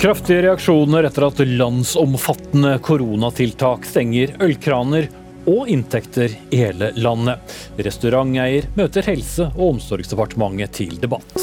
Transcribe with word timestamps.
Kraftige 0.00 0.46
reaksjoner 0.46 1.04
etter 1.04 1.26
at 1.26 1.40
landsomfattende 1.44 2.70
koronatiltak 2.80 3.82
stenger 3.84 4.30
ølkraner 4.40 5.10
og 5.44 5.68
inntekter 5.68 6.32
i 6.48 6.60
hele 6.62 6.88
landet. 6.96 7.52
Restauranteier 7.76 8.70
møter 8.78 9.04
Helse- 9.04 9.50
og 9.50 9.74
omsorgsdepartementet 9.74 10.72
til 10.78 10.96
debatt. 11.02 11.36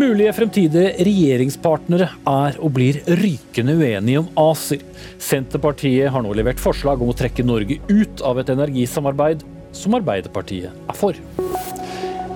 Mulige 0.00 0.32
fremtidige 0.38 0.94
regjeringspartnere 1.04 2.08
er 2.32 2.56
og 2.64 2.72
blir 2.78 3.02
rykende 3.20 3.76
uenige 3.76 4.24
om 4.24 4.32
ACER. 4.46 4.80
Senterpartiet 5.20 6.08
har 6.16 6.24
nå 6.24 6.32
levert 6.32 6.64
forslag 6.64 7.04
om 7.04 7.12
å 7.12 7.18
trekke 7.20 7.44
Norge 7.44 7.76
ut 7.92 8.24
av 8.24 8.40
et 8.40 8.56
energisamarbeid 8.56 9.44
som 9.76 10.00
Arbeiderpartiet 10.00 10.72
er 10.72 10.96
for 10.96 11.20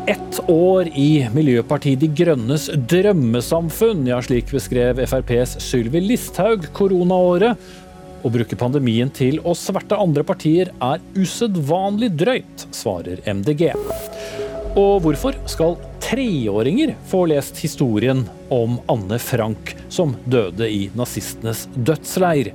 ett 0.08 0.40
år 0.50 0.88
i 0.88 1.28
Miljøpartiet 1.34 2.00
De 2.00 2.08
Grønnes 2.08 2.68
drømmesamfunn. 2.88 4.06
Ja, 4.08 4.22
slik 4.24 4.48
beskrev 4.54 5.02
FrPs 5.04 5.58
Sylvi 5.60 6.00
Listhaug 6.00 6.64
koronaåret. 6.76 7.60
Å 8.24 8.32
bruke 8.32 8.56
pandemien 8.58 9.12
til 9.12 9.36
å 9.44 9.52
sverte 9.56 9.98
andre 10.00 10.24
partier 10.26 10.72
er 10.80 11.04
usedvanlig 11.12 12.08
drøyt, 12.16 12.64
svarer 12.72 13.20
MDG. 13.28 13.68
Og 14.80 15.04
hvorfor 15.04 15.36
skal 15.50 15.76
treåringer 16.02 16.96
få 17.10 17.26
lest 17.28 17.60
historien 17.60 18.24
om 18.48 18.80
Anne 18.88 19.20
Frank, 19.20 19.76
som 19.92 20.16
døde 20.24 20.72
i 20.72 20.86
nazistenes 20.96 21.66
dødsleir? 21.76 22.54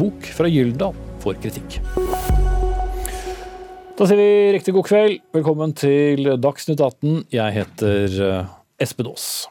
Bok 0.00 0.32
fra 0.40 0.48
Gyldal 0.48 0.96
får 1.20 1.42
kritikk. 1.44 1.82
Da 3.98 4.06
sier 4.06 4.20
vi 4.20 4.52
riktig 4.54 4.70
god 4.76 4.86
kveld. 4.86 5.22
Velkommen 5.34 5.72
til 5.74 6.28
Dagsnytt 6.38 6.78
18. 6.78 7.24
Jeg 7.34 7.54
heter 7.56 8.12
eh, 8.28 8.52
Espen 8.78 9.08
Aas. 9.10 9.48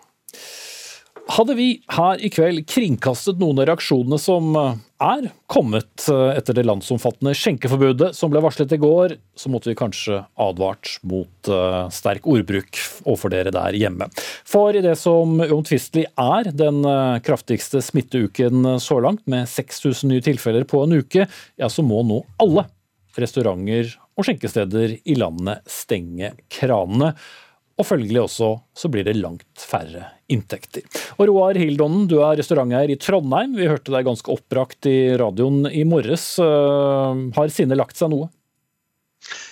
Hadde 1.35 1.57
vi 1.57 1.65
her 1.91 2.23
i 2.23 2.29
kveld 2.31 2.63
kringkastet 2.71 3.41
noen 3.41 3.59
av 3.59 3.67
reaksjonene 3.67 4.15
som 4.23 4.55
eh, 4.55 4.77
er 5.03 5.27
kommet 5.51 6.07
eh, 6.07 6.31
etter 6.37 6.55
det 6.55 6.63
landsomfattende 6.63 7.35
skjenkeforbudet 7.35 8.13
som 8.15 8.31
ble 8.31 8.45
varslet 8.47 8.77
i 8.77 8.79
går, 8.85 9.17
så 9.35 9.51
måtte 9.51 9.73
vi 9.73 9.75
kanskje 9.83 10.21
advart 10.39 10.93
mot 11.03 11.51
sterk 11.91 12.31
ordbruk 12.31 12.79
overfor 13.03 13.35
dere 13.35 13.51
der 13.51 13.75
hjemme. 13.75 14.07
For 14.47 14.71
i 14.71 14.85
det 14.87 14.95
som 15.03 15.41
uomtvistelig 15.43 16.07
er 16.23 16.53
den 16.55 16.87
kraftigste 17.27 17.83
smitteuken 17.83 18.77
så 18.79 19.03
langt, 19.03 19.27
med 19.27 19.51
6000 19.51 20.15
nye 20.15 20.23
tilfeller 20.23 20.63
på 20.63 20.87
en 20.87 21.01
uke, 21.03 21.27
ja, 21.27 21.67
så 21.67 21.83
må 21.83 21.99
nå 22.07 22.23
alle 22.39 22.69
restauranter 23.19 23.97
og 24.17 24.25
skjenkesteder 24.25 24.97
i 25.05 25.17
landet 25.17 25.65
stenge 25.69 26.33
kranene. 26.51 27.13
Og 27.77 27.85
følgelig 27.85 28.23
også 28.23 28.49
så 28.73 28.89
blir 28.89 29.05
det 29.05 29.19
langt 29.19 29.45
færre 29.61 30.07
inntekter. 30.33 30.87
Og 31.21 31.27
Roar 31.29 31.59
Hildonnen, 31.59 32.07
du 32.09 32.17
er 32.25 32.39
restauranteier 32.39 32.89
i 32.89 32.97
Trondheim. 32.97 33.53
Vi 33.57 33.69
hørte 33.69 33.93
deg 33.93 34.07
ganske 34.07 34.33
oppbrakt 34.33 34.89
i 34.89 35.13
radioen 35.21 35.69
i 35.69 35.85
morges. 35.85 36.31
Eh, 36.41 37.21
har 37.37 37.53
sinnet 37.53 37.77
lagt 37.77 37.99
seg 37.99 38.09
noe? 38.13 38.31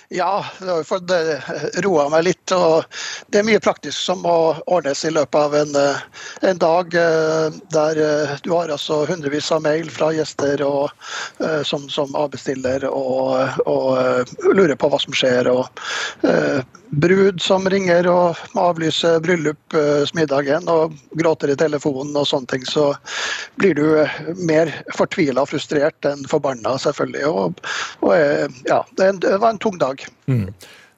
Ja, 0.08 0.46
det 0.58 0.70
har 0.70 0.82
fått 0.82 1.10
eh, 1.10 1.80
roa 1.82 2.08
meg 2.08 2.24
litt. 2.28 2.52
og 2.54 2.84
Det 3.26 3.40
er 3.40 3.46
mye 3.48 3.62
praktisk 3.62 3.98
som 3.98 4.22
må 4.22 4.54
ordnes 4.70 5.02
i 5.04 5.10
løpet 5.10 5.40
av 5.40 5.54
en, 5.58 5.74
eh, 5.80 6.04
en 6.46 6.60
dag. 6.62 6.94
Eh, 6.94 7.58
der 7.74 8.00
du 8.44 8.52
har 8.52 8.70
altså 8.70 9.02
hundrevis 9.08 9.50
av 9.52 9.64
mail 9.66 9.90
fra 9.90 10.12
gjester 10.14 10.62
og, 10.62 10.90
som, 11.66 11.88
som 11.90 12.14
avbestiller 12.16 12.84
og, 12.88 13.58
og, 13.66 14.28
lurer 14.54 14.76
på 14.78 14.88
hva 14.90 15.00
som 15.02 15.14
skjer. 15.16 15.48
og 15.50 15.66
Brud 16.96 17.42
som 17.42 17.66
ringer 17.70 18.06
og 18.08 18.38
må 18.54 18.68
avlyse 18.70 19.08
bryllupsmiddagen 19.24 20.68
og 20.70 20.94
gråter 21.18 21.52
i 21.52 21.58
telefonen 21.58 22.14
og 22.16 22.28
sånne 22.30 22.50
ting. 22.52 22.66
Så 22.68 22.92
blir 23.60 23.74
du 23.74 23.86
mer 24.46 24.70
fortvila 24.96 25.42
og 25.42 25.50
frustrert 25.50 26.08
enn 26.08 26.24
forbanna, 26.30 26.76
selvfølgelig. 26.80 27.26
Og, 27.26 27.60
og 28.06 28.14
ja, 28.70 28.80
det 29.00 29.34
var 29.34 29.50
en 29.50 29.62
tung 29.62 29.80
dag 29.82 29.95
dag. 29.96 30.06
Mm. 30.26 30.52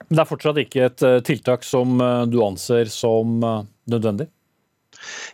Men 0.09 0.17
det 0.17 0.23
er 0.23 0.29
fortsatt 0.29 0.61
ikke 0.63 0.87
et 0.89 1.05
eh, 1.05 1.21
tiltak 1.27 1.67
som 1.67 2.01
eh, 2.01 2.25
du 2.31 2.41
anser 2.45 2.91
som 2.93 3.39
eh, 3.45 3.63
nødvendig? 3.93 4.29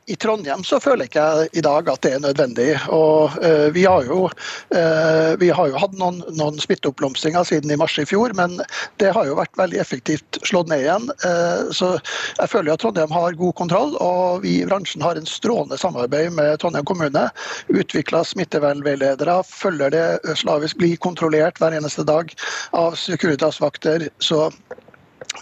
I 0.07 0.17
Trondheim 0.21 0.65
så 0.67 0.79
føler 0.83 1.07
jeg 1.07 1.13
ikke 1.13 1.59
i 1.59 1.63
dag 1.65 1.89
at 1.89 2.03
det 2.05 2.13
er 2.15 2.23
nødvendig. 2.23 2.69
og 2.93 3.37
uh, 3.41 3.69
vi, 3.75 3.85
har 3.89 4.05
jo, 4.09 4.29
uh, 4.29 5.33
vi 5.41 5.49
har 5.49 5.71
jo 5.71 5.81
hatt 5.81 5.97
noen, 6.01 6.21
noen 6.37 6.61
smitteoppblomstringer 6.61 7.47
siden 7.49 7.73
i 7.73 7.79
mars 7.81 7.97
i 7.99 8.07
fjor, 8.09 8.35
men 8.37 8.59
det 9.03 9.13
har 9.17 9.29
jo 9.29 9.39
vært 9.39 9.57
veldig 9.59 9.81
effektivt 9.81 10.41
slått 10.45 10.69
ned 10.73 10.85
igjen. 10.85 11.09
Uh, 11.25 11.73
så 11.75 11.95
jeg 12.41 12.53
føler 12.53 12.75
at 12.75 12.85
Trondheim 12.85 13.15
har 13.15 13.39
god 13.41 13.57
kontroll, 13.61 13.97
og 14.05 14.45
vi 14.45 14.59
i 14.61 14.69
bransjen 14.69 15.05
har 15.05 15.19
en 15.19 15.29
strålende 15.29 15.81
samarbeid 15.81 16.35
med 16.37 16.59
Trondheim 16.63 16.87
kommune. 16.89 17.27
Utvikla 17.73 18.25
smittevernveiledere, 18.29 19.41
følger 19.49 19.95
det 19.95 20.37
slavisk, 20.41 20.79
blir 20.81 21.01
kontrollert 21.01 21.61
hver 21.63 21.77
eneste 21.77 22.05
dag 22.07 22.33
av 22.77 22.99
Securitas-vakter. 23.01 24.09
Så 24.23 24.51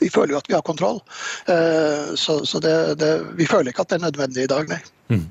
vi 0.00 0.09
føler 0.12 0.34
jo 0.34 0.41
at 0.41 0.48
vi 0.50 0.56
har 0.56 0.65
kontroll. 0.66 1.00
Eh, 1.50 2.15
så, 2.19 2.41
så 2.48 2.60
det, 2.62 2.75
det, 3.00 3.12
vi 3.38 3.48
føler 3.48 3.72
ikke 3.72 3.84
at 3.84 3.93
det 3.93 3.98
er 3.98 4.06
nødvendig 4.06 4.47
i 4.47 4.50
dag, 4.50 4.70
nei. 4.70 4.81
Mm. 5.12 5.26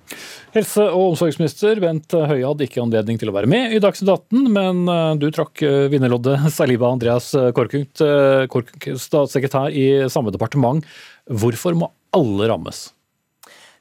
Helse- 0.54 0.84
og 0.92 1.14
omsorgsminister 1.14 1.80
Bent 1.82 2.14
Høie 2.14 2.46
hadde 2.46 2.68
ikke 2.68 2.84
anledning 2.84 3.18
til 3.18 3.32
å 3.32 3.34
være 3.34 3.50
med 3.50 3.74
i 3.74 3.80
Dagsnytt 3.82 4.12
18, 4.14 4.52
men 4.54 4.84
eh, 4.92 5.16
du 5.22 5.28
trakk 5.34 5.64
eh, 5.66 5.88
vinnerloddet. 5.94 6.46
Saliba 6.58 6.92
Andreas 6.92 7.32
Korkungt, 7.56 8.04
statssekretær 9.06 9.74
i 9.74 9.88
samme 10.12 10.34
departement. 10.36 10.86
Hvorfor 11.26 11.78
må 11.78 11.92
alle 12.16 12.52
rammes? 12.52 12.90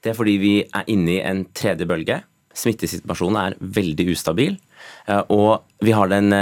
Det 0.00 0.12
er 0.12 0.16
fordi 0.16 0.38
vi 0.40 0.54
er 0.64 0.88
inne 0.88 1.18
i 1.18 1.22
en 1.26 1.44
tredje 1.56 1.84
bølge. 1.88 2.22
Smittesituasjonen 2.56 3.40
er 3.42 3.56
veldig 3.60 4.06
ustabil. 4.14 4.56
Og 5.28 5.60
vi 5.84 5.92
har 5.92 6.08
den 6.08 6.32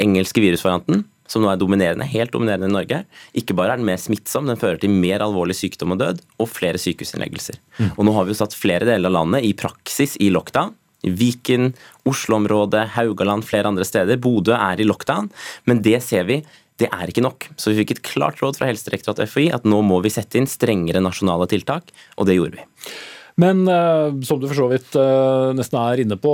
engelske 0.00 0.40
virusvarianten 0.40 1.04
som 1.30 1.44
nå 1.44 1.50
er 1.52 1.60
dominerende, 1.60 2.06
helt 2.08 2.32
dominerende 2.34 2.68
i 2.70 2.74
Norge. 2.74 3.02
Ikke 3.38 3.56
bare 3.56 3.74
er 3.74 3.80
den 3.80 3.88
mer 3.88 4.00
smittsom, 4.00 4.48
den 4.50 4.60
fører 4.60 4.80
til 4.82 4.92
mer 4.92 5.24
alvorlig 5.24 5.56
sykdom 5.58 5.94
og 5.94 6.02
død, 6.02 6.22
og 6.42 6.50
flere 6.50 6.80
sykehusinnleggelser. 6.82 7.60
Mm. 7.78 7.92
Og 7.96 8.06
nå 8.06 8.16
har 8.16 8.26
vi 8.26 8.34
jo 8.34 8.40
satt 8.42 8.56
flere 8.58 8.88
deler 8.88 9.12
av 9.12 9.20
landet 9.20 9.46
i 9.48 9.54
praksis 9.58 10.18
i 10.20 10.32
lockdown. 10.34 10.74
Viken, 11.02 11.72
Oslo-området, 12.06 12.92
Haugaland, 12.94 13.46
flere 13.46 13.72
andre 13.72 13.86
steder. 13.86 14.20
Bodø 14.22 14.54
er 14.54 14.82
i 14.82 14.86
lockdown, 14.86 15.32
men 15.66 15.82
det 15.82 15.98
ser 16.06 16.28
vi 16.28 16.42
det 16.80 16.88
er 16.90 17.10
ikke 17.10 17.24
nok. 17.24 17.46
Så 17.60 17.70
vi 17.70 17.82
fikk 17.82 17.96
et 17.96 18.04
klart 18.06 18.40
råd 18.42 18.58
fra 18.58 18.68
Helsedirektoratet 18.70 19.26
og 19.26 19.30
FHI 19.30 19.48
at 19.54 19.66
nå 19.68 19.82
må 19.86 20.00
vi 20.02 20.10
sette 20.10 20.40
inn 20.40 20.48
strengere 20.50 21.02
nasjonale 21.04 21.46
tiltak, 21.50 21.92
og 22.16 22.26
det 22.26 22.38
gjorde 22.38 22.58
vi. 22.58 22.66
Men 23.40 23.64
uh, 23.68 24.12
som 24.26 24.40
du 24.40 24.46
for 24.48 24.58
så 24.58 24.68
vidt 24.72 24.96
uh, 24.98 25.52
nesten 25.56 25.78
er 25.80 26.02
inne 26.02 26.18
på, 26.20 26.32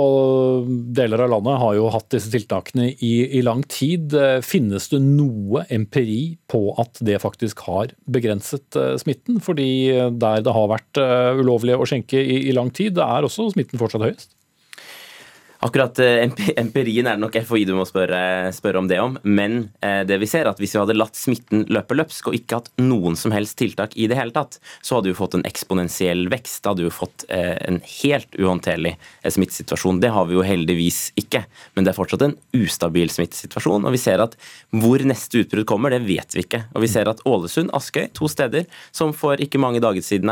deler 0.95 1.23
av 1.23 1.31
landet 1.33 1.59
har 1.61 1.75
jo 1.77 1.91
hatt 1.93 2.09
disse 2.11 2.31
tiltakene 2.33 2.89
i, 2.91 3.13
i 3.39 3.43
lang 3.45 3.63
tid. 3.71 4.15
Uh, 4.15 4.39
finnes 4.45 4.89
det 4.91 5.01
noe 5.05 5.63
empiri 5.71 6.37
på 6.51 6.63
at 6.81 6.99
det 7.05 7.21
faktisk 7.23 7.63
har 7.69 7.93
begrenset 8.11 8.75
smitten? 8.99 9.39
Fordi 9.43 9.69
der 10.19 10.43
det 10.43 10.55
har 10.55 10.71
vært 10.71 10.99
ulovlig 11.39 11.77
å 11.77 11.87
skjenke 11.87 12.19
i, 12.19 12.43
i 12.49 12.55
lang 12.55 12.73
tid, 12.75 12.99
er 12.99 13.27
også 13.27 13.51
smitten 13.53 13.79
fortsatt 13.81 14.05
høyest? 14.05 14.38
Akkurat 15.59 15.99
eh, 15.99 16.21
empirien 16.55 17.07
er 17.09 17.17
det 17.17 17.19
nok 17.19 17.35
FHI 17.43 17.65
du 17.67 17.73
må 17.75 17.83
spørre, 17.83 18.47
spørre 18.55 18.79
om 18.79 18.87
det 18.87 18.99
om. 19.03 19.17
Men 19.27 19.65
eh, 19.83 20.05
det 20.07 20.15
vi 20.21 20.27
ser 20.29 20.45
er 20.45 20.53
at 20.53 20.61
hvis 20.61 20.71
vi 20.71 20.79
hadde 20.79 20.95
latt 20.95 21.19
smitten 21.19 21.65
løpe 21.67 21.97
løpsk 21.99 22.29
og 22.31 22.37
ikke 22.37 22.61
hatt 22.61 22.69
noen 22.79 23.17
som 23.19 23.33
helst 23.35 23.57
tiltak 23.59 23.97
i 23.99 24.07
det 24.07 24.15
hele 24.15 24.31
tatt, 24.31 24.55
så 24.79 24.95
hadde 24.95 25.11
vi 25.11 25.17
fått 25.17 25.35
en 25.35 25.43
eksponentiell 25.49 26.29
vekst. 26.31 26.61
Da 26.63 26.71
hadde 26.71 26.85
vi 26.85 26.93
fått 26.95 27.25
eh, 27.27 27.57
en 27.67 27.81
helt 27.83 28.37
uhåndterlig 28.39 28.93
smittesituasjon. 29.27 29.99
Det 29.99 30.13
har 30.15 30.29
vi 30.29 30.37
jo 30.37 30.45
heldigvis 30.47 31.01
ikke. 31.19 31.43
Men 31.75 31.83
det 31.83 31.91
er 31.91 31.99
fortsatt 31.99 32.23
en 32.29 32.37
ustabil 32.55 33.11
smittesituasjon. 33.11 33.83
Og 33.83 33.97
vi 33.97 34.01
ser 34.05 34.23
at 34.23 34.39
hvor 34.71 35.03
neste 35.11 35.43
utbrudd 35.43 35.67
kommer, 35.67 35.91
det 35.91 36.05
vet 36.07 36.39
vi 36.39 36.45
ikke. 36.47 36.63
Og 36.71 36.87
vi 36.87 36.91
ser 36.93 37.11
at 37.11 37.25
Ålesund, 37.27 37.75
Askøy, 37.75 38.05
to 38.15 38.31
steder 38.31 38.63
som 38.95 39.11
for 39.11 39.35
ikke 39.43 39.59
mange 39.59 39.83
dager 39.83 40.07
siden 40.07 40.31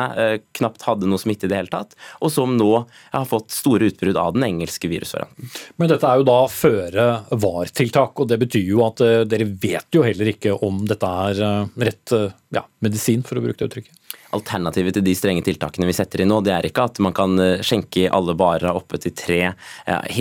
knapt 0.55 0.87
hadde 0.87 1.09
noe 1.09 1.19
smitte 1.19 1.49
i 1.49 1.51
det 1.51 1.57
hele 1.59 1.71
tatt, 1.73 1.95
og 2.23 2.31
som 2.31 2.55
nå 2.55 2.71
har 2.85 3.27
fått 3.27 3.51
store 3.51 3.89
utbrudd 3.91 4.19
av 4.21 4.35
den 4.37 4.45
engelske 4.47 4.87
viruset 4.87 5.16
ordføreren. 5.17 5.51
Men 5.77 5.91
dette 5.91 6.07
er 6.07 6.19
jo 6.19 6.27
da 6.27 6.37
føre 6.51 7.07
var-tiltak, 7.31 8.19
og 8.19 8.29
det 8.29 8.39
betyr 8.41 8.65
jo 8.67 8.83
at 8.85 9.01
eh, 9.01 9.25
dere 9.29 9.47
vet 9.47 9.87
jo 9.93 10.03
heller 10.05 10.31
ikke 10.33 10.57
om 10.65 10.85
dette 10.87 11.07
er 11.07 11.43
eh, 11.47 11.85
rett 11.87 12.15
eh, 12.15 12.33
ja, 12.55 12.65
medisin, 12.79 13.23
for 13.23 13.39
å 13.39 13.45
bruke 13.45 13.59
det 13.59 13.69
uttrykket? 13.71 13.93
Alternativet 14.37 14.97
til 14.97 15.05
de 15.05 15.15
strenge 15.17 15.43
tiltakene 15.45 15.89
vi 15.89 15.95
setter 15.97 16.23
inn 16.23 16.31
nå, 16.31 16.39
det 16.45 16.53
er 16.55 16.69
ikke 16.69 16.87
at 16.89 17.01
man 17.03 17.15
kan 17.17 17.37
eh, 17.41 17.65
skjenke 17.65 18.05
i 18.05 18.09
alle 18.13 18.37
barer 18.37 18.75
oppe 18.75 18.99
til 19.01 19.15
tre. 19.17 19.41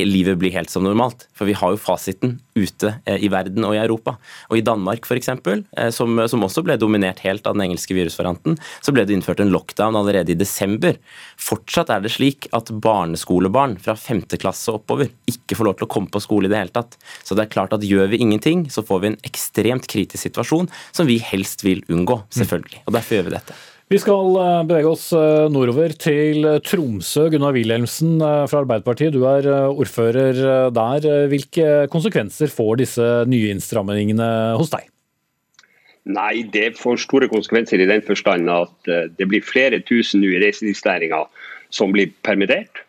Livet 0.06 0.38
blir 0.40 0.54
helt 0.56 0.72
som 0.72 0.84
normalt. 0.86 1.26
For 1.36 1.48
vi 1.48 1.56
har 1.56 1.74
jo 1.74 1.80
fasiten 1.80 2.38
ute 2.56 2.94
eh, 3.04 3.20
i 3.22 3.30
verden 3.32 3.64
og 3.68 3.76
i 3.76 3.80
Europa. 3.80 4.16
Og 4.50 4.58
i 4.58 4.64
Danmark 4.64 5.06
f.eks., 5.06 5.28
eh, 5.28 5.90
som, 5.94 6.20
som 6.30 6.46
også 6.46 6.64
ble 6.66 6.78
dominert 6.80 7.20
helt 7.26 7.46
av 7.46 7.56
den 7.56 7.66
engelske 7.66 7.96
virusvarianten, 7.96 8.56
så 8.80 8.94
ble 8.94 9.04
det 9.06 9.16
innført 9.16 9.42
en 9.44 9.52
lockdown 9.52 9.98
allerede 9.98 10.32
i 10.32 10.38
desember. 10.38 10.96
Fortsatt 11.40 11.92
er 11.92 12.04
det 12.04 12.14
slik 12.16 12.48
at 12.56 12.72
barneskolebarn 12.72 13.76
fra 13.82 13.96
femte 14.00 14.40
klasse 14.40 14.72
oppover 14.74 15.12
ikke 15.30 15.58
får 15.58 15.70
lov 15.70 15.78
til 15.78 15.88
å 15.88 15.92
komme 15.92 16.12
på 16.12 16.22
skole 16.24 16.48
i 16.48 16.52
det 16.52 16.64
hele 16.64 16.74
tatt. 16.74 16.98
Så 17.22 17.36
det 17.36 17.46
er 17.46 17.54
klart 17.54 17.76
at 17.76 17.86
gjør 17.86 18.10
vi 18.12 18.22
ingenting, 18.24 18.66
så 18.72 18.84
får 18.86 19.02
vi 19.02 19.12
en 19.12 19.22
ekstremt 19.28 19.88
kritisk 19.90 20.28
situasjon 20.28 20.70
som 20.96 21.08
vi 21.08 21.20
helst 21.22 21.66
vil 21.66 21.84
unngå, 21.92 22.22
selvfølgelig. 22.34 22.86
Og 22.86 22.96
derfor 22.96 23.18
gjør 23.18 23.30
vi 23.30 23.38
dette. 23.38 23.64
Vi 23.86 23.98
skal 24.02 24.34
eh, 24.42 24.64
bevege 24.66 24.90
oss 24.90 25.04
eh, 25.14 25.44
nordover 25.52 25.92
til 25.94 26.42
Tromsø. 26.66 27.28
Gunnar 27.30 27.54
Wilhelmsen 27.54 28.16
eh, 28.18 28.42
fra 28.50 28.64
Arbeiderpartiet, 28.64 29.14
du 29.14 29.22
er 29.30 29.46
ordfører 29.70 30.72
der. 30.74 31.06
Hvilke 31.30 31.86
konsekvenser 31.92 32.50
får 32.50 32.80
disse 32.80 33.06
nye 33.30 33.52
innstrammingene 33.54 34.28
hos 34.58 34.72
deg? 34.72 34.88
Nei, 36.10 36.42
Det 36.50 36.72
får 36.78 36.98
store 37.04 37.28
konsekvenser 37.30 37.82
i 37.82 37.86
den 37.86 38.02
forstand 38.06 38.50
at 38.50 38.90
det 39.18 39.26
blir 39.26 39.42
flere 39.42 39.78
tusen 39.82 40.22
nå 40.22 40.32
i 40.34 40.42
reiselivsnæringa 40.42 41.24
som 41.74 41.90
blir 41.94 42.12
permittert, 42.26 42.82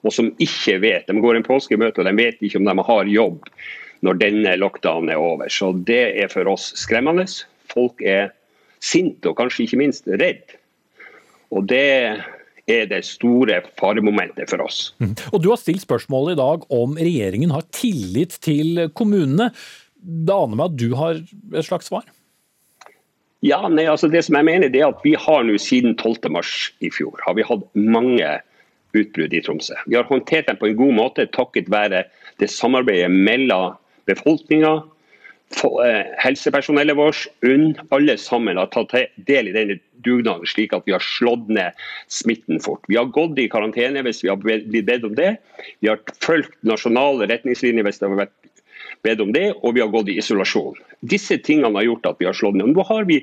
og 0.00 0.12
som 0.12 0.30
ikke 0.40 0.78
vet. 0.80 1.08
De 1.08 1.20
går 1.20 1.36
en 1.36 1.44
påskemøte 1.44 2.00
og 2.00 2.08
de 2.08 2.14
vet 2.16 2.40
ikke 2.40 2.60
om 2.60 2.68
de 2.68 2.86
har 2.88 3.12
jobb 3.12 3.48
når 4.04 4.20
denne 4.20 4.56
lockdownen 4.60 5.12
er 5.12 5.20
over. 5.20 5.48
Så 5.52 5.72
Det 5.84 6.02
er 6.20 6.32
for 6.32 6.48
oss 6.48 6.72
skremmende. 6.80 7.28
Folk 7.72 8.00
er 8.00 8.32
sint 8.80 9.26
og 9.28 9.36
kanskje 9.38 9.66
ikke 9.66 9.80
minst 9.80 10.08
redd. 10.20 10.56
Og 11.50 11.66
det 11.70 11.86
er 12.70 12.86
det 12.90 13.02
store 13.08 13.60
faremomentet 13.80 14.50
for 14.50 14.62
oss. 14.64 14.92
Mm. 15.02 15.14
Og 15.32 15.42
Du 15.42 15.50
har 15.50 15.60
stilt 15.60 15.82
spørsmålet 15.82 16.36
i 16.36 16.40
dag 16.40 16.64
om 16.70 16.96
regjeringen 16.98 17.50
har 17.54 17.66
tillit 17.74 18.38
til 18.44 18.88
kommunene. 18.94 19.50
Det 20.00 20.34
aner 20.34 20.56
meg 20.56 20.70
at 20.70 20.78
du 20.80 20.94
har 20.96 21.18
et 21.20 21.66
slags 21.66 21.90
svar? 21.90 22.06
Ja, 23.44 23.62
nei, 23.72 23.86
altså 23.88 24.10
det 24.12 24.20
som 24.26 24.36
jeg 24.36 24.44
mener 24.44 24.68
er 24.68 24.90
at 24.90 25.00
Vi 25.04 25.14
har 25.16 25.44
nå 25.48 25.56
siden 25.56 25.96
12.3 25.96 26.76
i 26.84 26.90
fjor 26.92 27.20
har 27.24 27.36
vi 27.38 27.46
hatt 27.48 27.64
mange 27.72 28.28
utbrudd 28.96 29.32
i 29.32 29.40
Tromsø. 29.40 29.76
Vi 29.86 29.96
har 29.96 30.08
håndtert 30.08 30.48
dem 30.50 30.58
på 30.60 30.68
en 30.68 30.76
god 30.76 30.96
måte 30.96 31.28
takket 31.32 31.70
være 31.72 32.04
det 32.42 32.50
samarbeidet 32.50 33.10
mellom 33.12 33.76
befolkninga, 34.10 34.80
helsepersonellet 36.18 36.96
vårt, 36.96 37.28
UNN, 37.42 37.74
alle 37.90 38.16
sammen 38.18 38.56
har 38.56 38.66
tatt 38.70 38.94
del 39.16 39.48
i 39.48 39.54
denne 39.54 39.78
dugnaden, 40.04 40.46
slik 40.46 40.72
at 40.72 40.86
vi 40.86 40.94
har 40.94 41.02
slått 41.04 41.48
ned 41.48 41.76
smitten 42.08 42.60
fort. 42.60 42.84
Vi 42.88 42.96
har 42.96 43.10
gått 43.10 43.38
i 43.38 43.48
karantene 43.50 44.02
hvis 44.06 44.22
vi 44.24 44.30
har 44.30 44.38
blitt 44.40 44.86
bedt 44.86 45.04
om 45.04 45.14
det. 45.14 45.36
Vi 45.80 45.90
har 45.90 46.00
fulgt 46.22 46.54
nasjonale 46.62 47.28
retningslinjer 47.28 47.84
hvis 47.84 48.00
det 48.00 48.08
har 48.08 48.22
vært 48.22 48.36
bedt 49.04 49.20
om 49.20 49.32
det, 49.32 49.50
og 49.62 49.74
vi 49.74 49.82
har 49.82 49.92
gått 49.92 50.08
i 50.12 50.18
isolasjon. 50.20 50.78
Disse 51.00 51.38
tingene 51.38 51.76
har 51.76 51.88
gjort 51.88 52.12
at 52.12 52.20
vi 52.20 52.28
har 52.28 52.36
slått 52.36 52.56
ned. 52.60 52.72
Nå 52.72 52.86
har 52.88 53.08
vi 53.08 53.20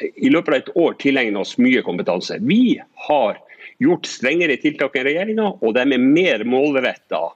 i 0.00 0.30
løpet 0.32 0.54
av 0.54 0.60
et 0.60 0.72
år 0.80 0.96
tilegnet 1.02 1.40
oss 1.42 1.58
mye 1.60 1.82
kompetanse. 1.84 2.38
Vi 2.40 2.78
har 3.08 3.40
gjort 3.80 4.08
strengere 4.08 4.56
tiltak 4.60 4.96
enn 4.96 5.08
regjeringa, 5.08 5.54
og 5.60 5.76
de 5.76 5.84
er 5.84 6.00
mer 6.00 6.44
målretta 6.48 7.26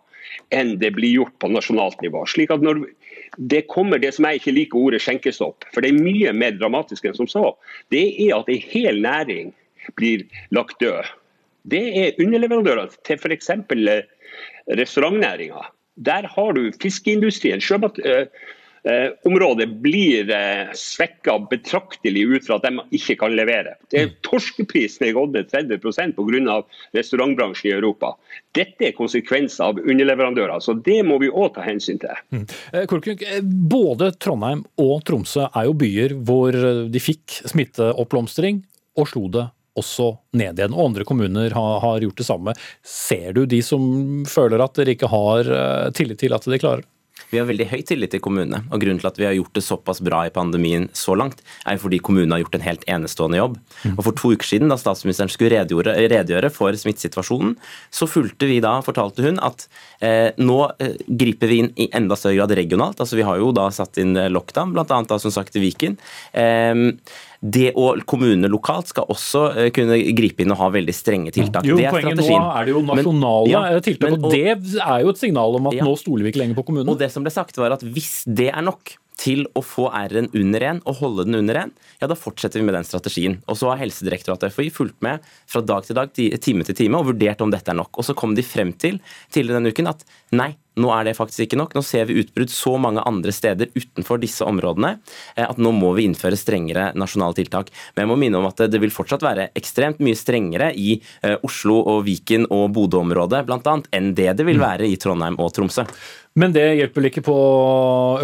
enn 0.55 0.77
det 0.81 0.93
blir 0.97 1.21
gjort 1.21 1.37
på 1.41 1.51
nasjonalt 1.53 2.01
nivå. 2.05 2.25
Slik 2.29 2.53
at 2.55 2.65
når 2.65 2.87
det 3.39 3.67
kommer 3.73 3.99
det 3.99 4.13
som 4.15 4.27
jeg 4.29 4.41
ikke 4.41 4.55
liker 4.55 4.79
ordet 4.79 5.03
skjenkestopp, 5.03 5.67
for 5.75 5.85
det 5.85 5.91
er 5.93 6.03
mye 6.05 6.33
mer 6.37 6.57
dramatisk 6.59 7.07
enn 7.09 7.17
som 7.19 7.29
så. 7.31 7.53
Det 7.95 8.07
er 8.27 8.35
at 8.37 8.51
en 8.53 8.67
hel 8.71 9.01
næring 9.05 9.53
blir 9.99 10.25
lagt 10.55 10.79
død. 10.81 11.09
Det 11.71 11.85
er 11.99 12.21
underleverandører 12.21 12.93
til 13.09 13.19
f.eks. 13.19 13.51
restaurantnæringa. 14.69 15.65
Der 15.97 16.27
har 16.27 16.53
du 16.57 16.73
fiskeindustrien, 16.83 17.63
sjømat, 17.63 17.99
eh, 18.05 18.27
Eh, 18.27 18.29
området 19.25 19.69
blir 19.81 20.31
eh, 20.31 20.67
svekka 20.75 21.39
betraktelig 21.51 22.23
ut 22.23 22.47
fra 22.47 22.59
at 22.59 22.67
de 22.67 22.83
ikke 22.99 23.17
kan 23.23 23.33
levere. 23.37 23.77
Er 23.97 24.11
Torskeprisen 24.27 25.07
er 25.09 25.15
gått 25.17 25.33
ned 25.33 25.49
30% 25.53 26.19
pga. 26.19 26.59
restaurantbransjen 26.93 27.71
i 27.71 27.75
Europa. 27.79 28.13
Dette 28.53 28.91
er 28.91 28.97
konsekvenser 28.97 29.71
av 29.71 29.81
underleverandører, 29.81 30.61
så 30.61 30.77
det 30.77 31.01
må 31.07 31.19
vi 31.23 31.33
òg 31.33 31.55
ta 31.57 31.65
hensyn 31.65 31.99
til. 32.03 32.23
Mm. 32.35 32.47
Eh, 32.77 33.41
både 33.43 34.13
Trondheim 34.21 34.65
og 34.77 35.05
Tromsø 35.09 35.49
er 35.49 35.69
jo 35.71 35.77
byer 35.81 36.17
hvor 36.21 36.53
de 36.53 37.01
fikk 37.01 37.41
smitteoppblomstring 37.49 38.65
og 39.01 39.09
slo 39.09 39.29
det 39.33 39.49
også 39.81 40.13
ned 40.39 40.61
igjen. 40.61 40.75
Og 40.77 40.91
andre 40.91 41.07
kommuner 41.09 41.57
har, 41.57 41.79
har 41.83 42.05
gjort 42.05 42.21
det 42.21 42.29
samme. 42.29 42.53
Ser 42.87 43.33
du 43.35 43.47
de 43.49 43.59
som 43.65 44.23
føler 44.29 44.63
at 44.63 44.77
dere 44.77 44.95
ikke 44.95 45.11
har 45.11 45.49
tillit 45.97 46.21
til 46.21 46.37
at 46.37 46.47
de 46.47 46.61
klarer 46.61 46.85
det? 46.85 46.94
Vi 47.31 47.39
har 47.39 47.47
veldig 47.49 47.67
høy 47.71 47.81
tillit 47.87 48.13
til 48.15 48.23
kommunene. 48.23 48.63
og 48.71 48.83
Grunnen 48.83 49.01
til 49.01 49.09
at 49.11 49.19
vi 49.19 49.27
har 49.27 49.35
gjort 49.37 49.55
det 49.57 49.65
såpass 49.65 50.01
bra 50.05 50.25
i 50.27 50.33
pandemien 50.35 50.89
så 50.95 51.17
langt, 51.19 51.43
er 51.67 51.79
fordi 51.83 52.01
kommunene 52.03 52.37
har 52.37 52.45
gjort 52.45 52.59
en 52.59 52.67
helt 52.67 52.87
enestående 52.91 53.41
jobb. 53.41 53.59
Og 53.95 54.03
For 54.07 54.19
to 54.19 54.33
uker 54.35 54.49
siden, 54.49 54.71
da 54.71 54.79
statsministeren 54.81 55.31
skulle 55.33 55.53
redegjøre, 55.55 55.97
redegjøre 56.11 56.51
for 56.55 56.75
smittesituasjonen, 56.79 57.57
så 57.95 58.09
fulgte 58.11 58.49
vi 58.51 58.61
da, 58.65 58.77
fortalte 58.87 59.27
hun, 59.27 59.39
at 59.43 59.67
eh, 60.03 60.31
nå 60.39 60.59
eh, 60.79 60.97
griper 61.07 61.51
vi 61.51 61.61
inn 61.65 61.73
i 61.79 61.89
enda 61.95 62.19
større 62.19 62.41
grad 62.43 62.57
regionalt. 62.59 63.01
altså 63.01 63.19
Vi 63.19 63.27
har 63.27 63.39
jo 63.39 63.53
da 63.57 63.69
satt 63.75 63.99
inn 64.03 64.17
eh, 64.19 64.31
lockdown, 64.33 64.75
bl.a. 64.75 65.19
som 65.19 65.35
sagt 65.35 65.59
i 65.59 65.65
Viken. 65.65 65.99
Eh, 66.33 66.75
det 67.45 67.75
og 67.77 68.01
kommunene 68.09 68.49
lokalt 68.49 68.89
skal 68.89 69.11
også 69.13 69.43
eh, 69.53 69.71
kunne 69.75 69.99
gripe 70.17 70.45
inn 70.45 70.55
og 70.55 70.63
ha 70.63 70.71
veldig 70.73 70.95
strenge 70.97 71.33
tiltak. 71.35 71.67
Jo, 71.69 71.77
poenget 71.77 72.23
nå 72.23 72.39
er 72.41 72.65
det 72.65 72.73
jo 72.73 72.81
nasjonale 72.89 73.51
men, 73.51 73.53
ja, 73.53 73.83
tiltak, 73.85 74.07
men, 74.09 74.17
og, 74.17 74.31
og, 74.31 74.33
det 74.33 74.79
er 74.81 75.05
jo 75.05 75.13
et 75.13 75.21
signal 75.21 75.59
om 75.59 75.69
at 75.69 75.77
ja, 75.77 75.85
nå 75.85 75.93
stoler 76.01 76.25
vi 76.25 76.33
ikke 76.33 76.41
lenger 76.41 76.57
på 76.57 76.65
kommunene. 76.71 76.95
Og 76.95 77.01
det 77.01 77.11
som 77.13 77.27
ble 77.27 77.33
sagt 77.35 77.61
var 77.61 77.77
at 77.77 77.85
Hvis 77.85 78.23
det 78.25 78.49
er 78.49 78.65
nok, 78.65 78.95
til 79.21 79.45
å 79.55 79.63
få 79.65 79.89
R-en 79.95 80.31
under 80.35 80.67
1 80.71 80.83
og 80.89 80.99
holde 81.01 81.27
den 81.29 81.39
under 81.39 81.61
1, 81.65 81.73
ja, 82.01 82.09
da 82.11 82.19
fortsetter 82.19 82.61
vi 82.61 82.67
med 82.67 82.77
den 82.79 82.89
strategien. 82.89 83.39
Og 83.49 83.59
så 83.61 83.71
har 83.71 83.81
Helsedirektoratet 83.83 84.55
FHI 84.55 84.71
fulgt 84.75 85.01
med 85.05 85.25
fra 85.51 85.63
dag 85.65 85.87
til 85.87 85.99
dag, 85.99 86.13
time 86.15 86.67
til 86.67 86.79
time, 86.79 87.01
og 87.01 87.13
vurdert 87.13 87.45
om 87.45 87.55
dette 87.55 87.71
er 87.71 87.79
nok. 87.79 87.95
Og 87.99 88.07
så 88.07 88.17
kom 88.19 88.35
de 88.37 88.47
frem 88.47 88.75
til 88.75 89.01
tidligere 89.33 89.61
denne 89.61 89.75
uken 89.75 89.91
at 89.91 90.05
nei, 90.35 90.55
nå 90.81 90.91
er 90.91 91.07
det 91.07 91.15
faktisk 91.15 91.45
ikke 91.45 91.59
nok. 91.61 91.75
Nå 91.77 91.83
ser 91.87 92.09
vi 92.09 92.19
utbrudd 92.19 92.51
så 92.51 92.75
mange 92.83 93.03
andre 93.07 93.33
steder 93.35 93.71
utenfor 93.77 94.19
disse 94.23 94.47
områdene 94.47 94.97
eh, 95.37 95.47
at 95.47 95.61
nå 95.63 95.71
må 95.75 95.93
vi 95.95 96.07
innføre 96.09 96.39
strengere 96.39 96.89
nasjonale 96.99 97.39
tiltak. 97.39 97.71
Men 97.95 98.05
jeg 98.05 98.11
må 98.11 98.19
minne 98.19 98.41
om 98.41 98.49
at 98.49 98.65
det 98.71 98.81
vil 98.83 98.95
fortsatt 98.95 99.23
være 99.25 99.51
ekstremt 99.59 100.03
mye 100.05 100.19
strengere 100.19 100.73
i 100.75 100.97
eh, 100.97 101.37
Oslo 101.47 101.79
og 101.95 102.03
Viken 102.09 102.49
og 102.51 102.73
Bodø-området 102.75 103.45
bl.a. 103.47 103.79
enn 103.95 104.13
det 104.19 104.33
det 104.35 104.49
vil 104.49 104.59
mm. 104.59 104.67
være 104.67 104.91
i 104.91 104.99
Trondheim 104.99 105.39
og 105.43 105.55
Tromsø. 105.55 105.87
Men 106.35 106.55
det 106.55 106.67
hjelper 106.81 107.01
vel 107.01 107.11
ikke 107.13 107.25
på 107.29 107.39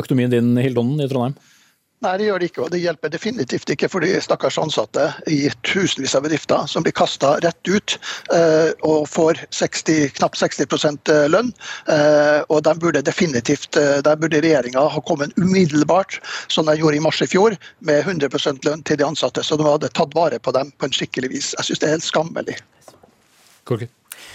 økonomien 0.01 0.33
din, 0.33 0.57
Hildonen, 0.59 0.99
i 0.99 1.09
Trondheim? 1.11 1.39
Nei, 2.01 2.15
det 2.17 2.31
gjør 2.31 2.41
det 2.41 2.47
ikke. 2.49 2.63
Og 2.65 2.71
det 2.73 2.79
hjelper 2.81 3.13
definitivt 3.13 3.71
ikke 3.75 3.89
for 3.93 4.05
de 4.05 4.15
stakkars 4.25 4.57
ansatte 4.61 5.11
i 5.29 5.43
tusenvis 5.69 6.15
av 6.17 6.25
bedrifter 6.25 6.65
som 6.71 6.85
blir 6.87 6.95
kasta 6.97 7.35
rett 7.45 7.69
ut 7.69 7.97
eh, 8.33 8.73
og 8.89 9.05
får 9.13 9.43
60, 9.53 10.09
knapt 10.17 10.41
60 10.41 10.65
eh, 10.65 11.27
lønn. 11.29 11.53
Eh, 11.93 12.41
og 12.49 12.65
de 12.65 12.75
burde 12.81 13.05
definitivt, 13.05 13.77
eh, 13.77 14.01
Der 14.07 14.17
burde 14.17 14.41
regjeringa 14.41 14.87
ha 14.95 15.05
kommet 15.05 15.37
umiddelbart, 15.37 16.23
som 16.49 16.67
de 16.67 16.79
gjorde 16.81 16.97
i 16.97 17.05
mars 17.05 17.21
i 17.21 17.29
fjor, 17.29 17.59
med 17.85 18.09
100% 18.09 18.65
lønn 18.65 18.83
til 18.89 18.97
de 18.97 19.05
ansatte. 19.05 19.45
Så 19.45 19.61
de 19.61 19.69
hadde 19.69 19.93
tatt 19.93 20.17
vare 20.17 20.41
på 20.41 20.57
dem 20.57 20.73
på 20.81 20.89
en 20.89 20.97
skikkelig 20.97 21.35
vis. 21.37 21.53
Jeg 21.59 21.69
syns 21.69 21.85
det 21.85 21.91
er 21.91 21.99
helt 21.99 22.09
skammelig. 22.09 22.61
Korkut. 23.69 23.93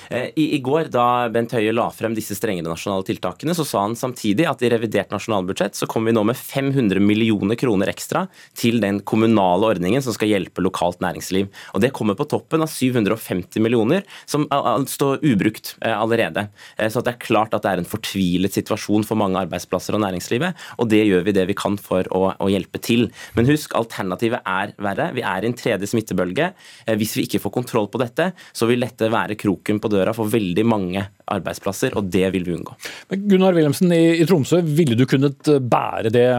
Eh, 0.09 0.29
I, 0.35 0.55
I, 0.55 0.59
går, 0.63 0.89
da 0.93 1.27
Bent 1.33 1.53
Høie 1.55 1.73
la 1.73 1.87
frem 1.93 2.15
disse 2.17 2.35
strengere 2.37 2.69
nasjonale 2.69 3.05
tiltakene, 3.07 3.55
så 3.57 3.65
sa 3.67 3.83
han 3.85 3.95
samtidig 3.97 4.47
at 4.49 4.61
i 4.65 4.69
revidert 4.71 5.13
nasjonalbudsjett 5.13 5.77
så 5.77 5.87
kommer 5.89 6.11
vi 6.11 6.17
nå 6.17 6.25
med 6.29 6.39
500 6.39 7.01
millioner 7.03 7.59
kroner 7.59 7.91
ekstra 7.91 8.25
til 8.57 8.81
den 8.83 9.01
kommunale 9.07 9.71
ordningen 9.73 10.03
som 10.05 10.15
skal 10.15 10.31
hjelpe 10.31 10.63
lokalt 10.63 11.01
næringsliv. 11.03 11.49
Og 11.73 11.83
Det 11.85 11.93
kommer 11.95 12.17
på 12.17 12.27
toppen 12.29 12.65
av 12.65 12.71
750 12.71 13.61
millioner 13.63 14.05
som 14.25 14.47
står 14.89 15.23
ubrukt 15.25 15.75
eh, 15.81 15.95
allerede. 15.95 16.47
Eh, 16.77 16.89
så 16.91 17.03
det 17.05 17.15
er 17.15 17.25
klart 17.25 17.55
at 17.55 17.65
det 17.65 17.73
er 17.73 17.83
en 17.83 17.89
fortvilet 17.89 18.53
situasjon 18.55 19.05
for 19.07 19.19
mange 19.19 19.39
arbeidsplasser 19.41 19.97
og 19.97 20.03
næringslivet, 20.05 20.55
og 20.79 20.89
det 20.91 21.03
gjør 21.05 21.25
vi 21.27 21.35
det 21.35 21.47
vi 21.49 21.57
kan 21.57 21.77
for 21.81 22.07
å, 22.15 22.31
å 22.41 22.51
hjelpe 22.51 22.81
til. 22.83 23.07
Men 23.37 23.49
husk, 23.49 23.75
alternativet 23.77 24.45
er 24.45 24.73
verre. 24.81 25.11
Vi 25.15 25.23
er 25.25 25.45
i 25.45 25.49
en 25.49 25.57
tredje 25.57 25.89
smittebølge. 25.89 26.51
Hvis 26.99 27.15
vi 27.17 27.25
ikke 27.27 27.41
får 27.43 27.53
kontroll 27.59 27.89
på 27.91 28.01
dette, 28.01 28.31
så 28.55 28.67
vil 28.69 28.83
dette 28.83 29.09
være 29.11 29.37
kroken 29.39 29.79
på 29.81 29.91
døra 29.95 30.13
for 30.15 30.29
veldig 30.31 30.67
mange 30.67 31.07
arbeidsplasser, 31.31 31.95
og 31.97 32.11
det 32.13 32.27
vil 32.35 32.45
vi 32.47 32.55
unngå. 32.59 32.75
Men 33.11 33.25
Gunnar 33.31 33.57
Wilhelmsen 33.57 33.95
i, 33.95 34.03
i 34.19 34.27
Tromsø, 34.29 34.61
ville 34.61 34.97
du 34.99 35.07
kunnet 35.09 35.49
bære 35.65 36.13
det 36.13 36.29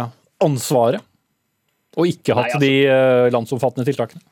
ansvaret? 0.44 1.04
Og 1.96 2.10
ikke 2.10 2.36
hatt 2.36 2.56
Nei, 2.56 2.56
altså, 2.56 2.64
de 2.64 2.72
eh, 2.92 3.28
landsomfattende 3.32 3.88
tiltakene? 3.88 4.25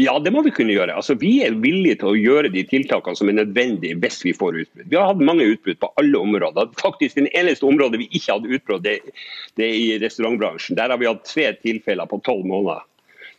Ja, 0.00 0.14
det 0.22 0.30
må 0.32 0.40
vi 0.46 0.52
kunne 0.54 0.72
gjøre. 0.72 0.94
Altså, 0.96 1.16
vi 1.20 1.34
er 1.44 1.58
villige 1.60 1.98
til 2.00 2.12
å 2.12 2.16
gjøre 2.16 2.52
de 2.52 2.62
tiltakene 2.68 3.18
som 3.18 3.28
er 3.28 3.36
nødvendige 3.42 3.98
hvis 4.00 4.22
vi 4.24 4.32
får 4.36 4.62
utbrudd. 4.62 4.86
Vi 4.88 4.96
har 4.96 5.10
hatt 5.10 5.20
mange 5.20 5.44
utbrudd 5.50 5.80
på 5.82 5.90
alle 6.00 6.22
områder. 6.22 6.70
Faktisk 6.80 7.18
Det 7.18 7.32
eneste 7.36 7.68
området 7.68 8.00
vi 8.00 8.08
ikke 8.08 8.38
hadde 8.38 8.54
utbrudd, 8.56 8.86
det, 8.86 9.00
det 9.60 9.66
er 9.68 9.76
i 9.76 9.98
restaurantbransjen. 10.00 10.78
Der 10.78 10.94
har 10.94 11.02
vi 11.02 11.10
hatt 11.10 11.26
tre 11.28 11.50
tilfeller 11.60 12.08
på 12.08 12.22
tolv 12.24 12.46
måneder. 12.48 12.86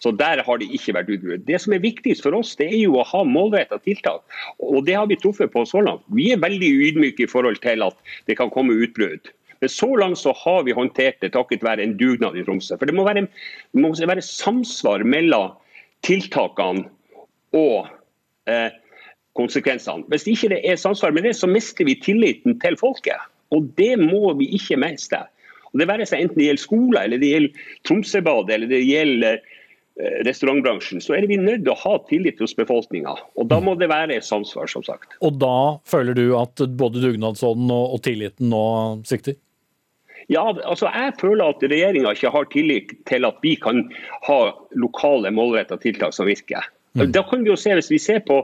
Så 0.04 0.12
Der 0.12 0.42
har 0.44 0.58
det 0.60 0.68
ikke 0.76 0.98
vært 0.98 1.12
utbrudd. 1.14 1.46
Det 1.48 1.62
som 1.64 1.74
er 1.74 1.84
viktigst 1.84 2.26
for 2.26 2.36
oss, 2.36 2.58
det 2.60 2.68
er 2.68 2.82
jo 2.82 2.98
å 3.00 3.06
ha 3.08 3.22
målretta 3.24 3.80
tiltak. 3.86 4.20
Og 4.60 4.84
Det 4.86 4.98
har 4.98 5.08
vi 5.08 5.16
truffet 5.16 5.54
på 5.54 5.64
så 5.70 5.80
langt. 5.80 6.04
Vi 6.12 6.34
er 6.34 6.44
veldig 6.44 6.72
ydmyke 6.90 7.24
i 7.24 7.32
forhold 7.32 7.62
til 7.64 7.86
at 7.88 7.96
det 8.28 8.36
kan 8.38 8.52
komme 8.52 8.76
utbrudd. 8.76 9.32
Men 9.64 9.72
så 9.72 9.88
langt 9.96 10.20
så 10.20 10.34
har 10.36 10.66
vi 10.68 10.76
håndtert 10.76 11.22
det 11.24 11.32
takket 11.32 11.64
være 11.64 11.86
en 11.86 11.96
dugnad 11.96 12.36
i 12.36 12.44
Tromsø. 12.44 12.76
For 12.76 12.90
det 12.90 12.96
må 12.98 13.06
være, 13.08 13.30
det 13.72 13.80
må 13.80 13.94
være 13.96 14.26
samsvar 14.28 15.06
mellom 15.08 15.54
tiltakene 16.04 16.84
og 17.56 17.88
eh, 18.52 18.76
konsekvensene. 19.40 20.04
Hvis 20.12 20.28
ikke 20.28 20.52
det 20.52 20.60
er 20.68 20.76
samsvar 20.76 21.16
med 21.16 21.24
det, 21.24 21.38
så 21.40 21.48
mister 21.48 21.88
vi 21.88 21.96
tilliten 21.96 22.60
til 22.60 22.76
folket. 22.76 23.24
Og 23.56 23.72
det 23.80 23.96
må 24.02 24.34
vi 24.36 24.52
ikke 24.58 24.82
miste. 24.84 25.22
Og 25.72 25.80
det 25.80 25.88
være 25.88 26.12
seg 26.12 26.26
enten 26.26 26.42
det 26.42 26.50
gjelder 26.50 26.68
skole, 26.68 27.04
eller 27.08 27.22
det 27.24 27.32
gjelder 27.32 27.68
Tromsøbadet, 27.88 28.58
eller 28.58 28.74
det 28.74 28.84
gjelder 28.84 29.40
restaurantbransjen, 30.26 31.02
så 31.02 31.14
er 31.18 31.28
vi 31.30 31.38
nødt 31.38 31.66
til 31.68 31.74
å 31.74 31.80
ha 31.84 31.98
tillit 32.10 32.40
hos 32.42 32.56
befolkninga. 32.58 33.14
Og 33.38 33.50
da 33.52 33.60
må 33.62 33.76
det 33.78 33.92
være 33.92 34.20
samsvar, 34.26 34.70
som 34.72 34.86
sagt. 34.86 35.18
Og 35.22 35.38
da 35.42 35.78
føler 35.86 36.18
du 36.18 36.26
at 36.40 36.64
både 36.80 37.04
dugnadsånden 37.04 37.74
og 37.74 38.00
tilliten 38.06 38.50
nå 38.54 38.66
svikter? 39.08 39.38
Ja, 40.32 40.46
altså 40.64 40.88
jeg 40.88 41.18
føler 41.20 41.52
at 41.52 41.66
regjeringa 41.68 42.14
ikke 42.16 42.32
har 42.32 42.48
tillit 42.54 42.94
til 43.10 43.28
at 43.28 43.42
vi 43.44 43.58
kan 43.60 43.84
ha 44.26 44.40
lokale 44.80 45.34
målretta 45.36 45.78
tiltak 45.84 46.16
som 46.16 46.30
virker. 46.30 46.64
Mm. 46.94 47.10
Da 47.12 47.24
kan 47.26 47.42
vi 47.42 47.50
jo 47.50 47.58
se, 47.58 47.74
Hvis 47.74 47.90
vi 47.92 47.98
ser 47.98 48.20
på 48.22 48.44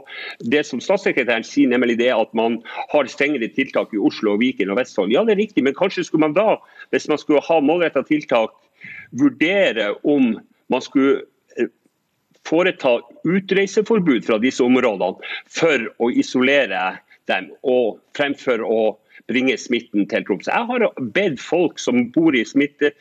det 0.50 0.64
som 0.66 0.80
statssekretæren 0.82 1.46
sier, 1.46 1.70
nemlig 1.70 1.98
det 1.98 2.10
at 2.10 2.34
man 2.34 2.58
har 2.90 3.06
strengere 3.06 3.48
tiltak 3.48 3.94
i 3.94 3.98
Oslo, 3.98 4.36
Viken 4.36 4.70
og 4.70 4.80
Vestfold. 4.80 5.12
Ja, 5.14 5.22
det 5.24 5.36
er 5.36 5.42
riktig, 5.44 5.64
men 5.64 5.74
kanskje 5.74 6.04
skulle 6.04 6.26
man 6.26 6.34
da, 6.34 6.58
hvis 6.90 7.08
man 7.08 7.18
skulle 7.18 7.42
ha 7.46 7.60
målretta 7.62 8.02
tiltak, 8.02 8.50
vurdere 9.14 9.94
om 10.02 10.40
man 10.70 10.82
skulle 10.82 11.20
eh, 11.20 11.26
foreta 12.48 12.98
utreiseforbud 13.28 14.26
fra 14.26 14.38
disse 14.42 14.64
områdene 14.64 15.32
for 15.52 15.86
å 16.00 16.10
isolere 16.10 16.98
dem, 17.30 17.50
og 17.62 18.00
fremfor 18.16 18.64
å 18.66 18.80
bringe 19.30 19.56
smitten 19.60 20.08
til 20.10 20.24
Tromsø. 20.26 20.50
Jeg 20.50 20.68
har 20.70 20.86
bedt 21.14 21.42
folk 21.42 21.78
som 21.78 22.08
bor 22.14 22.34
i 22.34 22.44
smitte 22.48 22.92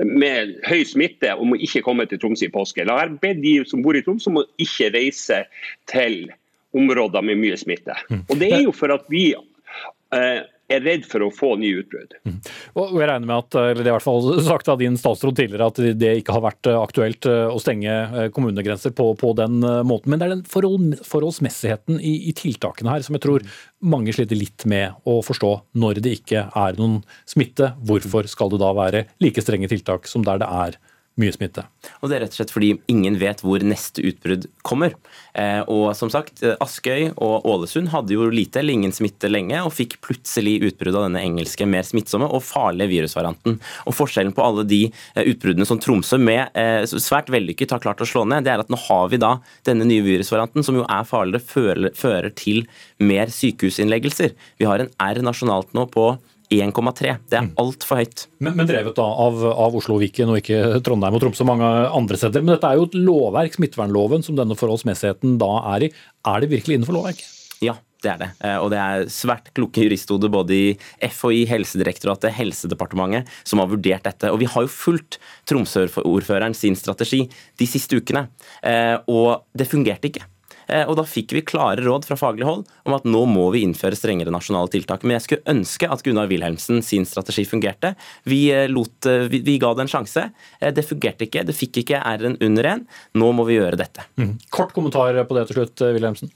med 0.00 0.56
høy 0.68 0.82
smitte 0.88 1.32
om 1.36 1.54
å 1.54 1.60
ikke 1.60 1.82
komme 1.84 2.06
til 2.08 2.20
Tromsø 2.20 2.48
i 2.48 2.52
påske. 2.52 2.84
Jeg 2.84 2.92
har 2.92 3.12
bedt 3.22 3.42
de 3.44 3.56
som 3.68 3.82
bor 3.84 3.96
i 3.96 4.02
Tromsø 4.04 4.32
om 4.32 4.42
å 4.42 4.48
ikke 4.62 4.92
reise 4.96 5.44
til 5.90 6.30
områder 6.76 7.24
med 7.26 7.40
mye 7.40 7.58
smitte. 7.58 7.96
Mm. 8.10 8.24
Og 8.28 8.40
Det 8.40 8.50
er 8.52 8.64
jo 8.64 8.74
for 8.76 8.94
at 8.94 9.06
vi 9.10 9.30
eh, 9.34 10.42
er 10.70 10.84
redd 10.84 11.06
for 11.08 11.24
å 11.24 11.30
få 11.34 11.54
nye 11.60 11.82
utbrudd. 11.82 12.14
Mm. 12.26 12.38
Og 12.78 12.94
jeg 13.00 13.08
regner 13.10 13.28
med 13.28 13.36
at, 13.36 13.56
eller 13.60 13.82
det 13.82 13.88
er 13.88 13.92
i 13.92 13.96
hvert 13.96 14.06
fall 14.06 14.28
sagt 14.46 14.70
av 14.72 14.80
din 14.80 14.98
statsråd 15.00 15.38
tidligere, 15.38 15.70
at 15.70 15.80
det 16.00 16.12
ikke 16.20 16.36
har 16.36 16.44
vært 16.44 16.70
aktuelt 16.72 17.28
eh, 17.30 17.46
å 17.50 17.58
stenge 17.62 17.94
eh, 17.94 18.28
kommunegrenser 18.34 18.94
på, 18.96 19.10
på 19.20 19.32
den 19.38 19.60
eh, 19.66 19.80
måten. 19.86 20.12
Men 20.12 20.22
det 20.22 20.28
er 20.28 20.34
den 20.36 20.46
forhold, 20.50 21.00
forholdsmessigheten 21.06 22.00
i, 22.00 22.14
i, 22.30 22.36
tiltakene 22.36 22.94
her 22.94 23.06
som 23.06 23.18
jeg 23.18 23.24
tror 23.26 23.46
mange 23.80 24.14
sliter 24.16 24.38
litt 24.38 24.66
med 24.70 25.00
å 25.08 25.20
forstå. 25.26 25.52
Når 25.80 26.02
det 26.04 26.16
ikke 26.20 26.46
er 26.48 26.78
noen 26.80 27.00
smitte, 27.28 27.74
hvorfor 27.86 28.28
skal 28.30 28.52
det 28.52 28.62
da 28.62 28.72
være 28.76 29.06
like 29.22 29.44
strenge 29.44 29.70
tiltak 29.70 30.08
som 30.10 30.26
der 30.26 30.42
det 30.42 30.50
er 30.50 30.80
mye 31.18 31.34
smitte. 31.34 31.64
Og 32.00 32.08
Det 32.08 32.16
er 32.16 32.22
rett 32.24 32.34
og 32.34 32.38
slett 32.38 32.52
fordi 32.54 32.70
ingen 32.90 33.18
vet 33.20 33.42
hvor 33.44 33.62
neste 33.66 34.02
utbrudd 34.06 34.46
kommer. 34.66 34.94
Eh, 35.34 35.60
og 35.68 35.92
som 35.98 36.10
sagt, 36.12 36.42
eh, 36.42 36.56
Askøy 36.62 37.12
og 37.16 37.46
Ålesund 37.48 37.90
hadde 37.92 38.14
jo 38.14 38.28
lite 38.30 38.60
eller 38.60 38.74
ingen 38.74 38.94
smitte 38.94 39.30
lenge, 39.30 39.58
og 39.64 39.74
fikk 39.74 39.98
plutselig 40.00 40.60
utbrudd 40.70 40.96
av 40.96 41.08
denne 41.08 41.22
engelske, 41.22 41.66
mer 41.68 41.84
smittsomme 41.86 42.28
og 42.30 42.42
farlige 42.46 42.90
virusvarianten. 42.94 43.60
Og 43.86 43.96
Forskjellen 43.96 44.34
på 44.36 44.44
alle 44.44 44.64
de 44.64 44.82
eh, 44.88 45.24
utbruddene 45.24 45.66
som 45.68 45.80
Tromsø 45.80 46.18
med 46.20 46.50
svært 46.90 47.30
vellykket 47.32 47.74
har 47.74 47.82
klart 47.82 48.00
å 48.02 48.08
slå 48.08 48.24
ned, 48.28 48.44
det 48.44 48.52
er 48.52 48.62
at 48.62 48.70
nå 48.72 48.78
har 48.88 49.08
vi 49.12 49.20
da 49.20 49.36
denne 49.66 49.86
nye 49.88 50.04
virusvarianten, 50.04 50.64
som 50.64 50.78
jo 50.78 50.86
er 50.88 51.06
farligere, 51.08 51.92
fører 51.96 52.30
til 52.34 52.64
mer 52.98 53.30
sykehusinnleggelser. 53.32 54.34
Vi 54.58 54.68
har 54.68 54.82
en 54.82 54.92
R 55.00 55.22
nasjonalt 55.24 55.74
nå 55.76 55.86
på 55.92 56.12
1,3. 56.50 57.12
Det 57.30 57.38
er 57.38 57.44
mm. 57.46 57.52
altfor 57.62 58.00
høyt. 58.00 58.24
Men, 58.42 58.56
men, 58.58 58.68
drevet 58.68 58.96
da 58.98 59.06
av, 59.06 59.42
av 59.50 59.76
Oslo 59.78 59.98
og 59.98 60.02
Viken 60.02 60.32
og 60.32 60.40
ikke 60.40 60.80
Trondheim 60.86 61.18
og 61.18 61.22
Tromsø 61.22 61.44
og 61.44 61.50
mange 61.52 61.68
andre 62.00 62.18
steder. 62.18 62.42
Men 62.42 62.56
dette 62.56 62.70
er 62.70 62.80
jo 62.80 62.88
et 62.88 62.96
lovverk, 62.98 63.58
smittevernloven, 63.58 64.24
som 64.26 64.38
denne 64.38 64.58
forholdsmessigheten 64.58 65.38
da 65.40 65.52
er 65.76 65.86
i. 65.86 65.92
Er 66.26 66.42
det 66.42 66.50
virkelig 66.50 66.80
innenfor 66.80 66.98
lovverket? 66.98 67.28
Ja, 67.62 67.76
det 68.02 68.10
er 68.14 68.18
det. 68.22 68.30
Eh, 68.46 68.56
og 68.58 68.70
det 68.72 68.80
er 68.80 69.06
svært 69.12 69.52
kloke 69.56 69.84
juristhoder 69.84 70.32
både 70.32 70.56
i 70.56 70.66
FHI, 71.04 71.44
Helsedirektoratet, 71.50 72.34
Helsedepartementet 72.38 73.30
som 73.44 73.62
har 73.62 73.70
vurdert 73.70 74.06
dette. 74.08 74.32
Og 74.32 74.40
vi 74.42 74.48
har 74.50 74.66
jo 74.66 74.72
fulgt 74.72 75.20
Tromsø-ordføreren 75.50 76.56
sin 76.56 76.78
strategi 76.78 77.26
de 77.60 77.68
siste 77.68 78.00
ukene, 78.00 78.26
eh, 78.64 78.96
og 79.10 79.46
det 79.54 79.68
fungerte 79.70 80.10
ikke. 80.10 80.26
Eh, 80.70 80.86
og 80.86 80.96
da 80.98 81.04
fikk 81.08 81.34
vi 81.34 81.44
klare 81.46 81.82
råd 81.84 82.06
fra 82.08 82.18
faglig 82.18 82.46
hold 82.46 82.64
om 82.88 82.96
at 82.96 83.06
nå 83.08 83.24
må 83.30 83.48
vi 83.54 83.64
innføre 83.66 83.98
strengere 83.98 84.32
nasjonale 84.34 84.70
tiltak. 84.72 85.04
Men 85.04 85.18
jeg 85.18 85.26
skulle 85.26 85.54
ønske 85.54 85.90
at 85.90 86.04
Gunnar 86.06 86.30
Wilhelmsen 86.30 86.84
sin 86.86 87.06
strategi 87.08 87.46
fungerte. 87.48 87.94
Vi, 88.30 88.46
eh, 88.54 88.68
lot, 88.70 88.94
eh, 89.06 89.26
vi, 89.32 89.42
vi 89.46 89.58
ga 89.62 89.74
det 89.74 89.86
en 89.86 89.94
sjanse. 89.94 90.28
Det 90.60 90.86
fungerte 90.86 91.26
ikke. 91.26 91.44
Det 91.46 91.56
fikk 91.56 91.82
ikke 91.82 92.02
R-en 92.16 92.38
under 92.40 92.74
en. 92.74 92.84
Nå 93.18 93.32
må 93.34 93.46
vi 93.48 93.58
gjøre 93.58 93.80
dette. 93.80 94.04
Mm. 94.20 94.36
Kort 94.54 94.74
kommentar 94.76 95.18
på 95.26 95.38
det 95.38 95.48
til 95.48 95.60
slutt, 95.60 95.82
Wilhelmsen. 95.96 96.30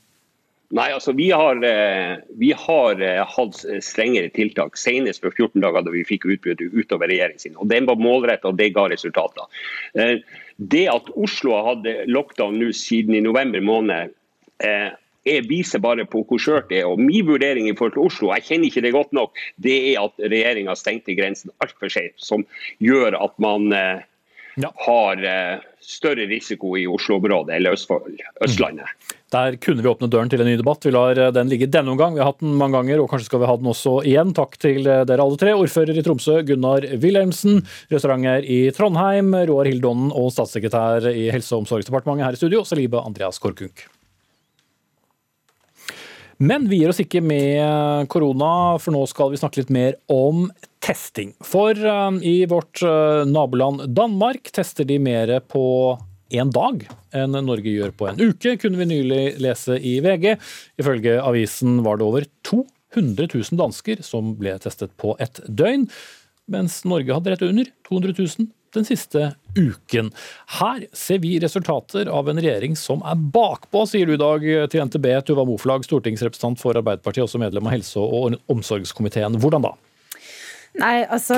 Nei, 0.75 0.89
altså 0.91 1.13
Vi 1.15 1.29
har, 1.31 1.61
vi 2.35 2.49
har 2.59 3.03
hatt 3.31 3.59
strengere 3.85 4.31
tiltak, 4.35 4.79
senest 4.81 5.23
for 5.23 5.31
14 5.31 5.61
dager 5.63 5.85
da 5.87 5.93
vi 5.93 6.03
fikk 6.09 6.25
utbruddet 6.27 6.73
utover 6.73 7.13
regjeringen 7.13 7.39
sin. 7.39 7.55
og 7.61 7.69
Den 7.71 7.87
var 7.87 8.01
målrettet 8.01 8.49
og 8.49 8.59
det 8.59 8.73
ga 8.75 8.89
resultater. 8.91 9.47
Det 10.57 10.83
at 10.91 11.13
Oslo 11.15 11.55
har 11.55 11.69
hatt 11.69 11.87
lockdown 12.11 12.59
nå 12.59 12.73
siden 12.75 13.15
i 13.15 13.23
november 13.23 13.63
måned, 13.63 14.17
jeg 14.63 15.45
viser 15.49 15.81
bare 15.83 16.05
på 16.09 16.23
hvor 16.29 16.41
skjørt 16.41 16.71
det 16.71 16.83
er. 16.83 16.89
og 16.89 17.01
Min 17.01 17.27
vurdering 17.27 17.69
i 17.69 17.75
forhold 17.77 17.97
til 17.97 18.07
Oslo, 18.07 18.33
jeg 18.37 18.47
kjenner 18.49 18.71
ikke 18.71 18.85
det 18.85 18.95
godt 18.95 19.15
nok, 19.17 19.45
det 19.57 19.77
er 19.93 20.03
at 20.05 20.21
regjeringa 20.21 20.77
stengte 20.79 21.17
grensen 21.17 21.53
altfor 21.65 21.93
skjevt. 21.93 22.19
Som 22.21 22.45
gjør 22.85 23.17
at 23.19 23.39
man 23.43 23.73
eh, 23.73 24.05
ja. 24.61 24.71
har 24.87 25.25
eh, 25.25 25.65
større 25.81 26.27
risiko 26.31 26.75
i 26.79 26.87
Oslo-området 26.91 27.57
eller 27.57 27.77
Østfold, 27.77 28.21
Østlandet. 28.45 28.85
Mm. 28.87 29.17
Der 29.35 29.57
kunne 29.59 29.83
vi 29.83 29.91
åpne 29.91 30.09
døren 30.11 30.31
til 30.31 30.45
en 30.45 30.49
ny 30.49 30.55
debatt. 30.61 30.85
Vi 30.87 30.93
lar 30.95 31.19
eh, 31.19 31.33
den 31.35 31.51
ligge 31.51 31.71
denne 31.73 31.95
omgang. 31.95 32.15
Vi 32.15 32.23
har 32.23 32.33
hatt 32.33 32.45
den 32.45 32.55
mange 32.61 32.79
ganger, 32.79 33.03
og 33.03 33.11
kanskje 33.13 33.31
skal 33.31 33.43
vi 33.43 33.51
ha 33.51 33.57
den 33.61 33.73
også 33.73 33.97
igjen. 34.07 34.37
Takk 34.37 34.57
til 34.63 34.85
eh, 34.85 35.03
dere 35.09 35.25
alle 35.25 35.41
tre. 35.41 35.57
Ordfører 35.57 35.99
i 35.99 36.05
Tromsø, 36.07 36.41
Gunnar 36.47 36.87
Wilhelmsen. 37.03 37.65
Restauranter 37.93 38.47
i 38.47 38.63
Trondheim, 38.77 39.35
Roar 39.51 39.71
Hildonen 39.71 40.13
og 40.15 40.31
statssekretær 40.37 41.11
i 41.13 41.29
Helse- 41.35 41.57
og 41.57 41.65
omsorgsdepartementet 41.65 42.29
her 42.29 42.39
i 42.39 42.43
studio, 42.45 42.65
Salibe 42.69 43.03
Andreas 43.03 43.43
Korkunk. 43.43 43.89
Men 46.45 46.67
vi 46.69 46.83
gir 46.83 46.91
oss 46.93 47.01
ikke 47.01 47.23
med 47.25 48.09
korona, 48.13 48.77
for 48.83 48.93
nå 48.93 49.05
skal 49.09 49.31
vi 49.33 49.39
snakke 49.41 49.63
litt 49.63 49.71
mer 49.73 49.95
om 50.13 50.49
testing. 50.85 51.33
For 51.45 51.73
eh, 51.73 52.19
i 52.27 52.35
vårt 52.51 52.83
eh, 52.85 53.23
naboland 53.29 53.87
Danmark 53.97 54.51
tester 54.53 54.85
de 54.89 54.99
mer 55.01 55.39
på 55.49 55.65
én 56.35 56.51
dag 56.53 56.83
enn 57.15 57.37
Norge 57.47 57.71
gjør 57.71 57.95
på 57.97 58.09
en 58.11 58.21
uke, 58.21 58.57
kunne 58.61 58.81
vi 58.81 58.89
nylig 58.91 59.23
lese 59.43 59.79
i 59.79 59.97
VG. 60.05 60.35
Ifølge 60.83 61.17
avisen 61.23 61.79
var 61.87 62.01
det 62.01 62.09
over 62.09 62.27
200 62.51 63.31
000 63.31 63.61
dansker 63.61 64.03
som 64.05 64.35
ble 64.41 64.57
testet 64.61 64.93
på 65.01 65.15
et 65.23 65.41
døgn, 65.49 65.87
mens 66.51 66.83
Norge 66.89 67.15
hadde 67.15 67.33
rett 67.33 67.47
under 67.47 67.71
200 67.89 68.19
000 68.19 68.51
den 68.75 68.89
siste 68.89 69.33
uken. 69.57 70.11
Her 70.59 70.85
ser 70.93 71.23
vi 71.23 71.37
resultater 71.43 72.11
av 72.11 72.29
en 72.29 72.41
regjering 72.43 72.77
som 72.79 73.03
er 73.07 73.17
bakpå, 73.19 73.87
sier 73.91 74.07
du 74.07 74.17
i 74.17 74.21
dag 74.21 74.45
til 74.73 74.85
NTB, 74.89 75.09
Tuva 75.29 75.47
Moflag, 75.49 75.87
stortingsrepresentant 75.87 76.61
for 76.61 76.77
Arbeiderpartiet, 76.79 77.27
også 77.27 77.43
medlem 77.43 77.71
av 77.71 77.77
helse- 77.77 78.03
og 78.03 78.39
omsorgskomiteen. 78.51 79.39
Hvordan 79.41 79.69
da? 79.71 79.75
Nei, 80.75 81.05
altså 81.07 81.37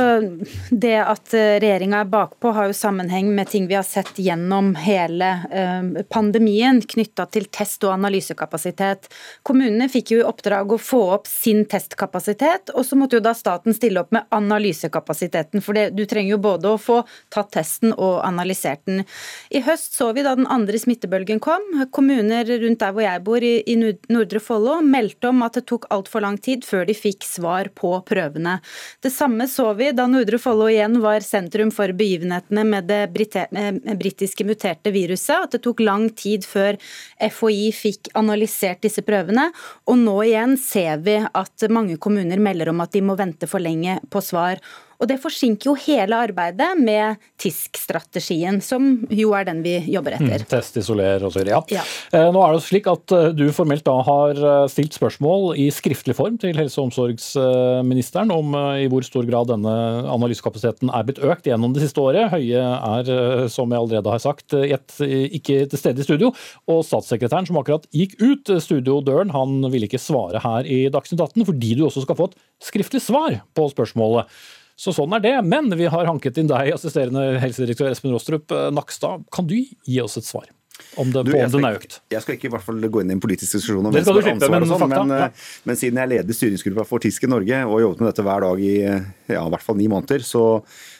Det 0.71 0.95
at 0.97 1.35
eh, 1.37 1.59
regjeringa 1.61 1.99
er 2.00 2.09
bakpå 2.09 2.55
har 2.57 2.71
jo 2.71 2.76
sammenheng 2.76 3.28
med 3.37 3.50
ting 3.52 3.66
vi 3.69 3.76
har 3.76 3.85
sett 3.85 4.16
gjennom 4.16 4.71
hele 4.81 5.28
eh, 5.52 6.05
pandemien 6.09 6.78
knytta 6.81 7.26
til 7.35 7.45
test- 7.52 7.85
og 7.85 7.93
analysekapasitet. 7.99 9.11
Kommunene 9.45 9.90
fikk 9.93 10.14
jo 10.14 10.23
i 10.23 10.25
oppdrag 10.25 10.73
å 10.73 10.78
få 10.81 11.02
opp 11.19 11.28
sin 11.28 11.66
testkapasitet, 11.69 12.73
og 12.73 12.87
så 12.88 12.97
måtte 12.97 13.19
jo 13.19 13.25
da 13.26 13.35
staten 13.37 13.76
stille 13.76 14.00
opp 14.00 14.14
med 14.16 14.25
analysekapasiteten. 14.33 15.61
For 15.61 15.76
det, 15.76 15.90
du 15.99 16.07
trenger 16.09 16.38
jo 16.38 16.40
både 16.47 16.73
å 16.73 16.81
få 16.81 17.02
tatt 17.28 17.52
testen 17.59 17.93
og 17.93 18.23
analysert 18.25 18.87
den. 18.88 19.05
I 19.52 19.61
høst 19.69 19.99
så 20.00 20.14
vi 20.16 20.25
da 20.25 20.33
den 20.38 20.49
andre 20.49 20.81
smittebølgen 20.81 21.45
kom. 21.45 21.69
Kommuner 21.93 22.49
rundt 22.64 22.81
der 22.81 22.97
hvor 22.97 23.05
jeg 23.05 23.25
bor, 23.28 23.45
i, 23.45 23.61
i 23.69 23.76
Nordre 23.76 24.40
Follo, 24.40 24.81
meldte 24.81 25.28
om 25.28 25.45
at 25.45 25.61
det 25.61 25.66
tok 25.69 25.90
altfor 25.93 26.25
lang 26.25 26.40
tid 26.40 26.64
før 26.64 26.88
de 26.88 26.97
fikk 26.97 27.28
svar 27.28 27.69
på 27.76 27.93
prøvene. 28.09 28.59
Det 29.05 29.12
samme 29.12 29.25
så 29.49 29.73
vi 29.75 29.90
da 29.92 30.06
Nordre 30.06 30.38
Follo 30.38 30.68
igjen 30.71 31.00
var 31.02 31.21
sentrum 31.21 31.71
for 31.75 31.90
begivenhetene 31.97 32.62
med 32.64 32.87
det 32.87 33.09
britiske 33.11 34.47
muterte 34.47 34.92
viruset. 34.95 35.47
At 35.47 35.56
det 35.56 35.62
tok 35.66 35.80
lang 35.80 36.09
tid 36.14 36.47
før 36.47 36.78
FHI 37.18 37.73
fikk 37.75 38.11
analysert 38.14 38.83
disse 38.87 39.02
prøvene. 39.02 39.49
Og 39.90 39.99
nå 39.99 40.16
igjen 40.28 40.56
ser 40.61 41.02
vi 41.02 41.18
at 41.26 41.68
mange 41.71 41.99
kommuner 41.99 42.38
melder 42.38 42.71
om 42.71 42.80
at 42.85 42.95
de 42.95 43.02
må 43.02 43.16
vente 43.18 43.49
for 43.50 43.62
lenge 43.62 43.99
på 44.11 44.23
svar. 44.23 44.62
Og 45.00 45.08
Det 45.10 45.18
forsinker 45.20 45.70
jo 45.70 45.74
hele 45.86 46.16
arbeidet 46.26 46.70
med 46.80 47.20
TISK-strategien, 47.40 48.60
som 48.64 48.88
jo 49.12 49.32
er 49.36 49.46
den 49.48 49.62
vi 49.64 49.76
jobber 49.92 50.16
etter. 50.16 50.44
Mm, 50.44 50.48
test, 50.50 50.78
isoler 50.80 51.24
osv. 51.26 51.44
Ja. 51.50 51.60
ja. 51.72 51.84
Eh, 52.16 52.28
nå 52.32 52.42
er 52.42 52.56
det 52.56 52.64
slik 52.64 52.88
at 52.90 53.12
eh, 53.14 53.28
du 53.36 53.44
formelt 53.54 53.84
da 53.86 53.96
har 54.06 54.40
eh, 54.40 54.64
stilt 54.72 54.96
spørsmål 54.96 55.52
i 55.60 55.68
skriftlig 55.74 56.16
form 56.16 56.38
til 56.40 56.56
helse- 56.56 56.80
og 56.80 56.88
omsorgsministeren 56.88 58.32
om 58.34 58.56
i 58.80 58.88
hvor 58.90 59.04
stor 59.06 59.26
grad 59.28 59.50
denne 59.50 59.74
analysekapasiteten 60.12 60.90
er 60.94 61.06
blitt 61.06 61.22
økt 61.24 61.48
gjennom 61.48 61.76
det 61.76 61.84
siste 61.84 62.02
året. 62.02 62.30
Høie 62.32 62.62
er, 62.62 63.48
som 63.52 63.72
jeg 63.72 63.82
allerede 63.82 64.12
har 64.12 64.22
sagt, 64.22 64.56
et, 64.56 64.96
ikke 65.00 65.64
til 65.70 65.80
stede 65.80 66.02
i 66.02 66.06
studio. 66.06 66.32
Og 66.72 66.82
statssekretæren 66.86 67.48
som 67.48 67.60
akkurat 67.60 67.86
gikk 67.94 68.16
ut 68.22 68.52
studiodøren, 68.62 69.34
han 69.36 69.60
ville 69.72 69.88
ikke 69.88 70.02
svare 70.02 70.40
her 70.42 70.68
i 70.68 70.86
Dagsnytt 70.92 71.22
18 71.22 71.48
fordi 71.48 71.74
du 71.76 71.86
også 71.86 72.04
skal 72.06 72.18
få 72.18 72.30
et 72.30 72.38
skriftlig 72.64 73.02
svar 73.04 73.40
på 73.56 73.68
spørsmålet. 73.72 74.30
Så 74.76 74.92
sånn 74.92 75.14
er 75.16 75.25
det. 75.25 75.37
Men 75.49 75.71
vi 75.76 75.88
har 75.92 76.09
hanket 76.09 76.38
inn 76.40 76.50
deg, 76.50 76.75
assisterende 76.76 77.40
helsedirektør 77.42 77.95
Espen 77.95 78.12
Rostrup 78.14 78.52
Nakstad. 78.76 79.25
Kan 79.33 79.49
du 79.49 79.59
gi 79.59 80.00
oss 80.04 80.18
et 80.21 80.28
svar? 80.28 80.50
Om, 80.97 81.12
det, 81.12 81.23
du, 81.23 81.33
på 81.33 81.40
om 81.40 81.52
den 81.52 81.64
er 81.64 81.76
økt. 81.78 81.99
Jeg 82.12 82.25
skal 82.25 82.37
ikke 82.37 82.49
i 82.49 82.52
hvert 82.52 82.64
fall 82.64 82.80
gå 82.92 83.02
inn 83.02 83.11
i 83.12 83.14
en 83.16 83.21
politisk 83.21 83.56
diskusjon 83.56 83.87
om 83.88 83.95
det 83.95 84.02
som 84.04 84.16
har 84.16 84.28
ansvaret, 84.33 84.64
men, 84.64 84.68
sånn, 84.68 84.92
men. 84.92 85.12
Eh, 85.16 85.47
men, 85.68 85.78
siden 85.80 86.00
jeg 86.00 86.11
leder 86.12 86.37
styringsgruppa 86.37 86.85
for 86.88 87.04
TISK 87.04 87.25
i 87.25 87.30
Norge 87.33 87.61
og 87.64 87.73
har 87.75 87.83
jobbet 87.85 88.02
med 88.02 88.09
dette 88.11 88.25
hver 88.26 88.45
dag 88.45 88.62
i 88.64 88.75
ja, 88.85 89.40
i 89.40 89.52
hvert 89.54 89.64
fall 89.64 89.78
ni 89.80 89.88
måneder, 89.92 90.25
så, 90.25 90.45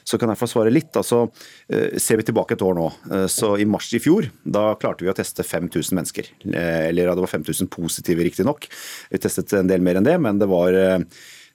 så 0.05 0.21
kan 0.21 0.33
jeg 0.33 0.41
få 0.41 0.49
svare 0.53 0.73
litt. 0.73 0.97
Altså, 0.97 1.23
eh, 1.73 1.97
ser 2.03 2.21
vi 2.21 2.29
tilbake 2.29 2.57
et 2.57 2.65
år 2.65 2.77
nå, 2.77 2.89
eh, 3.13 3.27
så 3.33 3.55
i 3.61 3.69
mars 3.69 3.91
i 3.97 4.01
fjor 4.03 4.31
da 4.45 4.71
klarte 4.81 5.05
vi 5.05 5.13
å 5.13 5.17
teste 5.17 5.45
5000 5.45 6.01
mennesker. 6.01 6.33
Eller 6.57 7.11
ja, 7.11 7.17
det 7.17 7.25
var 7.25 7.33
5000 7.33 7.73
positive, 7.73 8.25
riktignok. 8.25 8.69
Vi 9.13 9.21
testet 9.21 9.57
en 9.61 9.73
del 9.73 9.85
mer 9.85 10.01
enn 10.01 10.09
det, 10.09 10.17
men 10.25 10.41
det 10.41 10.49
var 10.53 10.77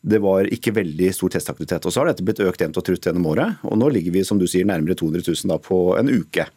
det 0.02 0.22
var 0.22 0.50
ikke 0.50 0.74
veldig 0.74 1.12
stor 1.14 1.36
testaktivitet. 1.36 1.86
Og 1.86 1.94
Så 1.94 2.02
har 2.02 2.10
dette 2.10 2.26
blitt 2.26 2.42
økt 2.42 2.62
jevnt 2.62 2.80
og 2.80 2.86
trutt 2.86 3.06
gjennom 3.06 3.28
året, 3.34 3.62
og 3.68 3.78
nå 3.78 3.92
ligger 3.94 4.16
vi 4.16 4.26
som 4.26 4.40
du 4.42 4.48
sier, 4.50 4.66
nærmere 4.66 4.98
200 4.98 5.28
000 5.28 5.52
da, 5.54 5.60
på 5.62 5.84
en 6.00 6.10
uke. 6.10 6.48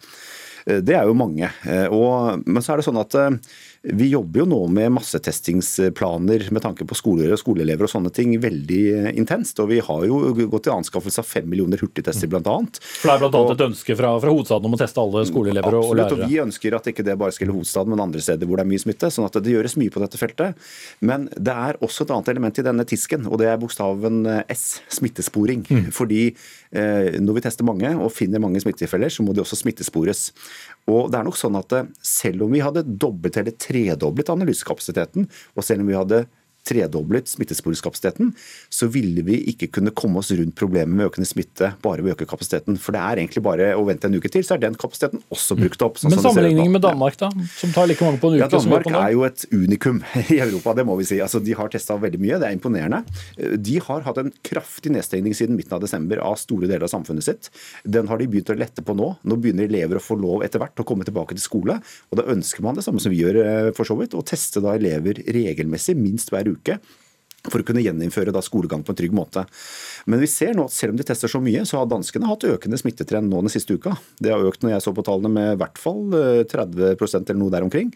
Eh, 0.66 0.80
det 0.80 0.96
er 0.96 1.04
jo 1.08 1.16
mange. 1.18 1.50
Eh, 1.68 1.86
og, 1.92 2.44
men 2.46 2.64
så 2.64 2.74
er 2.74 2.80
det 2.80 2.88
sånn 2.88 3.02
at 3.02 3.16
eh, 3.20 3.36
vi 3.84 4.06
jobber 4.08 4.40
jo 4.40 4.44
nå 4.48 4.58
med 4.72 4.92
massetestingsplaner 4.96 6.46
med 6.54 6.62
tanke 6.64 6.86
på 6.88 6.96
skoler 6.96 7.34
og 7.34 7.40
skoleelever 7.40 7.84
og 7.84 7.92
sånne 7.92 8.12
ting 8.16 8.32
veldig 8.40 9.12
intenst. 9.12 9.60
Og 9.60 9.68
vi 9.74 9.80
har 9.84 10.06
jo 10.08 10.20
gått 10.48 10.64
til 10.64 10.72
anskaffelse 10.72 11.20
av 11.20 11.28
fem 11.28 11.44
millioner 11.50 11.82
hurtigtester 11.82 12.30
bl.a. 12.32 12.40
For 12.40 13.10
det 13.10 13.14
er 13.14 13.20
bl.a. 13.20 13.42
et 13.52 13.64
ønske 13.66 13.96
fra, 13.98 14.14
fra, 14.22 14.32
hovedstaden 14.32 14.70
om 14.70 14.76
å 14.76 14.80
teste 14.80 15.02
alle 15.02 15.26
skoleelever 15.28 15.76
og, 15.76 15.90
og 15.90 15.98
lærere? 15.98 16.08
Absolutt, 16.08 16.24
og 16.24 16.32
vi 16.32 16.40
ønsker 16.46 16.78
at 16.78 16.88
ikke 16.94 17.04
det 17.04 17.18
bare 17.20 17.36
skal 17.36 17.44
gjelde 17.44 17.58
hovedstaden, 17.58 17.92
men 17.92 18.04
andre 18.06 18.24
steder 18.24 18.48
hvor 18.48 18.60
det 18.60 18.64
er 18.64 18.72
mye 18.72 18.84
smitte. 18.86 19.10
sånn 19.12 19.28
at 19.28 19.36
det 19.44 19.52
gjøres 19.52 19.76
mye 19.82 19.92
på 19.92 20.04
dette 20.04 20.20
feltet. 20.22 20.64
Men 21.04 21.28
det 21.36 21.58
er 21.68 21.80
også 21.84 22.06
et 22.06 22.14
annet 22.16 22.32
element 22.32 22.62
i 22.62 22.66
denne 22.70 22.88
tisken, 22.88 23.28
og 23.28 23.42
det 23.42 23.50
er 23.52 23.60
bokstaven 23.60 24.22
S, 24.48 24.64
smittesporing. 24.96 25.66
Mm. 25.68 25.90
Fordi 25.92 26.22
eh, 26.30 27.20
når 27.20 27.36
vi 27.36 27.44
tester 27.44 27.68
mange 27.68 27.92
og 27.98 28.14
finner 28.16 28.40
mange 28.40 28.64
smittetilfeller, 28.64 29.12
så 29.12 29.26
må 29.26 29.36
de 29.36 29.44
også 29.44 29.60
smittespores. 29.60 30.30
Og 30.90 31.08
det 31.12 31.20
er 31.20 31.24
nok 31.26 31.38
sånn 31.38 31.56
at 31.56 31.72
eh, 31.76 31.86
Selv 32.04 32.44
om 32.46 32.52
vi 32.52 32.62
hadde 32.64 32.84
dobbelt 32.84 33.36
eller 33.40 33.54
tredoblet 33.75 34.31
analysekapasiteten, 34.33 35.28
og 35.59 35.66
selv 35.66 35.85
om 35.85 35.90
vi 35.90 35.99
hadde 35.99 36.25
tredoblet 36.64 37.28
smittesporingskapasiteten, 37.28 38.33
så 38.73 38.88
ville 38.92 39.25
vi 39.26 39.38
ikke 39.52 39.68
kunne 39.78 39.92
komme 39.97 40.21
oss 40.21 40.33
rundt 40.35 40.56
problemet 40.59 40.97
med 40.97 41.09
økende 41.11 41.28
smitte 41.28 41.73
bare 41.85 42.04
ved 42.04 42.14
å 42.14 42.16
øke 42.16 42.28
kapasiteten. 42.30 42.78
For 42.80 42.97
det 42.97 43.02
er 43.02 43.21
egentlig 43.23 43.44
bare 43.44 43.71
å 43.76 43.85
vente 43.87 44.09
en 44.09 44.16
uke 44.16 44.30
til, 44.33 44.44
så 44.47 44.56
er 44.56 44.64
den 44.64 44.78
kapasiteten 44.80 45.23
også 45.35 45.59
brukt 45.59 45.85
opp. 45.85 46.00
Sånn 46.00 46.14
Men 46.14 46.23
sammenligning 46.25 46.73
med 46.75 46.85
Danmark, 46.87 47.18
da, 47.21 47.30
som 47.59 47.75
tar 47.75 47.88
like 47.90 48.04
mange 48.06 48.21
på 48.23 48.33
en 48.33 48.38
uke? 48.38 48.44
Ja, 48.44 48.50
Danmark 48.54 48.88
er 48.90 49.12
jo 49.14 49.26
et 49.28 49.47
unikum 49.52 50.00
i 50.25 50.40
Europa, 50.40 50.76
det 50.78 50.87
må 50.88 50.97
vi 51.00 51.09
si. 51.09 51.21
Altså, 51.25 51.42
de 51.44 51.56
har 51.59 51.73
testa 51.73 51.99
veldig 52.00 52.23
mye, 52.23 52.40
det 52.40 52.49
er 52.49 52.56
imponerende. 52.56 53.02
De 53.61 53.78
har 53.85 54.06
hatt 54.09 54.23
en 54.23 54.33
kraftig 54.47 54.94
nedstengning 54.94 55.37
siden 55.37 55.59
midten 55.59 55.76
av 55.76 55.85
desember 55.85 56.23
av 56.25 56.38
store 56.40 56.71
deler 56.71 56.88
av 56.88 56.92
samfunnet 56.92 57.26
sitt. 57.26 57.50
Den 57.85 58.09
har 58.11 58.21
de 58.21 58.30
begynt 58.30 58.52
å 58.52 58.59
lette 58.59 58.85
på 58.85 58.97
nå. 58.97 59.12
Nå 59.25 59.38
begynner 59.40 59.68
elever 59.68 60.00
å 60.00 60.04
få 60.04 60.16
lov 60.21 60.44
etter 60.47 60.62
hvert 60.62 60.80
å 60.80 60.87
komme 60.88 61.06
tilbake 61.06 61.37
til 61.37 61.44
skole. 61.44 61.78
Og 62.11 62.21
da 62.21 62.26
ønsker 62.33 62.64
man 62.64 62.78
det 62.78 62.87
samme 62.87 63.02
som 63.02 63.12
vi 63.12 63.21
gjør, 63.23 63.40
eh, 63.44 63.71
for 63.76 63.88
så 63.88 63.97
vidt, 63.99 64.16
å 64.16 64.25
teste 64.26 64.62
da 64.64 64.75
elever 64.78 65.21
regelmessig, 65.35 65.97
minst 65.99 66.33
hver 66.33 66.49
uke 66.49 66.53
uke 66.54 66.78
for 67.50 67.60
å 67.60 67.66
kunne 67.66 67.82
gjeninnføre 67.84 68.32
skolegang 68.44 68.84
på 68.84 68.92
en 68.92 68.98
trygg 68.98 69.14
måte. 69.16 69.44
Men 70.10 70.22
vi 70.22 70.28
ser 70.30 70.54
nå 70.56 70.66
at 70.68 70.74
selv 70.74 70.94
om 70.94 71.00
de 71.00 71.06
tester 71.06 71.30
så 71.30 71.40
mye, 71.44 71.64
så 71.68 71.80
har 71.80 71.88
danskene 71.90 72.28
hatt 72.28 72.46
økende 72.48 72.78
smittetrend 72.80 73.30
nå 73.30 73.42
den 73.44 73.52
siste 73.52 73.76
uka. 73.76 73.94
Det 74.18 74.32
har 74.32 74.44
økt 74.44 74.64
når 74.64 74.76
jeg 74.76 74.84
så 74.84 74.94
på 74.96 75.04
tallene 75.06 75.32
med 75.32 75.50
i 75.54 75.58
hvert 75.60 75.80
fall 75.80 76.02
30 76.50 76.86
eh, 76.92 77.04
eller 77.04 77.40
noe 77.40 77.52
der 77.52 77.66
omkring. 77.66 77.92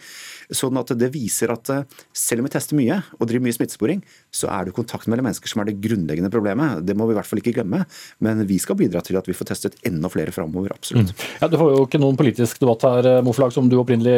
Sånn 0.49 0.79
at 0.81 0.93
det 0.97 1.11
viser 1.13 1.53
at 1.53 1.73
eh, 1.73 1.85
selv 2.17 2.43
om 2.43 2.49
vi 2.49 2.53
tester 2.55 2.79
mye 2.79 3.01
og 3.19 3.29
driver 3.29 3.45
mye 3.45 3.57
smittesporing, 3.57 4.03
så 4.33 4.51
er 4.53 4.69
det 4.69 4.77
kontakt 4.77 5.09
mellom 5.11 5.29
mennesker 5.29 5.51
som 5.51 5.63
er 5.63 5.71
det 5.71 5.79
grunnleggende 5.85 6.33
problemet. 6.33 6.85
Det 6.89 6.97
må 6.97 7.09
vi 7.09 7.17
i 7.17 7.19
hvert 7.19 7.29
fall 7.29 7.43
ikke 7.43 7.57
glemme. 7.59 7.83
Men 8.25 8.45
vi 8.49 8.61
skal 8.63 8.79
bidra 8.81 9.03
til 9.05 9.19
at 9.21 9.29
vi 9.29 9.37
får 9.37 9.53
testet 9.53 9.77
enda 9.89 10.13
flere 10.13 10.33
framover, 10.35 10.73
absolutt. 10.77 11.13
Mm. 11.13 11.27
Ja, 11.43 11.51
Du 11.53 11.59
får 11.61 11.75
jo 11.75 11.85
ikke 11.89 12.01
noen 12.03 12.21
politisk 12.21 12.61
debatt 12.63 12.85
her, 12.89 13.11
eh, 13.15 13.25
Moflag, 13.25 13.53
som 13.53 13.69
du 13.69 13.77
opprinnelig 13.81 14.17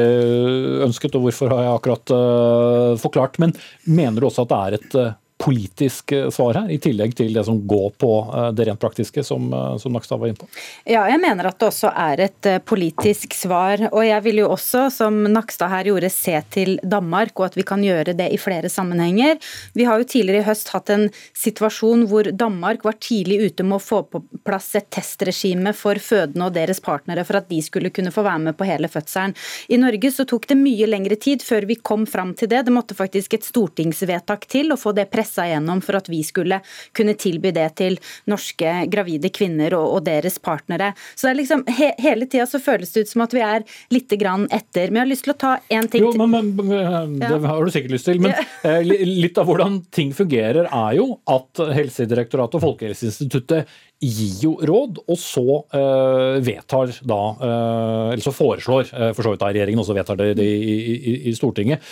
ønsket, 0.87 1.18
og 1.18 1.26
hvorfor 1.26 1.55
har 1.55 1.64
jeg 1.66 1.78
akkurat 1.78 2.14
uh, 2.14 2.98
forklart. 3.00 3.38
Men 3.42 3.55
mener 3.87 4.20
du 4.20 4.28
også 4.28 4.46
at 4.46 4.52
det 4.52 4.61
er 4.61 4.78
et 4.78 4.96
uh, 4.98 5.11
politisk 5.40 6.12
eh, 6.12 6.29
svar 6.31 6.59
her, 6.59 6.70
i 6.70 6.79
tillegg 6.83 7.14
til 7.16 7.33
det 7.35 7.44
som 7.46 7.62
går 7.68 7.94
på 8.00 8.12
eh, 8.29 8.48
det 8.57 8.66
rent 8.68 8.81
praktiske, 8.81 9.24
som, 9.24 9.48
eh, 9.53 9.76
som 9.81 9.94
Nakstad 9.96 10.20
var 10.20 10.29
inne 10.29 10.40
på? 10.40 10.48
Ja, 10.85 11.07
jeg 11.09 11.20
mener 11.22 11.48
at 11.48 11.57
det 11.61 11.70
også 11.70 11.92
er 11.96 12.24
et 12.26 12.48
politisk 12.68 13.35
svar. 13.37 13.87
Og 13.90 14.05
jeg 14.05 14.24
vil 14.26 14.42
jo 14.42 14.50
også, 14.53 14.88
som 14.92 15.22
Nakstad 15.33 15.72
her 15.72 15.88
gjorde, 15.88 16.11
se 16.12 16.37
til 16.53 16.76
Danmark, 16.85 17.33
og 17.40 17.48
at 17.48 17.57
vi 17.57 17.64
kan 17.66 17.85
gjøre 17.85 18.14
det 18.18 18.29
i 18.35 18.40
flere 18.40 18.68
sammenhenger. 18.72 19.38
Vi 19.76 19.87
har 19.88 20.00
jo 20.00 20.09
tidligere 20.12 20.44
i 20.44 20.48
høst 20.50 20.72
hatt 20.74 20.92
en 20.92 21.09
situasjon 21.37 22.05
hvor 22.11 22.29
Danmark 22.37 22.85
var 22.85 22.98
tidlig 23.00 23.40
ute 23.46 23.64
med 23.64 23.79
å 23.79 23.85
få 23.85 24.03
på 24.11 24.22
plass 24.44 24.74
et 24.76 24.90
testregime 24.92 25.72
for 25.76 26.00
fødende 26.03 26.50
og 26.50 26.57
deres 26.57 26.83
partnere, 26.85 27.24
for 27.24 27.40
at 27.40 27.48
de 27.48 27.62
skulle 27.64 27.92
kunne 27.94 28.12
få 28.12 28.26
være 28.26 28.44
med 28.50 28.59
på 28.59 28.68
hele 28.68 28.90
fødselen. 28.92 29.37
I 29.72 29.81
Norge 29.81 30.12
så 30.12 30.29
tok 30.29 30.50
det 30.50 30.59
mye 30.61 30.88
lengre 30.90 31.16
tid 31.20 31.44
før 31.46 31.64
vi 31.70 31.79
kom 31.81 32.05
fram 32.09 32.35
til 32.37 32.50
det. 32.53 32.64
Det 32.66 32.74
måtte 32.74 32.98
faktisk 32.98 33.38
et 33.38 33.46
stortingsvedtak 33.46 34.44
til 34.50 34.74
å 34.74 34.81
få 34.81 34.92
det 34.96 35.09
presset 35.09 35.30
pressa 35.31 35.47
gjennom 35.49 35.81
for 35.81 35.97
at 35.97 36.09
vi 36.09 36.23
skulle 36.25 36.61
kunne 36.93 37.14
tilby 37.14 37.53
det 37.55 37.69
til 37.77 37.99
norske 38.27 38.87
gravide 38.90 39.31
kvinner 39.31 39.75
og, 39.75 39.97
og 39.97 40.05
deres 40.05 40.38
partnere. 40.38 40.93
Så 41.14 41.27
det 41.27 41.33
er 41.33 41.40
liksom, 41.40 41.64
he, 41.69 41.90
Hele 42.01 42.27
tida 42.27 42.47
så 42.47 42.61
føles 42.62 42.93
det 42.93 43.05
ut 43.05 43.11
som 43.11 43.23
at 43.23 43.35
vi 43.35 43.43
er 43.45 43.64
litt 43.93 44.11
grann 44.19 44.47
etter. 44.51 44.90
Men 44.90 45.01
jeg 45.01 45.05
har 45.05 45.11
lyst 45.11 45.25
til 45.27 45.35
å 45.35 45.38
ta 45.40 45.53
én 45.71 45.88
ting 45.90 46.05
jo, 46.05 46.12
men, 46.16 46.55
men, 46.57 47.19
Det 47.21 47.40
har 47.45 47.64
du 47.64 47.71
sikkert 47.71 47.95
lyst 47.95 48.09
til. 48.09 48.21
Men 48.23 48.35
ja. 48.35 48.79
litt 49.05 49.38
av 49.38 49.49
hvordan 49.49 49.81
ting 49.93 50.14
fungerer, 50.16 50.66
er 50.66 50.97
jo 50.99 51.12
at 51.31 51.62
Helsedirektoratet 51.77 52.59
og 52.59 52.64
Folkehelseinstituttet 52.64 53.71
gir 54.01 54.38
jo 54.47 54.55
råd, 54.64 55.03
og 55.12 55.19
så 55.21 55.45
uh, 55.75 56.38
vedtar 56.40 56.95
da 57.05 57.19
uh, 57.37 58.07
Eller 58.14 58.25
så 58.25 58.33
foreslår 58.33 58.88
uh, 58.95 59.11
for 59.12 59.27
så 59.27 59.35
vidt 59.35 59.43
da 59.43 59.51
regjeringen, 59.53 59.83
og 59.83 59.90
så 59.90 59.97
vedtar 59.99 60.16
det, 60.23 60.31
det 60.40 60.47
i, 60.49 60.79
i, 60.97 61.14
i 61.29 61.37
Stortinget. 61.37 61.85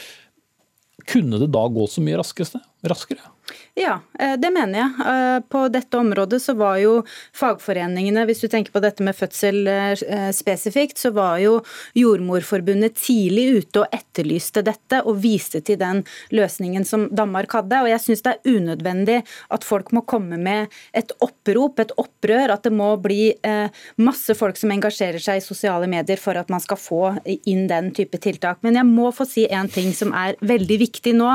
Kunne 1.09 1.39
det 1.41 1.51
da 1.55 1.63
gå 1.73 1.87
så 1.89 2.03
mye 2.05 2.19
raskere? 2.87 3.35
Ja, 3.75 4.01
eh, 4.19 4.35
det 4.37 4.51
mener 4.51 4.79
jeg. 4.79 5.07
Eh, 5.07 5.41
på 5.49 5.61
dette 5.71 5.99
området 5.99 6.41
så 6.43 6.55
var 6.59 6.79
jo 6.83 6.95
fagforeningene, 7.37 8.25
hvis 8.27 8.43
du 8.43 8.49
tenker 8.51 8.75
på 8.75 8.83
dette 8.83 9.05
med 9.07 9.17
fødsel 9.17 9.69
eh, 9.71 10.31
spesifikt, 10.35 10.99
så 10.99 11.13
var 11.15 11.39
jo 11.43 11.61
Jordmorforbundet 11.99 12.99
tidlig 12.99 13.63
ute 13.63 13.85
og 13.85 13.95
etterlyste 13.95 14.65
dette 14.67 15.01
og 15.05 15.21
viste 15.23 15.63
til 15.63 15.79
den 15.81 16.03
løsningen 16.35 16.87
som 16.89 17.07
Danmark 17.15 17.55
hadde. 17.55 17.85
Og 17.85 17.91
jeg 17.93 18.03
syns 18.03 18.25
det 18.27 18.35
er 18.35 18.59
unødvendig 18.59 19.21
at 19.55 19.67
folk 19.67 19.93
må 19.95 20.03
komme 20.09 20.41
med 20.43 20.75
et 20.97 21.15
opprop, 21.25 21.79
et 21.79 21.95
opprør, 21.97 22.57
at 22.57 22.67
det 22.67 22.75
må 22.75 22.91
bli 23.01 23.31
masse 24.01 24.35
folk 24.37 24.59
som 24.59 24.73
engasjerer 24.75 25.23
seg 25.23 25.39
i 25.39 25.45
sosiale 25.45 25.87
medier 25.91 26.19
for 26.21 26.39
at 26.39 26.51
man 26.53 26.63
skal 26.63 26.79
få 26.81 27.03
inn 27.25 27.67
den 27.71 27.93
type 27.97 28.19
tiltak. 28.23 28.61
Men 28.67 28.79
jeg 28.81 28.89
må 28.89 29.13
få 29.15 29.27
si 29.29 29.47
en 29.55 29.71
ting 29.71 29.93
som 29.97 30.13
er 30.17 30.37
veldig 30.43 30.79
viktig 30.83 31.15
nå, 31.17 31.31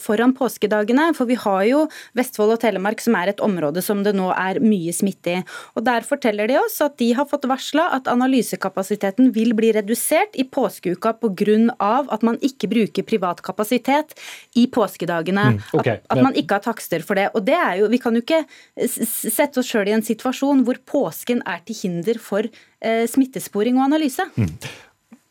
foran 0.00 0.34
påskedagene. 0.58 1.14
for 1.14 1.26
vi 1.26 1.34
har 1.34 1.64
jo 1.64 1.88
Vestfold 2.14 2.52
og 2.52 2.60
Telemark, 2.60 3.00
som 3.00 3.14
er 3.14 3.28
et 3.28 3.40
område 3.40 3.82
som 3.82 4.02
det 4.02 4.14
nå 4.14 4.30
er 4.32 4.60
mye 4.60 4.92
smitte 4.92 5.30
i. 5.38 5.42
Og 5.76 5.84
Der 5.84 6.02
forteller 6.02 6.48
de 6.48 6.58
oss 6.58 6.80
at 6.80 6.98
de 6.98 7.12
har 7.12 7.26
fått 7.26 7.44
varsla 7.44 7.94
at 7.94 8.08
analysekapasiteten 8.08 9.32
vil 9.32 9.54
bli 9.54 9.72
redusert 9.72 10.34
i 10.34 10.44
påskeuka 10.44 11.14
pga. 11.20 12.06
at 12.10 12.22
man 12.22 12.38
ikke 12.40 12.68
bruker 12.68 13.02
privat 13.02 13.42
kapasitet 13.42 14.14
i 14.54 14.66
påskedagene. 14.66 15.58
Mm, 15.58 15.62
okay. 15.72 15.98
at, 15.98 16.06
at, 16.10 16.22
man 16.22 16.34
ikke 16.34 16.54
har 16.54 16.62
takster 16.62 17.02
for 17.02 17.14
det. 17.14 17.30
Og 17.34 17.44
det 17.44 17.54
er 17.54 17.76
jo, 17.80 17.88
Vi 17.88 17.98
kan 17.98 18.14
jo 18.14 18.20
ikke 18.20 18.44
sette 18.86 19.58
oss 19.58 19.66
sjøl 19.66 19.88
i 19.88 19.92
en 19.92 20.02
situasjon 20.02 20.64
hvor 20.64 20.76
påsken 20.84 21.42
er 21.46 21.60
til 21.64 21.76
hinder 21.76 22.18
for 22.18 22.42
eh, 22.44 23.06
smittesporing 23.06 23.78
og 23.78 23.84
analyse. 23.88 24.24
Mm. 24.36 24.48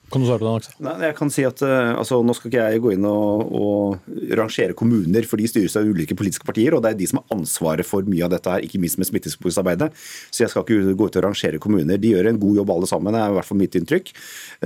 Kan 0.07 0.21
du 0.23 0.27
svare 0.27 0.39
på 0.39 0.45
den, 0.47 0.55
Aksel? 0.55 0.75
Nei, 0.85 0.93
jeg 1.03 1.15
kan 1.17 1.31
si 1.33 1.43
at 1.43 1.61
eh, 1.67 1.89
altså, 1.99 2.21
Nå 2.23 2.31
skal 2.37 2.47
ikke 2.47 2.67
jeg 2.71 2.81
gå 2.83 2.93
inn 2.95 3.05
og, 3.09 3.49
og, 3.51 4.13
rangere 4.39 4.75
kommuner, 4.77 5.25
for 5.27 5.39
de 5.39 5.47
styres 5.51 5.75
av 5.79 5.87
ulike 5.87 6.15
politiske 6.15 6.47
partier. 6.47 6.75
og 6.75 6.83
Det 6.83 6.93
er 6.93 6.99
de 7.01 7.07
som 7.11 7.19
har 7.19 7.35
ansvaret 7.35 7.87
for 7.87 8.07
mye 8.07 8.23
av 8.23 8.31
dette, 8.31 8.47
her, 8.47 8.63
ikke 8.63 8.79
minst 8.79 8.99
med 9.01 9.09
smittesporingsarbeidet. 9.09 9.89
Så 10.31 10.45
jeg 10.45 10.53
skal 10.53 10.63
ikke 10.63 10.95
gå 10.95 11.09
ut 11.09 11.19
og 11.19 11.25
rangere 11.27 11.59
kommuner. 11.63 11.99
De 11.99 12.13
gjør 12.13 12.29
en 12.31 12.39
god 12.39 12.61
jobb 12.61 12.71
alle 12.77 12.89
sammen, 12.89 13.15
det 13.15 13.23
er 13.23 13.33
i 13.33 13.35
hvert 13.35 13.49
fall 13.49 13.59
mitt 13.59 13.75
inntrykk. 13.79 14.13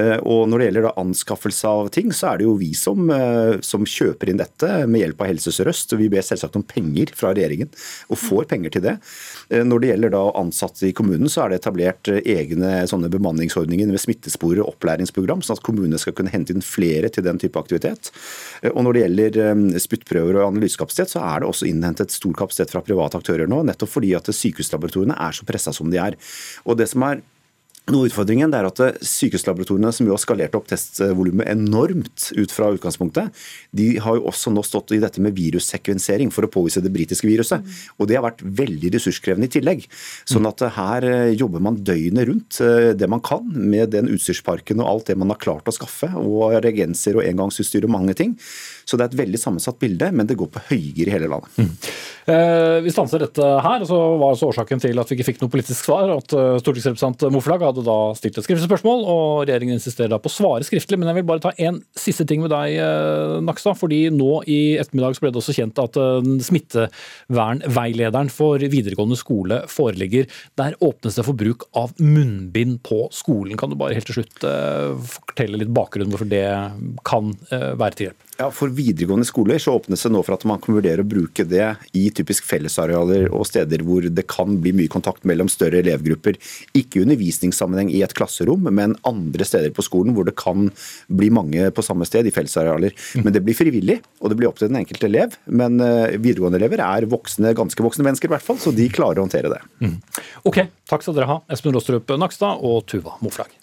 Eh, 0.03 0.13
og 0.19 0.43
Når 0.51 0.61
det 0.61 0.67
gjelder 0.67 0.87
da 0.87 0.93
anskaffelse 1.01 1.73
av 1.73 1.89
ting, 1.97 2.13
så 2.13 2.31
er 2.31 2.41
det 2.41 2.47
jo 2.47 2.53
vi 2.61 2.69
som, 2.77 3.09
eh, 3.09 3.57
som 3.65 3.87
kjøper 3.87 4.29
inn 4.29 4.41
dette 4.43 4.71
med 4.85 5.01
hjelp 5.01 5.25
av 5.25 5.31
Helse 5.31 5.55
Sør-Øst. 5.57 5.97
Vi 5.97 6.11
ber 6.13 6.25
selvsagt 6.25 6.59
om 6.59 6.67
penger 6.69 7.15
fra 7.17 7.33
regjeringen, 7.33 7.73
og 8.13 8.21
får 8.21 8.45
penger 8.53 8.77
til 8.77 8.85
det. 8.85 8.95
Når 9.49 9.81
det 9.81 9.89
gjelder 9.89 10.13
da 10.13 10.23
ansatte 10.37 10.85
i 10.87 10.93
kommunen, 10.95 11.29
så 11.31 11.43
er 11.43 11.51
det 11.51 11.61
etablert 11.61 12.13
egne 12.21 12.85
sånne 12.89 13.09
bemanningsordninger 13.11 13.89
med 13.89 14.01
smittesporer 14.01 14.61
og 14.63 14.75
opplæringsprogram 14.75 15.30
program, 15.31 15.43
sånn 15.45 15.57
at 15.57 15.65
kommunene 15.65 15.99
skal 15.99 16.15
kunne 16.17 16.31
hente 16.31 16.53
inn 16.53 16.63
flere 16.63 17.09
til 17.09 17.23
den 17.23 17.39
type 17.39 17.59
aktivitet. 17.59 18.11
Eh, 18.61 18.71
og 18.71 18.83
Når 18.83 18.93
det 18.93 19.03
gjelder 19.05 19.39
eh, 19.45 19.79
spyttprøver 19.79 20.39
og 20.39 20.51
analysekapasitet, 20.51 21.15
så 21.15 21.23
er 21.23 21.41
det 21.41 21.49
også 21.49 21.69
innhentet 21.69 22.11
stor 22.11 22.33
kapasitet 22.33 22.71
fra 22.71 22.83
private 22.83 23.17
aktører 23.17 23.47
nå, 23.47 23.63
nettopp 23.63 23.91
fordi 23.91 24.13
at 24.17 24.27
sykehuslaboratoriene 24.27 25.17
er 25.17 25.31
så 25.35 25.47
pressa 25.47 25.73
som 25.73 25.91
de 25.91 26.01
er. 26.01 26.17
Og 26.65 26.77
det 26.77 26.89
som 26.91 27.03
er 27.07 27.23
Noe 27.89 28.05
av 28.05 28.11
utfordringen 28.11 28.51
er 28.53 28.67
at 28.67 28.79
Sykehuslaboratoriene, 29.09 29.89
som 29.89 30.05
jo 30.05 30.13
har 30.13 30.21
skalert 30.21 30.53
opp 30.53 30.67
testvolumet 30.69 31.47
enormt 31.49 32.27
ut 32.37 32.53
fra 32.53 32.67
utgangspunktet, 32.75 33.33
de 33.73 33.87
har 34.05 34.19
jo 34.19 34.27
også 34.29 34.53
nå 34.53 34.61
stått 34.63 34.93
i 34.93 34.99
dette 35.01 35.23
med 35.23 35.33
virussekvensering 35.33 36.29
for 36.31 36.45
å 36.45 36.51
påvise 36.53 36.83
det 36.85 36.91
britiske 36.93 37.25
viruset. 37.25 37.65
Og 37.97 38.05
det 38.05 38.19
har 38.19 38.27
vært 38.27 38.43
veldig 38.45 38.93
ressurskrevende 38.93 39.49
i 39.49 39.53
tillegg. 39.57 39.87
Sånn 40.29 40.45
at 40.45 40.61
her 40.77 41.07
eh, 41.09 41.33
jobber 41.33 41.63
man 41.65 41.81
døgnet 41.81 42.29
rundt 42.29 42.61
eh, 42.61 42.91
det 42.93 43.09
man 43.09 43.23
kan 43.25 43.49
med 43.49 43.95
den 43.95 44.13
utstyrsparken 44.13 44.83
og 44.85 44.91
alt 44.91 45.09
det 45.09 45.17
man 45.17 45.33
har 45.33 45.41
klart 45.41 45.73
å 45.73 45.73
skaffe, 45.73 46.11
og 46.21 46.59
reagenser 46.61 47.17
og 47.17 47.25
engangsutstyr 47.25 47.89
og 47.89 47.95
mange 47.97 48.13
ting. 48.21 48.37
Så 48.91 48.97
det 48.99 49.05
er 49.05 49.13
et 49.13 49.21
veldig 49.21 49.39
sammensatt 49.39 49.79
bilde, 49.79 50.09
men 50.11 50.27
det 50.27 50.35
går 50.39 50.49
på 50.51 50.61
høygir 50.67 51.07
i 51.07 51.13
hele 51.13 51.29
landet. 51.31 51.53
Mm. 51.55 51.69
Eh, 52.29 52.77
vi 52.83 52.91
stanser 52.91 53.23
dette 53.23 53.45
her. 53.63 53.81
og 53.81 53.87
så 53.87 53.97
var 54.19 54.33
altså 54.33 54.49
årsaken 54.51 54.81
til 54.83 54.99
at 54.99 55.09
vi 55.09 55.15
ikke 55.15 55.29
fikk 55.31 55.39
noe 55.41 55.53
politisk 55.53 55.87
svar 55.87 56.11
at 56.13 56.35
uh, 56.35 56.57
stortingsrepresentant 56.61 57.23
Moflag 57.33 57.63
hadde 57.65 57.85
da 57.85 57.95
stilt 58.17 58.37
et 58.37 58.45
skriftlig 58.45 58.67
spørsmål, 58.67 59.05
og 59.09 59.45
regjeringen 59.47 59.79
insisterer 59.79 60.11
da 60.11 60.19
på 60.21 60.29
å 60.29 60.33
svare 60.35 60.67
skriftlig. 60.67 60.99
Men 60.99 61.09
jeg 61.09 61.21
vil 61.21 61.27
bare 61.31 61.43
ta 61.47 61.53
en 61.55 61.79
siste 61.97 62.27
ting 62.27 62.43
med 62.43 62.51
deg, 62.53 62.75
uh, 62.83 63.39
Nakstad. 63.45 63.79
fordi 63.79 64.03
nå 64.13 64.41
i 64.43 64.59
ettermiddag 64.81 65.21
ble 65.23 65.31
det 65.31 65.41
også 65.41 65.55
kjent 65.55 65.81
at 65.81 65.99
uh, 66.01 66.19
smittevernveilederen 66.49 68.31
for 68.33 68.59
videregående 68.59 69.19
skole 69.19 69.63
foreligger. 69.71 70.27
Der 70.59 70.75
åpnes 70.83 71.15
det 71.15 71.25
for 71.29 71.39
bruk 71.39 71.69
av 71.79 71.95
munnbind 72.03 72.81
på 72.83 73.05
skolen. 73.15 73.55
Kan 73.55 73.71
du 73.71 73.79
bare 73.79 73.95
helt 73.95 74.11
til 74.11 74.19
slutt 74.19 74.43
fortelle 75.15 75.59
litt 75.61 75.71
bakgrunn 75.73 76.11
hvorfor 76.11 76.27
det 76.29 76.43
kan 77.07 77.31
være 77.49 77.95
til 77.95 78.09
hjelp? 78.09 78.30
Ja, 78.41 78.47
For 78.49 78.71
videregående 78.73 79.25
skoler 79.27 79.59
så 79.61 79.75
åpnes 79.77 80.01
det 80.01 80.09
nå 80.09 80.21
for 80.25 80.33
at 80.33 80.43
man 80.49 80.61
kan 80.61 80.73
vurdere 80.73 81.03
å 81.03 81.07
bruke 81.07 81.43
det 81.45 81.65
i 81.97 82.07
typisk 82.15 82.47
fellesarealer 82.49 83.27
og 83.29 83.45
steder 83.45 83.83
hvor 83.85 84.07
det 84.09 84.25
kan 84.31 84.55
bli 84.63 84.73
mye 84.79 84.89
kontakt 84.89 85.27
mellom 85.29 85.49
større 85.51 85.83
elevgrupper. 85.83 86.39
Ikke 86.77 86.99
i 86.99 87.03
undervisningssammenheng 87.05 87.91
i 87.93 88.01
et 88.01 88.15
klasserom, 88.17 88.65
men 88.73 88.97
andre 89.05 89.45
steder 89.45 89.75
på 89.75 89.85
skolen 89.85 90.17
hvor 90.17 90.25
det 90.25 90.33
kan 90.41 90.71
bli 91.05 91.29
mange 91.33 91.69
på 91.69 91.85
samme 91.85 92.07
sted 92.09 92.25
i 92.25 92.33
fellesarealer. 92.33 92.97
Mm. 93.13 93.27
Men 93.27 93.37
det 93.37 93.45
blir 93.45 93.57
frivillig, 93.57 93.99
og 94.23 94.33
det 94.33 94.41
blir 94.41 94.49
opp 94.49 94.57
til 94.57 94.71
den 94.71 94.81
enkelte 94.81 95.09
elev. 95.11 95.37
Men 95.45 95.77
eh, 95.85 96.17
videregående 96.17 96.57
elever 96.63 96.81
er 96.87 97.09
voksne, 97.13 97.53
ganske 97.57 97.85
voksne 97.85 98.07
mennesker 98.09 98.31
i 98.31 98.33
hvert 98.33 98.47
fall, 98.47 98.57
så 98.63 98.73
de 98.73 98.89
klarer 98.89 99.21
å 99.21 99.27
håndtere 99.27 99.53
det. 99.53 99.61
Mm. 99.85 99.99
Ok, 100.49 100.63
takk 100.89 101.05
skal 101.05 101.19
dere 101.19 101.29
ha, 101.29 101.41
Espen 101.53 101.77
Rostrup 101.77 102.09
Nakstad 102.17 102.65
og 102.65 102.87
Tuva 102.89 103.19
Moflag. 103.21 103.60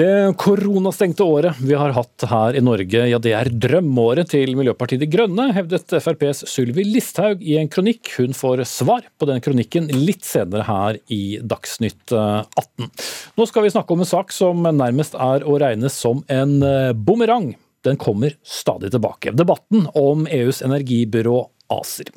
Det 0.00 0.32
koronastengte 0.40 1.24
året 1.28 1.58
vi 1.60 1.74
har 1.76 1.92
hatt 1.92 2.24
her 2.30 2.56
i 2.56 2.62
Norge, 2.64 3.02
ja 3.10 3.18
det 3.20 3.34
er 3.36 3.50
drømmeåret 3.52 4.30
til 4.32 4.54
Miljøpartiet 4.56 5.02
De 5.02 5.08
Grønne, 5.12 5.50
hevdet 5.52 5.92
FrPs 6.00 6.40
Sylvi 6.48 6.86
Listhaug 6.86 7.42
i 7.44 7.58
en 7.60 7.68
kronikk. 7.68 8.08
Hun 8.16 8.32
får 8.36 8.62
svar 8.70 9.04
på 9.20 9.28
den 9.28 9.42
kronikken 9.44 9.90
litt 9.92 10.24
senere 10.24 10.64
her 10.64 11.00
i 11.12 11.36
Dagsnytt 11.44 12.14
18. 12.16 12.88
Nå 13.36 13.48
skal 13.50 13.66
vi 13.66 13.74
snakke 13.74 13.92
om 13.92 14.00
en 14.00 14.08
sak 14.08 14.32
som 14.32 14.64
nærmest 14.64 15.18
er 15.20 15.44
å 15.44 15.58
regne 15.60 15.92
som 15.92 16.24
en 16.32 16.56
eh, 16.64 16.94
bumerang. 16.96 17.52
Den 17.84 18.00
kommer 18.00 18.38
stadig 18.40 18.94
tilbake. 18.96 19.36
Debatten 19.36 19.84
om 19.92 20.24
EUs 20.32 20.64
energibyrå 20.64 21.42
ACER. 21.76 22.08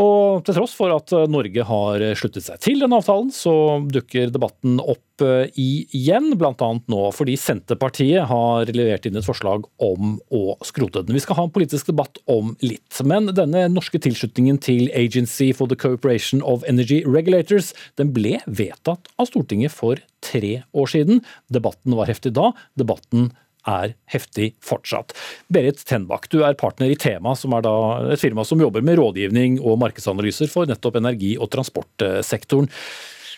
Og 0.00 0.40
til 0.46 0.56
tross 0.56 0.72
for 0.72 0.92
at 0.94 1.12
eh, 1.12 1.28
Norge 1.28 1.64
har 1.68 2.04
sluttet 2.16 2.46
seg 2.46 2.60
til 2.64 2.80
den 2.80 2.94
avtalen, 2.96 3.28
så 3.34 3.52
dukker 3.92 4.30
debatten 4.32 4.78
opp 4.80 5.20
eh, 5.24 5.50
igjen, 5.60 6.30
bl.a. 6.40 6.68
nå 6.88 7.02
fordi 7.12 7.34
Senterpartiet 7.36 8.24
har 8.30 8.72
levert 8.72 9.04
inn 9.08 9.20
et 9.20 9.28
forslag 9.28 9.66
om 9.84 10.14
å 10.32 10.56
skrote 10.64 11.04
den. 11.04 11.18
Vi 11.18 11.24
skal 11.24 11.36
ha 11.36 11.44
en 11.44 11.52
politisk 11.52 11.92
debatt 11.92 12.22
om 12.32 12.54
litt, 12.64 13.02
men 13.04 13.28
denne 13.36 13.66
norske 13.74 14.00
tilslutningen 14.00 14.62
til 14.64 14.88
Agency 14.96 15.50
for 15.56 15.68
the 15.68 15.76
Cooperation 15.76 16.40
of 16.40 16.64
Energy 16.68 17.02
Regulators 17.04 17.74
den 18.00 18.14
ble 18.16 18.38
vedtatt 18.48 19.12
av 19.20 19.28
Stortinget 19.28 19.76
for 19.76 20.00
tre 20.24 20.62
år 20.72 20.88
siden. 20.88 21.20
Debatten 21.52 21.98
var 21.98 22.08
heftig 22.08 22.32
da, 22.38 22.54
debatten 22.80 23.28
er 23.68 23.94
heftig 24.10 24.52
fortsatt. 24.64 25.14
Berit 25.52 25.82
Tenbakk, 25.88 26.28
du 26.32 26.40
er 26.46 26.58
partner 26.58 26.92
i 26.92 26.98
Tema, 26.98 27.36
som 27.38 27.54
er 27.56 27.68
et 28.14 28.22
firma 28.22 28.44
som 28.46 28.60
jobber 28.62 28.84
med 28.84 28.98
rådgivning 29.00 29.60
og 29.60 29.80
markedsanalyser 29.82 30.50
for 30.52 30.70
nettopp 30.70 30.98
energi- 31.00 31.38
og 31.38 31.50
transportsektoren. 31.54 32.70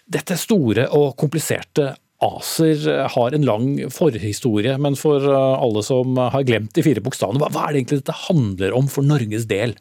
Dette 0.04 0.37
store 0.40 0.88
og 0.92 1.14
kompliserte 1.20 1.94
ACER 2.24 3.08
har 3.14 3.34
en 3.37 3.44
lang 3.44 3.66
forhistorie, 3.92 4.76
men 4.80 4.96
for 4.96 5.24
alle 5.28 5.82
som 5.84 6.16
har 6.16 6.46
glemt 6.46 6.72
de 6.76 6.84
fire 6.84 7.02
bokstavene, 7.04 7.40
hva 7.42 7.66
er 7.66 7.74
det 7.74 7.82
egentlig 7.82 8.00
dette 8.02 8.22
handler 8.26 8.76
om 8.76 8.88
for 8.88 9.04
Norges 9.04 9.48
del? 9.50 9.76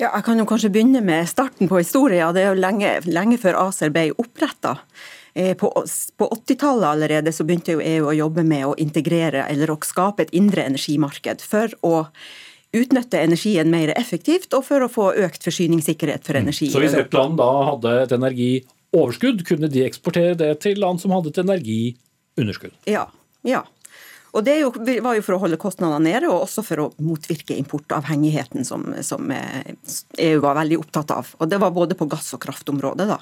Ja, 0.00 0.14
jeg 0.14 0.24
kan 0.24 0.38
jo 0.40 0.46
kanskje 0.48 0.70
begynne 0.72 1.02
med 1.04 1.28
starten 1.28 1.68
på 1.68 1.80
historien. 1.82 2.30
Det 2.32 2.44
er 2.44 2.54
jo 2.54 2.60
lenge, 2.60 2.92
lenge 3.04 3.36
før 3.40 3.58
ACER 3.66 3.90
ble 3.92 4.06
oppretta. 4.16 4.78
Eh, 5.34 5.56
på, 5.56 5.84
på 6.16 6.28
80-tallet 6.28 6.88
allerede 6.88 7.32
så 7.32 7.44
begynte 7.44 7.76
jo 7.76 7.82
EU 7.84 8.08
å 8.10 8.16
jobbe 8.16 8.44
med 8.46 8.66
å 8.66 8.76
integrere 8.82 9.46
eller 9.46 9.70
å 9.70 9.78
skape 9.86 10.26
et 10.26 10.34
indre 10.36 10.64
energimarked 10.66 11.44
for 11.46 11.74
å 11.86 11.94
utnytte 12.72 13.18
energien 13.18 13.70
mer 13.70 13.92
effektivt 13.98 14.54
og 14.54 14.64
for 14.66 14.86
å 14.86 14.90
få 14.90 15.10
økt 15.24 15.46
forsyningssikkerhet 15.46 16.26
for 16.26 16.38
mm. 16.38 16.42
energi. 16.44 16.70
Så 16.70 16.82
hvis 16.82 16.94
et 16.98 17.14
land 17.14 17.38
da 17.38 17.50
hadde 17.72 17.96
et 18.04 18.14
energioverskudd, 18.14 19.44
kunne 19.46 19.70
de 19.70 19.84
eksportere 19.86 20.38
det 20.38 20.52
til 20.66 20.78
land 20.82 21.02
som 21.02 21.14
hadde 21.14 21.32
et 21.32 21.42
energiunderskudd? 21.42 22.74
Ja. 22.90 23.08
ja. 23.46 23.64
Og 24.30 24.44
Det 24.46 24.56
var 25.02 25.18
jo 25.18 25.24
for 25.26 25.34
å 25.36 25.40
holde 25.42 25.58
kostnadene 25.58 26.06
nede, 26.06 26.30
og 26.30 26.46
også 26.46 26.62
for 26.66 26.84
å 26.84 26.90
motvirke 27.02 27.56
importavhengigheten 27.58 28.66
som, 28.66 28.86
som 29.02 29.30
EU 29.34 30.36
e 30.38 30.42
var 30.42 30.58
veldig 30.60 30.78
opptatt 30.78 31.10
av. 31.14 31.34
Og 31.38 31.50
Det 31.50 31.58
var 31.58 31.74
både 31.74 31.98
på 31.98 32.06
gass- 32.10 32.30
og 32.38 32.42
kraftområdet. 32.46 33.10
da. 33.10 33.18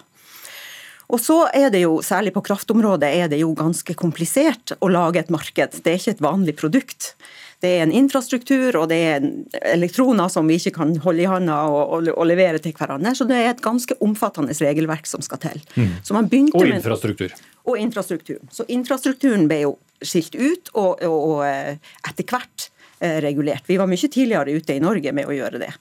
Og 1.08 1.20
så 1.22 1.38
er 1.56 1.70
det 1.72 1.82
jo, 1.86 1.98
Særlig 2.04 2.34
på 2.36 2.44
kraftområdet 2.44 3.08
er 3.08 3.28
det 3.32 3.40
jo 3.40 3.52
ganske 3.56 3.94
komplisert 3.98 4.74
å 4.84 4.90
lage 4.92 5.22
et 5.22 5.32
marked. 5.32 5.80
Det 5.82 5.92
er 5.92 6.00
ikke 6.00 6.16
et 6.16 6.24
vanlig 6.24 6.54
produkt. 6.58 7.14
Det 7.58 7.70
er 7.74 7.82
en 7.82 7.92
infrastruktur 7.94 8.76
og 8.78 8.86
det 8.92 8.98
er 9.02 9.24
elektroner 9.72 10.30
som 10.30 10.46
vi 10.46 10.60
ikke 10.60 10.76
kan 10.76 10.92
holde 11.02 11.24
i 11.24 11.28
hånda 11.30 11.56
og, 11.66 11.80
og, 11.96 12.10
og, 12.12 12.24
levere 12.28 12.60
til 12.62 12.74
hverandre. 12.76 13.16
Så 13.18 13.26
det 13.26 13.40
er 13.40 13.50
et 13.50 13.64
ganske 13.64 13.96
omfattende 14.04 14.54
regelverk 14.54 15.08
som 15.10 15.24
skal 15.24 15.42
til. 15.42 15.64
Mm. 15.74 15.96
og 16.54 16.68
infrastruktur. 16.68 17.34
Med, 17.34 17.56
og 17.68 17.82
infrastruktur. 17.82 18.40
Så 18.54 18.68
infrastrukturen 18.70 19.48
ble 19.50 19.62
jo 19.64 19.74
skilt 20.04 20.38
ut 20.38 20.70
og, 20.78 21.02
og 21.08 21.42
eh, 21.48 21.80
etter 22.06 22.28
hvert 22.28 22.68
eh, 23.00 23.18
regulert. 23.24 23.66
Vi 23.66 23.80
var 23.80 23.90
mye 23.90 24.06
tidligere 24.06 24.54
ute 24.54 24.78
i 24.78 24.84
Norge 24.84 25.12
med 25.16 25.26
å 25.26 25.34
gjøre 25.34 25.64
det. 25.64 25.72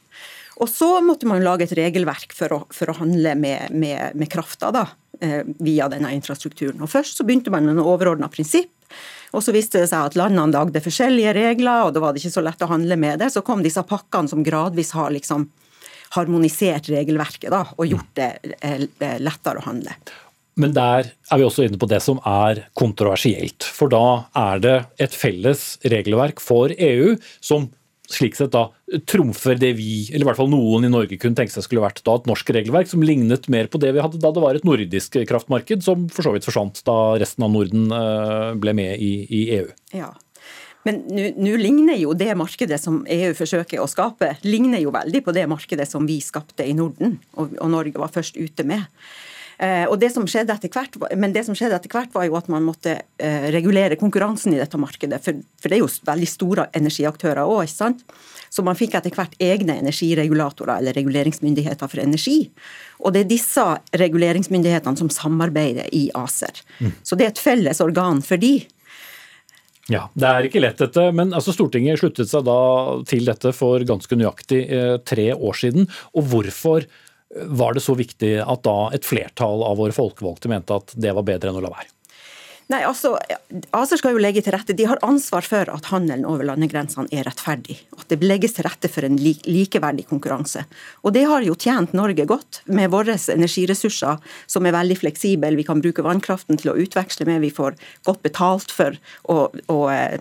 Og 0.57 0.69
så 0.71 0.89
måtte 1.05 1.29
man 1.29 1.43
lage 1.45 1.67
et 1.67 1.75
regelverk 1.77 2.33
for 2.33 2.53
å, 2.55 2.63
for 2.73 2.89
å 2.89 2.97
handle 2.97 3.35
med, 3.37 3.75
med, 3.77 4.17
med 4.17 4.31
krafta. 4.31 4.71
Eh, 5.19 5.41
via 5.59 5.87
denne 5.89 6.11
infrastrukturen. 6.13 6.81
Og 6.85 6.91
Først 6.91 7.17
så 7.17 7.25
begynte 7.25 7.49
man 7.49 7.65
med 7.65 7.73
noen 7.73 7.89
overordna 7.89 8.27
prinsipp. 8.29 8.69
Og 9.33 9.41
så 9.41 9.53
viste 9.55 9.81
det 9.81 9.87
seg 9.89 10.11
at 10.11 10.17
landene 10.19 10.53
lagde 10.53 10.81
forskjellige 10.83 11.33
regler, 11.33 11.87
og 11.87 11.95
da 11.95 12.03
var 12.03 12.13
det 12.13 12.21
ikke 12.21 12.35
så 12.35 12.43
lett 12.45 12.61
å 12.61 12.69
handle 12.69 12.99
med 13.01 13.23
det. 13.23 13.31
Så 13.33 13.41
kom 13.45 13.63
disse 13.65 13.81
pakkene 13.87 14.29
som 14.29 14.45
gradvis 14.45 14.93
har 14.93 15.09
liksom 15.15 15.47
harmonisert 16.13 16.91
regelverket 16.93 17.49
da, 17.51 17.63
og 17.73 17.89
gjort 17.89 18.13
det 18.19 18.29
eh, 18.61 19.17
lettere 19.23 19.63
å 19.63 19.65
handle. 19.65 19.97
Men 20.57 20.77
der 20.77 21.09
er 21.09 21.41
vi 21.41 21.47
også 21.47 21.65
inne 21.65 21.81
på 21.81 21.89
det 21.89 21.99
som 22.05 22.21
er 22.21 22.67
kontroversielt. 22.77 23.65
For 23.65 23.89
da 23.89 24.29
er 24.37 24.61
det 24.61 24.77
et 25.01 25.17
felles 25.17 25.65
regelverk 25.81 26.41
for 26.41 26.73
EU 26.77 27.17
som 27.41 27.71
slik 28.11 28.37
sett 28.37 28.53
da 28.53 28.67
trumfer 29.09 29.57
det 29.59 29.73
vi, 29.77 30.07
eller 30.11 30.25
i 30.25 30.27
hvert 30.29 30.39
fall 30.39 30.51
noen 30.51 30.87
i 30.87 30.91
Norge 30.91 31.19
kunne 31.19 31.37
tenke 31.37 31.53
seg 31.53 31.65
skulle 31.65 31.83
vært 31.83 32.03
da 32.07 32.15
et 32.17 32.29
norsk 32.29 32.51
regelverk 32.55 32.89
som 32.91 33.03
lignet 33.03 33.49
mer 33.51 33.67
på 33.71 33.81
det 33.83 33.91
vi 33.95 34.03
hadde 34.03 34.21
da 34.23 34.31
det 34.33 34.43
var 34.43 34.59
et 34.59 34.67
nordisk 34.67 35.19
kraftmarked, 35.27 35.83
som 35.85 36.07
for 36.13 36.27
så 36.27 36.35
vidt 36.35 36.47
forsvant 36.47 36.79
da 36.87 36.97
resten 37.19 37.45
av 37.47 37.51
Norden 37.53 37.91
eh, 37.91 38.53
ble 38.61 38.75
med 38.77 39.03
i, 39.03 39.11
i 39.27 39.43
EU. 39.59 39.67
Ja. 39.97 40.13
Men 40.87 41.01
nå 41.35 41.55
ligner 41.59 41.97
jo 41.99 42.13
det 42.15 42.31
markedet 42.39 42.79
som 42.79 43.01
EU 43.11 43.33
forsøker 43.35 43.81
å 43.83 43.89
skape, 43.91 44.37
ligner 44.47 44.79
jo 44.79 44.93
veldig 44.95 45.23
på 45.25 45.33
det 45.35 45.43
markedet 45.51 45.87
som 45.89 46.05
vi 46.07 46.21
skapte 46.23 46.63
i 46.63 46.75
Norden, 46.77 47.17
og, 47.35 47.57
og 47.59 47.73
Norge 47.73 47.99
var 47.99 48.13
først 48.13 48.39
ute 48.39 48.63
med. 48.67 48.87
Eh, 49.57 49.85
og 49.89 49.97
det 49.97 50.11
som 50.13 50.25
skjedde 50.29 50.53
etter 50.53 50.69
hvert, 50.69 50.97
men 51.17 51.33
det 51.33 51.41
som 51.47 51.55
skjedde 51.57 51.79
etter 51.79 51.89
hvert, 51.89 52.11
var 52.13 52.27
jo 52.27 52.37
at 52.37 52.49
man 52.51 52.65
måtte 52.67 52.93
eh, 53.17 53.47
regulere 53.53 53.97
konkurransen 53.97 54.53
i 54.53 54.59
dette 54.61 54.77
markedet. 54.77 55.17
For, 55.25 55.39
for 55.57 55.73
det 55.73 55.79
er 55.79 55.81
jo 55.81 55.89
veldig 56.11 56.29
store 56.29 56.67
energiaktører 56.77 57.41
òg, 57.41 57.63
ikke 57.65 57.73
sant. 57.73 58.03
Så 58.53 58.63
man 58.63 58.77
fikk 58.77 58.95
etter 58.97 59.13
hvert 59.13 59.33
egne 59.43 59.79
energiregulatorer, 59.81 60.77
eller 60.77 60.95
reguleringsmyndigheter 60.97 61.89
for 61.89 62.03
energi. 62.03 62.39
Og 63.01 63.13
det 63.15 63.25
er 63.25 63.33
disse 63.33 63.65
reguleringsmyndighetene 63.97 65.01
som 65.01 65.11
samarbeider 65.13 65.89
i 65.95 66.07
ACER. 66.15 66.61
Mm. 66.79 66.93
Så 67.03 67.17
det 67.17 67.27
er 67.27 67.33
et 67.33 67.41
felles 67.41 67.81
organ 67.83 68.21
for 68.25 68.39
de. 68.41 68.59
Ja, 69.87 70.09
Det 70.13 70.27
er 70.27 70.45
ikke 70.47 70.61
lett, 70.61 70.79
dette. 70.83 71.09
Men 71.15 71.33
altså, 71.33 71.53
Stortinget 71.55 72.01
sluttet 72.01 72.29
seg 72.29 72.45
da 72.47 72.59
til 73.07 73.27
dette 73.27 73.53
for 73.55 73.83
ganske 73.87 74.19
nøyaktig 74.19 74.63
eh, 74.67 74.95
tre 75.07 75.31
år 75.33 75.59
siden. 75.59 75.87
Og 76.13 76.27
hvorfor 76.31 76.87
var 77.35 77.75
det 77.75 77.83
så 77.83 77.95
viktig 77.97 78.37
at 78.39 78.63
da 78.63 78.77
et 78.95 79.05
flertall 79.05 79.63
av 79.67 79.77
våre 79.81 79.95
folkevalgte 79.95 80.51
mente 80.51 80.77
at 80.77 80.93
det 80.95 81.11
var 81.15 81.27
bedre 81.27 81.51
enn 81.51 81.59
å 81.59 81.63
la 81.65 81.73
være? 81.73 81.91
Nei, 82.67 82.81
altså, 82.83 83.13
ACER 83.71 84.01
skal 84.01 84.15
jo 84.15 84.19
legge 84.19 84.41
til 84.43 84.51
rette. 84.51 84.75
De 84.75 84.87
har 84.89 84.99
ansvar 85.05 85.45
for 85.47 85.69
at 85.71 85.87
handelen 85.87 86.25
over 86.27 86.43
landegrensene 86.49 87.07
er 87.15 87.23
rettferdig. 87.23 87.77
At 87.95 88.09
det 88.11 88.27
legges 88.27 88.57
til 88.57 88.67
rette 88.67 88.91
for 88.91 89.07
en 89.07 89.15
likeverdig 89.15 90.03
konkurranse. 90.09 90.65
Og 91.07 91.15
Det 91.15 91.23
har 91.31 91.47
jo 91.47 91.55
tjent 91.55 91.95
Norge 91.95 92.27
godt, 92.27 92.61
med 92.65 92.91
våre 92.91 93.15
energiressurser 93.15 94.19
som 94.51 94.67
er 94.67 94.75
veldig 94.75 94.99
fleksible. 94.99 95.55
Vi 95.55 95.67
kan 95.67 95.83
bruke 95.83 96.03
vannkraften 96.03 96.59
til 96.59 96.73
å 96.73 96.79
utveksle 96.83 97.29
med, 97.29 97.45
vi 97.45 97.55
får 97.55 97.79
godt 98.03 98.25
betalt 98.27 98.75
for 98.75 98.99
å, 99.31 99.47
å 99.71 99.79
eh, 99.93 100.19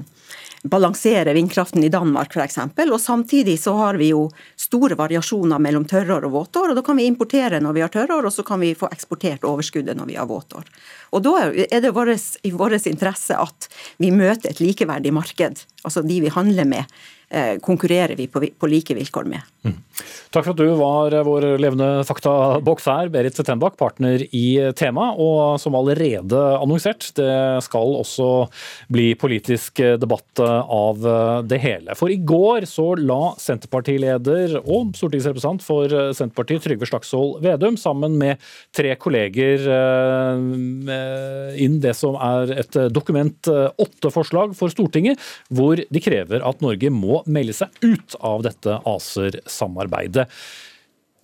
balansere 0.68 1.32
vindkraften 1.32 1.84
i 1.84 1.88
Danmark 1.88 2.36
f.eks. 2.36 2.58
Og 2.90 3.00
samtidig 3.00 3.58
så 3.60 3.74
har 3.78 3.98
vi 4.00 4.10
jo 4.10 4.26
store 4.58 4.98
variasjoner 4.98 5.60
mellom 5.62 5.86
tørrår 5.88 6.26
og 6.26 6.34
våtår. 6.34 6.70
og 6.70 6.78
Da 6.78 6.84
kan 6.86 6.98
vi 6.98 7.06
importere 7.06 7.60
når 7.62 7.76
vi 7.76 7.84
har 7.84 7.92
tørrår, 7.92 8.26
og 8.26 8.32
så 8.34 8.44
kan 8.46 8.60
vi 8.60 8.74
få 8.78 8.90
eksportert 8.92 9.46
overskuddet 9.46 9.96
når 9.96 10.10
vi 10.10 10.18
har 10.18 10.28
våtår. 10.30 10.66
Og 11.14 11.22
Da 11.22 11.34
er 11.46 11.80
det 11.80 11.94
i 12.44 12.52
vår 12.52 12.78
interesse 12.82 13.36
at 13.38 13.68
vi 14.02 14.10
møter 14.10 14.50
et 14.50 14.60
likeverdig 14.60 15.12
marked, 15.14 15.62
altså 15.84 16.02
de 16.06 16.20
vi 16.24 16.32
handler 16.32 16.68
med, 16.68 16.96
Eh, 17.28 17.58
konkurrerer 17.58 18.16
vi 18.16 18.26
på, 18.26 18.46
på 18.58 18.66
like 18.66 18.94
vilkår 18.94 19.24
med. 19.24 19.40
Mm. 19.62 19.78
Takk 20.34 20.48
for 20.48 20.52
at 20.52 20.60
du 20.60 20.68
var 20.78 21.14
vår 21.26 21.46
levende 21.62 22.04
faktaboks 22.06 22.88
her, 22.90 23.10
Berit 23.12 23.38
Tenbakk, 23.38 23.76
partner 23.80 24.22
i 24.36 24.46
Tema. 24.76 25.10
Og 25.16 25.60
som 25.62 25.76
allerede 25.78 26.40
annonsert, 26.58 27.08
det 27.16 27.64
skal 27.64 27.96
også 28.00 28.28
bli 28.92 29.10
politisk 29.18 29.80
debatt 30.00 30.42
av 30.42 31.06
det 31.48 31.60
hele. 31.62 31.96
For 31.98 32.12
i 32.12 32.18
går 32.20 32.66
så 32.68 32.90
la 33.00 33.34
Senterpartileder 33.40 34.58
og 34.62 34.92
stortingsrepresentant 34.98 35.64
for 35.64 35.92
Senterpartiet 36.16 36.66
Trygve 36.66 36.88
Slagsvold 36.88 37.40
Vedum 37.44 37.78
sammen 37.80 38.16
med 38.20 38.42
tre 38.76 38.94
kolleger 39.00 39.66
eh, 39.72 41.60
inn 41.62 41.80
det 41.82 41.94
som 41.96 42.16
er 42.20 42.52
et 42.60 42.78
Dokument 42.92 43.48
8-forslag 43.48 44.54
for 44.58 44.72
Stortinget, 44.72 45.20
hvor 45.52 45.80
de 45.80 46.02
krever 46.02 46.44
at 46.46 46.62
Norge 46.64 46.92
må 46.92 47.22
melde 47.30 47.56
seg 47.56 47.72
ut 47.84 48.16
av 48.20 48.44
dette 48.46 48.78
ACER-samarbeidet. 48.86 49.85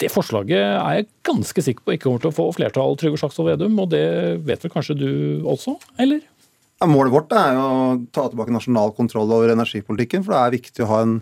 Det 0.02 0.10
forslaget 0.10 0.58
er 0.58 0.98
jeg 0.98 1.08
ganske 1.28 1.62
sikker 1.62 1.84
på 1.84 1.94
ikke 1.94 2.08
kommer 2.08 2.22
til 2.24 2.32
å 2.32 2.36
få 2.36 2.48
flertall, 2.56 2.96
Trygve 2.98 3.20
Slagsvold 3.20 3.52
Vedum, 3.52 3.78
og 3.82 3.92
det 3.92 4.04
vet 4.46 4.64
vel 4.64 4.72
kanskje 4.72 4.98
du 4.98 5.10
også, 5.46 5.76
eller? 6.02 6.24
Ja, 6.82 6.88
målet 6.90 7.14
vårt 7.14 7.32
er 7.38 7.58
å 7.60 7.66
ta 8.10 8.26
tilbake 8.26 8.54
nasjonal 8.54 8.90
kontroll 8.96 9.30
over 9.30 9.52
energipolitikken, 9.52 10.24
for 10.24 10.34
det 10.34 10.40
er 10.40 10.56
viktig 10.56 10.82
å 10.82 10.90
ha 10.90 11.02
en 11.04 11.18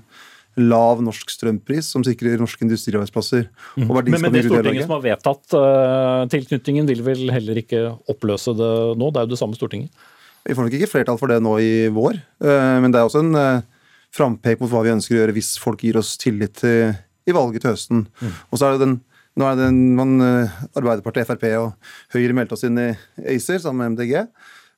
lav 0.59 1.03
norsk 1.05 1.31
strømpris 1.31 1.91
som 1.93 2.05
sikrer 2.05 2.41
norske 2.41 2.65
industriarbeidsplasser. 2.65 3.45
Mm. 3.77 3.91
men, 3.91 4.17
men 4.17 4.33
det 4.35 4.47
Stortinget 4.47 4.87
som 4.87 4.95
har 4.97 5.05
vedtatt 5.05 5.57
uh, 5.57 6.25
tilknytningen, 6.33 6.89
vil 6.89 7.05
vel 7.07 7.29
heller 7.35 7.61
ikke 7.61 7.85
oppløse 8.11 8.57
det 8.57 8.71
nå? 8.99 9.11
Det 9.11 9.21
er 9.21 9.29
jo 9.29 9.35
det 9.35 9.41
samme 9.41 9.59
Stortinget? 9.59 10.09
Vi 10.49 10.57
får 10.57 10.67
nok 10.67 10.79
ikke 10.79 10.89
flertall 10.89 11.21
for 11.21 11.31
det 11.31 11.39
nå 11.45 11.59
i 11.61 11.75
vår, 11.93 12.17
uh, 12.47 12.81
men 12.83 12.91
det 12.91 13.03
er 13.03 13.11
også 13.11 13.23
en 13.23 13.37
uh, 13.37 13.85
frampek 14.17 14.63
mot 14.63 14.73
hva 14.73 14.83
vi 14.87 14.95
ønsker 14.97 15.17
å 15.17 15.21
gjøre 15.21 15.37
hvis 15.37 15.55
folk 15.61 15.85
gir 15.87 16.01
oss 16.01 16.17
tillit 16.21 16.57
til, 16.63 16.97
i 17.31 17.37
valget 17.37 17.65
til 17.65 17.75
høsten. 17.75 18.05
Mm. 18.21 18.35
Og 18.51 18.61
så 18.61 18.69
er 18.69 18.77
det 18.77 18.85
den 18.87 18.99
nå 19.39 19.47
er 19.47 19.59
det 19.59 19.69
man, 19.73 20.17
eh, 20.21 20.55
Arbeiderpartiet, 20.77 21.29
Frp 21.29 21.45
og 21.61 21.93
Høyre 22.15 22.35
meldte 22.37 22.57
oss 22.57 22.67
inn 22.67 22.79
i 22.83 22.89
ACER 23.23 23.63
sammen 23.63 23.87
med 23.87 23.95
MDG. 23.95 24.27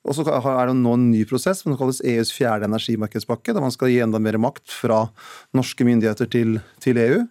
Og 0.03 0.17
så 0.17 0.25
er 0.27 0.67
det 0.67 0.75
nå 0.77 0.93
en 0.97 1.09
ny 1.13 1.23
prosess 1.25 1.63
som 1.63 1.75
kalles 1.79 2.03
EUs 2.03 2.31
fjerde 2.35 2.67
energimarkedspakke, 2.67 3.53
der 3.55 3.63
man 3.63 3.71
skal 3.71 3.89
gi 3.89 4.01
enda 4.03 4.19
mer 4.19 4.37
makt 4.41 4.67
fra 4.67 5.07
norske 5.55 5.87
myndigheter 5.87 6.27
til, 6.29 6.57
til 6.83 6.99
EU. 6.99 7.21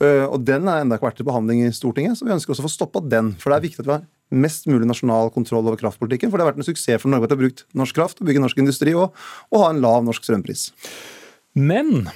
Eh, 0.00 0.24
og 0.24 0.44
Den 0.44 0.68
er 0.68 0.82
enda 0.82 0.96
ikke 0.96 1.10
vært 1.10 1.20
til 1.20 1.28
behandling 1.28 1.62
i 1.66 1.72
Stortinget, 1.76 2.18
så 2.18 2.26
vi 2.26 2.34
ønsker 2.34 2.54
også 2.54 2.64
å 2.64 2.68
få 2.68 2.72
stoppa 2.72 3.04
den. 3.04 3.34
For 3.40 3.52
det 3.52 3.60
er 3.60 3.66
viktig 3.68 3.84
at 3.84 3.88
vi 3.88 3.96
har 3.98 4.06
mest 4.36 4.66
mulig 4.66 4.88
nasjonal 4.88 5.30
kontroll 5.34 5.68
over 5.68 5.78
kraftpolitikken. 5.80 6.32
For 6.32 6.40
det 6.40 6.46
har 6.46 6.54
vært 6.54 6.64
en 6.64 6.68
suksess 6.68 7.04
for 7.04 7.12
Norge 7.12 7.28
at 7.28 7.36
vi 7.36 7.36
har 7.36 7.44
brukt 7.44 7.66
norsk 7.76 8.00
kraft, 8.00 8.20
og 8.20 8.28
bygge 8.28 8.42
norsk 8.42 8.64
industri 8.64 8.96
og, 8.96 9.12
og 9.52 9.62
ha 9.62 9.70
en 9.72 9.84
lav 9.84 10.02
norsk 10.08 10.24
strømpris. 10.24 10.70
Men 11.56 12.08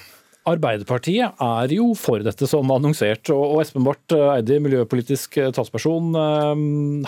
Arbeiderpartiet 0.50 1.42
er 1.44 1.74
jo 1.74 1.90
for 1.98 2.22
dette, 2.24 2.48
som 2.50 2.70
annonsert. 2.74 3.30
Og 3.34 3.60
Espen 3.62 3.86
Barth 3.86 4.16
Eide, 4.16 4.60
miljøpolitisk 4.62 5.40
talsperson. 5.56 6.10
Eh, 6.14 6.64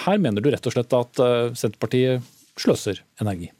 her 0.06 0.22
mener 0.22 0.44
du 0.44 0.52
rett 0.52 0.68
og 0.68 0.76
slett 0.76 0.96
at 0.98 1.22
eh, 1.22 1.50
Senterpartiet 1.58 2.30
sløser 2.60 3.02
energi? 3.22 3.50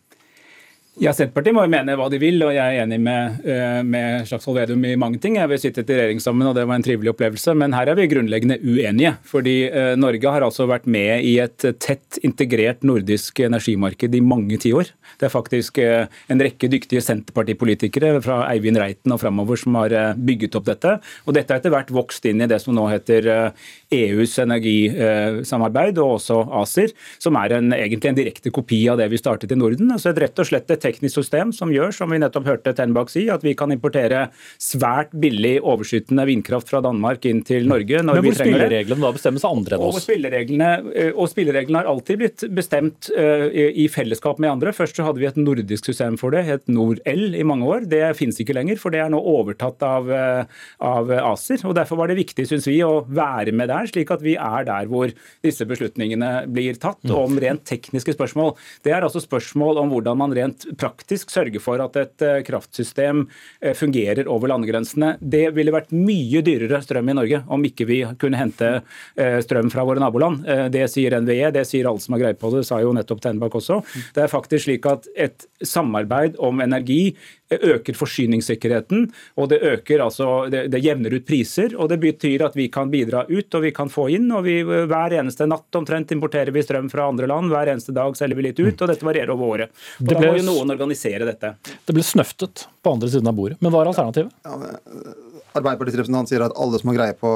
Ja, 1.01 1.15
Senterpartiet 1.17 1.55
må 1.57 1.63
jo 1.65 1.71
mene 1.73 1.95
hva 1.97 2.11
de 2.13 2.19
vil, 2.21 2.43
og 2.45 2.51
jeg 2.53 2.61
er 2.61 2.83
enig 2.83 2.99
med, 3.01 3.39
eh, 3.49 3.79
med 3.81 4.27
Slagsvold 4.29 4.59
Vedum 4.59 4.83
i 4.85 4.91
mange 5.01 5.17
ting. 5.19 5.39
Jeg 5.39 5.49
vil 5.49 5.61
sitte 5.63 5.81
i 5.81 5.87
regjering 5.89 6.21
sammen, 6.21 6.45
og 6.47 6.55
det 6.55 6.67
var 6.69 6.77
en 6.77 6.85
trivelig 6.85 7.15
opplevelse. 7.15 7.55
Men 7.57 7.73
her 7.73 7.89
er 7.89 7.97
vi 7.97 8.11
grunnleggende 8.13 8.59
uenige. 8.61 9.17
Fordi 9.25 9.73
Norge 9.97 10.29
har 10.29 10.45
altså 10.45 10.69
vært 10.69 10.85
med 10.87 11.25
i 11.25 11.39
et 11.41 11.57
tett 11.81 12.19
integrert 12.23 12.85
nordisk 12.85 13.41
energimarked 13.41 14.15
i 14.15 14.21
mange 14.21 14.61
tiår. 14.61 14.93
Det 15.19 15.29
er 15.29 15.33
faktisk 15.33 15.79
eh, 15.83 16.11
en 16.33 16.43
rekke 16.43 16.69
dyktige 16.71 17.03
Senterpartipolitikere 17.05 18.17
fra 18.25 18.43
Eivind 18.51 18.81
Reiten 18.81 19.15
og 19.15 19.21
framover 19.23 19.61
som 19.61 19.77
har 19.79 19.95
eh, 19.97 20.19
bygget 20.19 20.57
opp 20.59 20.69
dette. 20.69 20.97
Og 21.27 21.37
dette 21.37 21.53
har 21.53 21.63
etter 21.63 21.75
hvert 21.75 21.93
vokst 21.95 22.27
inn 22.29 22.43
i 22.43 22.49
det 22.51 22.61
som 22.63 22.75
nå 22.77 22.89
heter 22.91 23.29
EUs 23.31 24.37
eh, 24.37 24.43
e 24.43 24.47
energisamarbeid, 24.47 26.01
og 26.03 26.17
også 26.19 26.41
ACER, 26.63 26.95
som 27.23 27.39
er 27.41 27.57
en, 27.59 27.73
egentlig 27.77 28.13
en 28.13 28.19
direkte 28.19 28.53
kopi 28.55 28.83
av 28.93 29.01
det 29.01 29.09
vi 29.13 29.21
startet 29.21 29.55
i 29.55 29.59
Norden. 29.59 29.93
Altså 29.95 30.13
et 30.13 30.23
rett 30.25 30.43
og 30.43 30.49
slett 30.49 30.71
et 30.73 30.82
teknisk 30.83 31.21
system 31.21 31.53
som 31.57 31.73
gjør, 31.75 31.93
som 31.95 32.13
vi 32.13 32.21
nettopp 32.23 32.49
hørte 32.51 32.75
Tenbakk 32.77 33.13
si, 33.13 33.27
at 33.33 33.45
vi 33.47 33.55
kan 33.59 33.73
importere 33.75 34.27
svært 34.61 35.15
billig 35.23 35.59
overskytende 35.61 36.27
vindkraft 36.29 36.71
fra 36.73 36.83
Danmark 36.85 37.25
inn 37.29 37.43
til 37.47 37.69
Norge 37.71 38.03
når 38.03 38.21
vi 38.21 38.35
trenger 38.35 38.43
det. 38.43 38.43
Men 38.43 38.43
hvor 38.43 38.43
spillereglene 38.43 39.07
da 39.07 39.13
bestemmes 39.17 39.47
av 39.47 39.57
andre 39.57 39.79
enn 39.79 39.87
oss? 39.89 40.01
Og 40.01 40.07
spillereglene, 40.07 40.71
og 41.13 41.31
spillereglene 41.31 41.83
har 41.83 41.91
alltid 41.93 42.23
blitt 42.23 42.47
bestemt 42.53 43.11
i 43.13 43.87
fellesskap 43.93 44.41
med 44.43 44.53
andre. 44.53 44.75
Først 44.77 44.99
så 44.99 45.07
hadde 45.07 45.23
vi 45.23 45.29
et 45.29 45.39
nordisk 45.41 45.89
system 45.89 46.19
for 46.21 46.35
det, 46.35 46.45
het 46.49 46.71
NorL 46.71 47.37
i 47.39 47.45
mange 47.47 47.69
år. 47.69 47.87
Det 47.91 48.03
finnes 48.19 48.39
ikke 48.43 48.57
lenger, 48.57 48.81
for 48.81 48.95
det 48.95 49.03
er 49.03 49.11
nå 49.13 49.21
overtatt 49.21 49.83
av, 49.87 50.11
eh, 50.11 50.45
av 50.81 51.11
ACER. 51.11 51.65
og 51.69 51.77
Derfor 51.79 52.01
var 52.01 52.11
det 52.11 52.19
viktig 52.21 52.47
synes 52.49 52.67
vi, 52.69 52.81
å 52.83 53.05
være 53.07 53.53
med 53.53 53.69
der, 53.73 53.89
slik 53.91 54.11
at 54.11 54.23
vi 54.25 54.37
er 54.37 54.67
der 54.69 54.89
hvor 54.91 55.13
disse 55.45 55.67
beslutningene 55.69 56.49
blir 56.53 56.79
tatt. 56.79 57.01
Mm. 57.03 57.15
Om 57.23 57.39
rent 57.43 57.65
tekniske 57.69 58.15
spørsmål. 58.17 58.55
Det 58.85 58.93
er 58.93 59.03
altså 59.03 59.23
spørsmål 59.23 59.81
om 59.83 59.93
hvordan 59.93 60.19
man 60.19 60.35
rent 60.37 60.67
praktisk 60.79 61.33
sørge 61.33 61.61
for 61.63 61.83
at 61.85 61.97
et 62.01 62.25
eh, 62.25 62.41
kraftsystem 62.47 63.25
eh, 63.61 63.75
fungerer 63.79 64.29
over 64.31 64.53
landegrensene. 64.53 65.15
Det 65.21 65.49
ville 65.57 65.75
vært 65.75 65.93
mye 65.95 66.43
dyrere 66.45 66.83
strøm 66.85 67.13
i 67.13 67.17
Norge 67.19 67.43
om 67.53 67.65
ikke 67.67 67.87
vi 67.89 68.01
kunne 68.21 68.41
hente 68.41 68.71
strøm 69.15 69.69
fra 69.73 69.85
våre 69.87 70.01
naboland. 70.03 70.45
Det 70.73 70.85
sier 70.91 71.15
NVE, 71.21 71.51
det 71.55 71.65
sier 71.69 71.87
alle 71.89 72.01
som 72.03 72.15
har 72.17 72.23
greie 72.23 72.39
på 72.39 72.51
det, 72.55 72.65
sa 72.67 72.81
jo 72.83 72.93
nettopp 72.97 73.21
Tenbakk 73.23 73.57
også. 73.59 73.81
Det 74.15 74.25
er 74.25 74.33
faktisk 74.33 74.67
slik 74.67 74.87
at 74.89 75.09
et 75.15 75.47
samarbeid 75.67 76.39
om 76.43 76.63
energi 76.65 77.15
øker 77.61 77.97
forsyningssikkerheten, 77.97 79.07
og 79.37 79.49
det 79.53 79.61
øker 79.63 80.05
altså, 80.07 80.29
det, 80.53 80.67
det, 80.73 80.83
jevner 80.85 81.17
ut 81.17 81.27
priser. 81.27 81.77
og 81.77 81.91
Det 81.93 81.99
betyr 82.03 82.47
at 82.49 82.57
vi 82.59 82.69
kan 82.73 82.91
bidra 82.93 83.25
ut 83.29 83.55
og 83.55 83.67
vi 83.67 83.73
kan 83.75 83.93
få 83.93 84.09
inn. 84.15 84.31
og 84.33 84.45
vi, 84.47 84.61
Hver 84.63 85.19
eneste 85.21 85.49
natt 85.51 85.79
omtrent 85.79 86.15
importerer 86.15 86.55
vi 86.55 86.65
strøm 86.65 86.91
fra 86.93 87.09
andre 87.11 87.29
land. 87.31 87.53
Hver 87.53 87.75
eneste 87.75 87.95
dag 87.97 88.17
selger 88.19 88.39
vi 88.39 88.49
litt 88.49 88.63
ut, 88.63 88.77
og 88.83 88.89
dette 88.89 89.07
varierer 89.07 89.35
over 89.35 89.57
året. 89.57 89.75
Og 90.01 90.13
Da 90.13 90.21
må 90.21 90.37
jo 90.39 90.47
noen 90.47 90.75
organisere 90.75 91.29
dette. 91.29 91.55
Det 91.85 91.97
ble 91.97 92.07
snøftet 92.07 92.67
på 92.83 92.97
andre 92.97 93.11
siden 93.13 93.29
av 93.31 93.37
bordet. 93.39 93.61
Men 93.61 93.75
hva 93.75 93.85
er 93.85 93.93
alternativet? 93.93 94.35
Ja, 94.47 94.57
men 94.59 95.32
Arbeiderpartiets 95.53 95.99
representant 95.99 96.31
sier 96.31 96.45
at 96.45 96.55
alle 96.61 96.79
som 96.81 96.91
har 96.91 96.99
greie 96.99 97.17
på 97.19 97.31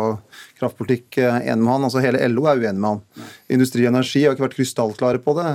kraftpolitikk, 0.60 1.18
er 1.20 1.44
enig 1.44 1.64
med 1.64 1.72
han. 1.74 1.86
Altså 1.88 2.02
Hele 2.04 2.22
LO 2.32 2.46
er 2.48 2.62
uenig 2.62 2.80
med 2.80 2.88
han. 2.94 3.26
Industri 3.56 3.84
og 3.84 3.92
Energi 3.92 4.24
har 4.24 4.36
ikke 4.36 4.46
vært 4.46 4.56
krystallklare 4.58 5.20
på 5.24 5.36
det. 5.38 5.50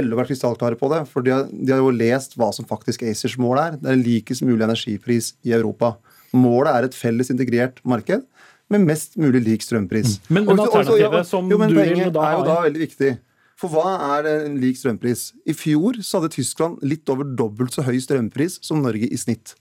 LO 0.00 0.16
har 0.16 0.22
vært 0.22 0.32
krystallklare 0.32 0.80
på 0.80 0.90
det, 0.94 1.02
for 1.10 1.26
de 1.26 1.34
har, 1.34 1.46
de 1.50 1.74
har, 1.74 1.82
jo 1.82 1.94
lest 1.94 2.38
hva 2.40 2.50
som 2.56 2.66
faktisk 2.68 3.06
ACERs 3.06 3.38
mål 3.42 3.62
er. 3.62 3.78
Det 3.80 3.92
er 3.92 4.02
likest 4.02 4.46
mulig 4.46 4.66
energipris 4.66 5.34
i 5.46 5.54
Europa. 5.56 5.94
Målet 6.34 6.72
er 6.72 6.88
et 6.88 6.98
felles 6.98 7.30
integrert 7.30 7.78
marked 7.86 8.24
med 8.72 8.86
mest 8.88 9.18
mulig 9.20 9.42
lik 9.44 9.62
strømpris. 9.62 10.18
Mm. 10.18 10.34
Men, 10.34 10.48
men 10.48 10.64
alternativet 10.64 11.28
som 11.28 11.50
jo, 11.50 11.60
men 11.60 11.70
du 11.70 11.78
vil 11.78 12.10
da 12.14 12.26
er 12.30 12.38
jo 12.38 12.46
da 12.48 12.58
veldig 12.64 12.84
viktig. 12.86 13.12
For 13.60 13.70
hva 13.70 13.98
er 14.18 14.28
en 14.32 14.56
lik 14.58 14.78
strømpris? 14.80 15.28
I 15.46 15.54
fjor 15.54 16.00
så 16.02 16.18
hadde 16.18 16.32
Tyskland 16.34 16.82
litt 16.82 17.08
over 17.12 17.28
dobbelt 17.38 17.76
så 17.76 17.84
høy 17.86 18.00
strømpris 18.02 18.58
som 18.66 18.82
Norge 18.82 19.06
i 19.06 19.20
snitt. 19.20 19.54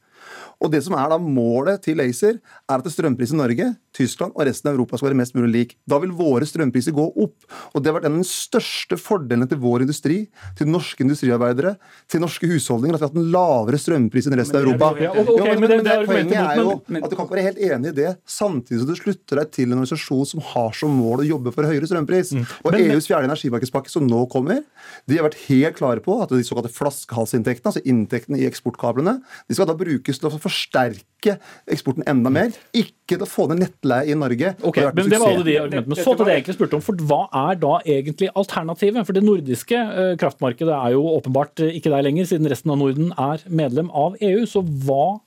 Og 0.64 0.72
det 0.72 0.84
som 0.86 0.96
er 0.96 1.12
da 1.12 1.20
Målet 1.20 1.84
til 1.84 2.00
ACER 2.00 2.40
er 2.40 2.78
at 2.80 2.92
strømprisen 2.92 3.38
i 3.38 3.42
Norge, 3.44 3.70
Tyskland 3.94 4.34
og 4.34 4.48
resten 4.48 4.70
av 4.70 4.78
Europa 4.78 4.98
skal 4.98 5.12
være 5.12 5.20
mest 5.22 5.36
mulig 5.38 5.52
lik. 5.54 5.76
Da 5.90 6.00
vil 6.02 6.14
våre 6.18 6.48
strømpriser 6.50 6.96
gå 6.96 7.06
opp. 7.12 7.46
Og 7.74 7.84
Det 7.84 7.92
har 7.92 7.98
vært 8.00 8.08
en 8.10 8.18
av 8.18 8.22
den 8.24 8.28
største 8.28 8.98
fordelene 9.00 9.48
til 9.50 9.60
vår 9.62 9.86
industri, 9.86 10.18
til 10.58 10.70
norske 10.72 11.04
industriarbeidere, 11.06 11.76
til 12.10 12.24
norske 12.24 12.50
husholdninger, 12.50 12.96
at 12.98 13.02
vi 13.02 13.06
har 13.06 13.12
hatt 13.12 13.20
en 13.22 13.32
lavere 13.34 13.80
strømpris 13.82 14.30
enn 14.30 14.38
resten 14.40 14.60
av 14.60 14.66
Europa. 14.66 14.92
Poenget 14.94 16.38
er 16.40 16.62
jo 16.62 16.78
at 16.80 17.10
du 17.12 17.16
kan 17.18 17.26
ikke 17.28 17.36
være 17.36 17.48
helt 17.50 17.62
enig 17.70 17.94
i 17.94 17.98
det, 18.02 18.16
samtidig 18.26 18.82
som 18.82 18.90
du 18.90 18.98
slutter 18.98 19.42
deg 19.42 19.54
til 19.54 19.70
en 19.70 19.78
organisasjon 19.80 20.32
som 20.34 20.44
har 20.54 20.74
som 20.78 20.94
mål 20.94 21.24
å 21.24 21.30
jobbe 21.30 21.54
for 21.56 21.70
høyere 21.70 21.90
strømpris. 21.90 22.34
Mm. 22.38 22.46
Og 22.64 22.80
EUs 22.80 23.10
fjerde 23.10 23.30
energimarkedspakke 23.30 23.92
som 23.94 24.08
nå 24.10 24.26
kommer, 24.32 24.64
de 25.10 25.20
har 25.20 25.28
vært 25.28 25.42
helt 25.48 25.78
klare 25.80 26.04
på 26.04 26.18
at 26.24 26.34
de 26.34 26.44
såkalte 26.46 26.72
flaskehalsinntektene, 26.74 27.72
altså 27.72 27.84
inntektene 27.86 28.42
i 28.42 28.48
eksportkablene, 28.50 29.20
de 29.48 29.58
skal 29.58 29.70
da 29.70 29.78
brukes 29.78 30.20
til 30.20 30.30
å 30.30 30.42
forsterke 30.42 31.38
eksporten 31.72 32.06
enda 32.10 32.32
mer. 32.34 32.56
Ikke 32.76 33.16
til 33.16 33.26
å 33.26 33.30
få 33.30 33.48
ned 33.52 33.66
nettleie 33.84 34.12
i 34.12 34.16
Norge. 34.18 34.56
Ok, 34.64 34.78
men 34.96 35.10
Det 35.10 35.20
var 35.20 35.30
alle 35.30 35.44
de 35.44 35.58
argumentene. 35.60 35.96
Så 35.96 36.16
til 36.16 36.26
det 36.26 36.34
jeg 36.34 36.44
egentlig 36.44 36.58
spurte 36.58 36.76
om. 36.76 36.82
for 36.82 36.96
Hva 36.96 37.28
er 37.50 37.56
da 37.56 37.80
egentlig 37.86 38.30
alternativet? 38.36 39.06
For 39.06 39.14
Det 39.14 39.24
nordiske 39.24 39.76
eh, 39.76 40.16
kraftmarkedet 40.18 40.74
er 40.74 40.96
jo 40.96 41.04
åpenbart 41.18 41.60
ikke 41.60 41.92
der 41.92 42.04
lenger, 42.04 42.26
siden 42.26 42.50
resten 42.50 42.72
av 42.72 42.78
Norden 42.78 43.14
er 43.18 43.44
medlem 43.50 43.92
av 43.92 44.16
EU. 44.22 44.46
Så 44.46 44.64
hva 44.64 45.20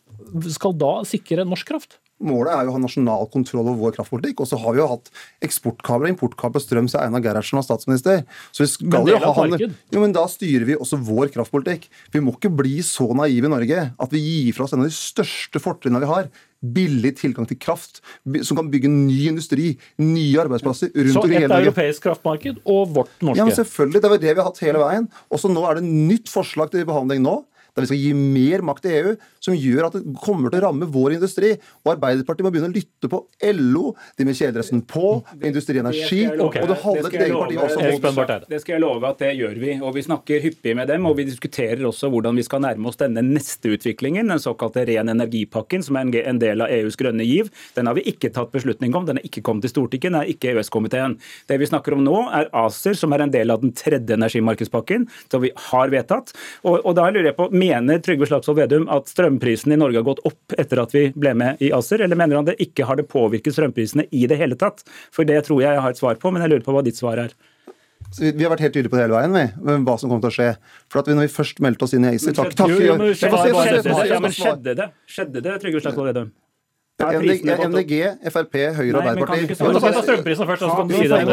skal 0.51 0.75
da 0.77 1.05
sikre 1.07 1.47
norsk 1.47 1.69
kraft? 1.69 1.99
Målet 2.17 2.49
er 2.49 2.65
jo 2.65 2.71
å 2.73 2.77
ha 2.79 2.81
nasjonal 2.81 3.27
kontroll 3.29 3.67
over 3.67 3.77
vår 3.77 3.97
kraftpolitikk. 3.99 4.41
Og 4.41 4.49
så 4.49 4.57
har 4.61 4.73
vi 4.73 4.81
jo 4.81 4.89
hatt 4.89 5.11
eksportkabler 5.45 6.09
og 6.09 6.15
importkabler 6.15 6.63
strøm 6.65 6.89
siden 6.89 7.11
Einar 7.11 7.21
Gerhardsen 7.25 7.61
var 7.61 7.67
statsminister. 7.67 8.23
Så 8.57 8.65
vi 8.65 8.71
skal 8.73 9.05
men 9.05 9.11
jo 9.11 9.19
ha 9.21 9.33
han, 9.37 9.57
jo, 9.61 10.01
men 10.01 10.17
Da 10.17 10.25
styrer 10.33 10.65
vi 10.65 10.79
også 10.81 10.97
vår 11.05 11.29
kraftpolitikk. 11.35 11.91
Vi 12.15 12.23
må 12.25 12.33
ikke 12.33 12.55
bli 12.57 12.79
så 12.87 13.11
naive 13.13 13.51
i 13.51 13.53
Norge 13.53 13.83
at 13.93 14.15
vi 14.17 14.23
gir 14.25 14.57
fra 14.57 14.65
oss 14.65 14.73
en 14.73 14.87
av 14.87 14.89
de 14.89 14.97
største 14.97 15.61
fortrinnene 15.61 16.07
vi 16.07 16.13
har. 16.15 16.31
Billig 16.75 17.13
tilgang 17.21 17.47
til 17.49 17.59
kraft, 17.61 18.01
som 18.47 18.59
kan 18.59 18.71
bygge 18.73 18.91
ny 18.91 19.19
industri, 19.31 19.75
nye 20.03 20.41
arbeidsplasser 20.43 20.93
rundt 20.95 21.19
Så 21.19 21.27
et 21.29 21.51
europeisk 21.51 22.07
kraftmarked 22.07 22.63
og 22.65 22.95
vårt 22.97 23.13
norske? 23.21 23.41
Ja, 23.41 23.49
men 23.49 23.57
selvfølgelig. 23.57 24.03
Det 24.03 24.13
var 24.13 24.23
det 24.23 24.33
vi 24.33 24.41
har 24.41 24.49
hatt 24.49 24.65
hele 24.65 24.83
veien. 24.83 25.11
Og 25.31 25.43
så 25.43 25.51
nå 25.53 25.67
er 25.69 25.79
det 25.79 25.87
nytt 25.87 26.33
forslag 26.33 26.73
til 26.73 26.89
behandling 26.89 27.23
nå 27.27 27.41
der 27.77 27.85
vi 27.85 27.91
skal 27.91 28.01
gi 28.01 28.13
mer 28.17 28.65
makt 28.65 28.87
til 28.87 28.95
EU, 28.97 29.15
som 29.45 29.57
gjør 29.57 29.89
at 29.91 29.99
det 29.99 30.15
kommer 30.25 30.53
til 30.53 30.63
å 30.63 30.67
ramme 30.67 30.89
vår 30.93 31.19
industri. 31.19 31.53
Og 31.85 31.93
Arbeiderpartiet 31.93 32.47
må 32.47 32.53
begynne 32.55 32.71
å 32.73 32.75
lytte 32.75 33.11
på 33.13 33.21
LO, 33.53 33.93
de 34.17 34.27
med 34.27 34.39
kjeledressen 34.39 34.83
på, 34.89 35.11
Industri 35.45 35.79
Energi 35.83 36.23
og 36.33 36.57
det 36.57 36.79
halve 36.83 37.11
ditt 37.11 37.21
eget 37.21 37.37
parti 37.37 37.59
også. 37.61 38.39
Det 38.49 38.61
skal 38.63 38.77
jeg 38.77 38.83
love 38.83 39.11
at 39.11 39.21
det 39.21 39.33
gjør 39.37 39.61
vi. 39.61 39.75
Og 39.85 39.93
vi 39.97 40.05
snakker 40.07 40.43
hyppig 40.45 40.73
med 40.79 40.89
dem, 40.91 41.05
og 41.09 41.19
vi 41.21 41.27
diskuterer 41.29 41.85
også 41.87 42.11
hvordan 42.13 42.41
vi 42.41 42.47
skal 42.47 42.65
nærme 42.65 42.89
oss 42.89 42.99
denne 43.01 43.23
neste 43.27 43.75
utviklingen, 43.77 44.33
den 44.33 44.43
såkalte 44.43 44.87
ren 44.89 45.13
energipakken, 45.13 45.85
som 45.85 46.01
er 46.01 46.17
en 46.25 46.41
del 46.41 46.65
av 46.65 46.73
EUs 46.73 46.97
grønne 46.99 47.27
giv. 47.29 47.53
Den 47.77 47.91
har 47.91 47.99
vi 47.99 48.07
ikke 48.09 48.33
tatt 48.35 48.55
beslutning 48.55 48.97
om, 48.97 49.07
den 49.09 49.21
er 49.21 49.29
ikke 49.29 49.45
kommet 49.47 49.67
til 49.67 49.75
Stortinget, 49.75 50.09
den 50.09 50.21
er 50.23 50.33
ikke 50.33 50.55
EØS-komiteen. 50.55 51.19
Det 51.51 51.61
vi 51.61 51.69
snakker 51.69 51.97
om 51.97 52.05
nå, 52.07 52.17
er 52.41 52.51
ACER, 52.57 52.97
som 52.99 53.13
er 53.13 53.27
en 53.27 53.35
del 53.35 53.53
av 53.53 53.63
den 53.63 53.75
tredje 53.77 54.17
energimarkedspakken, 54.17 55.07
som 55.33 55.45
vi 55.45 55.53
har 55.69 55.93
vedtatt. 55.93 56.33
Og, 56.65 56.81
og 56.81 56.97
da 56.99 57.09
lurer 57.11 57.31
jeg 57.31 57.39
på, 57.39 57.51
Mener 57.67 57.99
Trygve 58.05 58.29
Slagsvold 58.29 58.59
Vedum 58.61 58.87
at 58.93 59.11
strømprisen 59.11 59.75
i 59.75 59.79
Norge 59.81 59.99
har 60.01 60.07
gått 60.07 60.23
opp 60.29 60.55
etter 60.59 60.83
at 60.83 60.95
vi 60.95 61.09
ble 61.17 61.33
med 61.39 61.63
i 61.65 61.73
ACER, 61.75 62.05
eller 62.07 62.19
mener 62.19 62.39
han 62.39 62.47
det 62.49 62.57
ikke 62.63 62.87
har 62.87 62.99
det 63.01 63.09
påvirket 63.11 63.57
strømprisene 63.57 64.07
i 64.15 64.27
det 64.31 64.39
hele 64.41 64.59
tatt? 64.61 64.85
For 65.15 65.29
det 65.29 65.43
tror 65.49 65.63
jeg 65.65 65.75
jeg 65.75 65.85
har 65.85 65.95
et 65.95 66.01
svar 66.01 66.19
på, 66.23 66.33
men 66.33 66.45
jeg 66.45 66.55
lurer 66.55 66.67
på 66.67 66.77
hva 66.77 66.85
ditt 66.87 66.99
svar 66.99 67.23
er. 67.27 67.35
Vi 68.17 68.45
har 68.45 68.53
vært 68.53 68.63
helt 68.63 68.77
tydelige 68.77 68.93
på 68.93 68.99
det 69.01 69.07
hele 69.07 69.17
veien 69.19 69.35
med 69.35 69.87
hva 69.89 69.97
som 69.99 70.11
kommer 70.13 70.29
til 70.29 70.33
å 70.33 70.37
skje. 70.37 70.51
For 70.93 71.03
at 71.03 71.11
vi, 71.11 71.17
når 71.19 71.27
vi 71.27 71.35
først 71.35 71.63
meldte 71.65 71.89
oss 71.89 71.97
inn 71.97 72.07
i 72.07 72.15
ACER 72.15 72.37
takk, 72.37 72.55
takk, 72.57 72.75
Skjedde 74.37 74.77
det, 74.79 74.91
skjedde 75.11 75.43
det 75.43 75.57
Trygve 75.65 75.83
Slagsvold 75.83 76.13
Vedum? 76.13 76.35
MDG, 76.97 77.97
Frp, 78.33 78.55
Høyre 78.79 78.97
og 78.97 79.03
Arbeiderpartiet. 79.03 79.57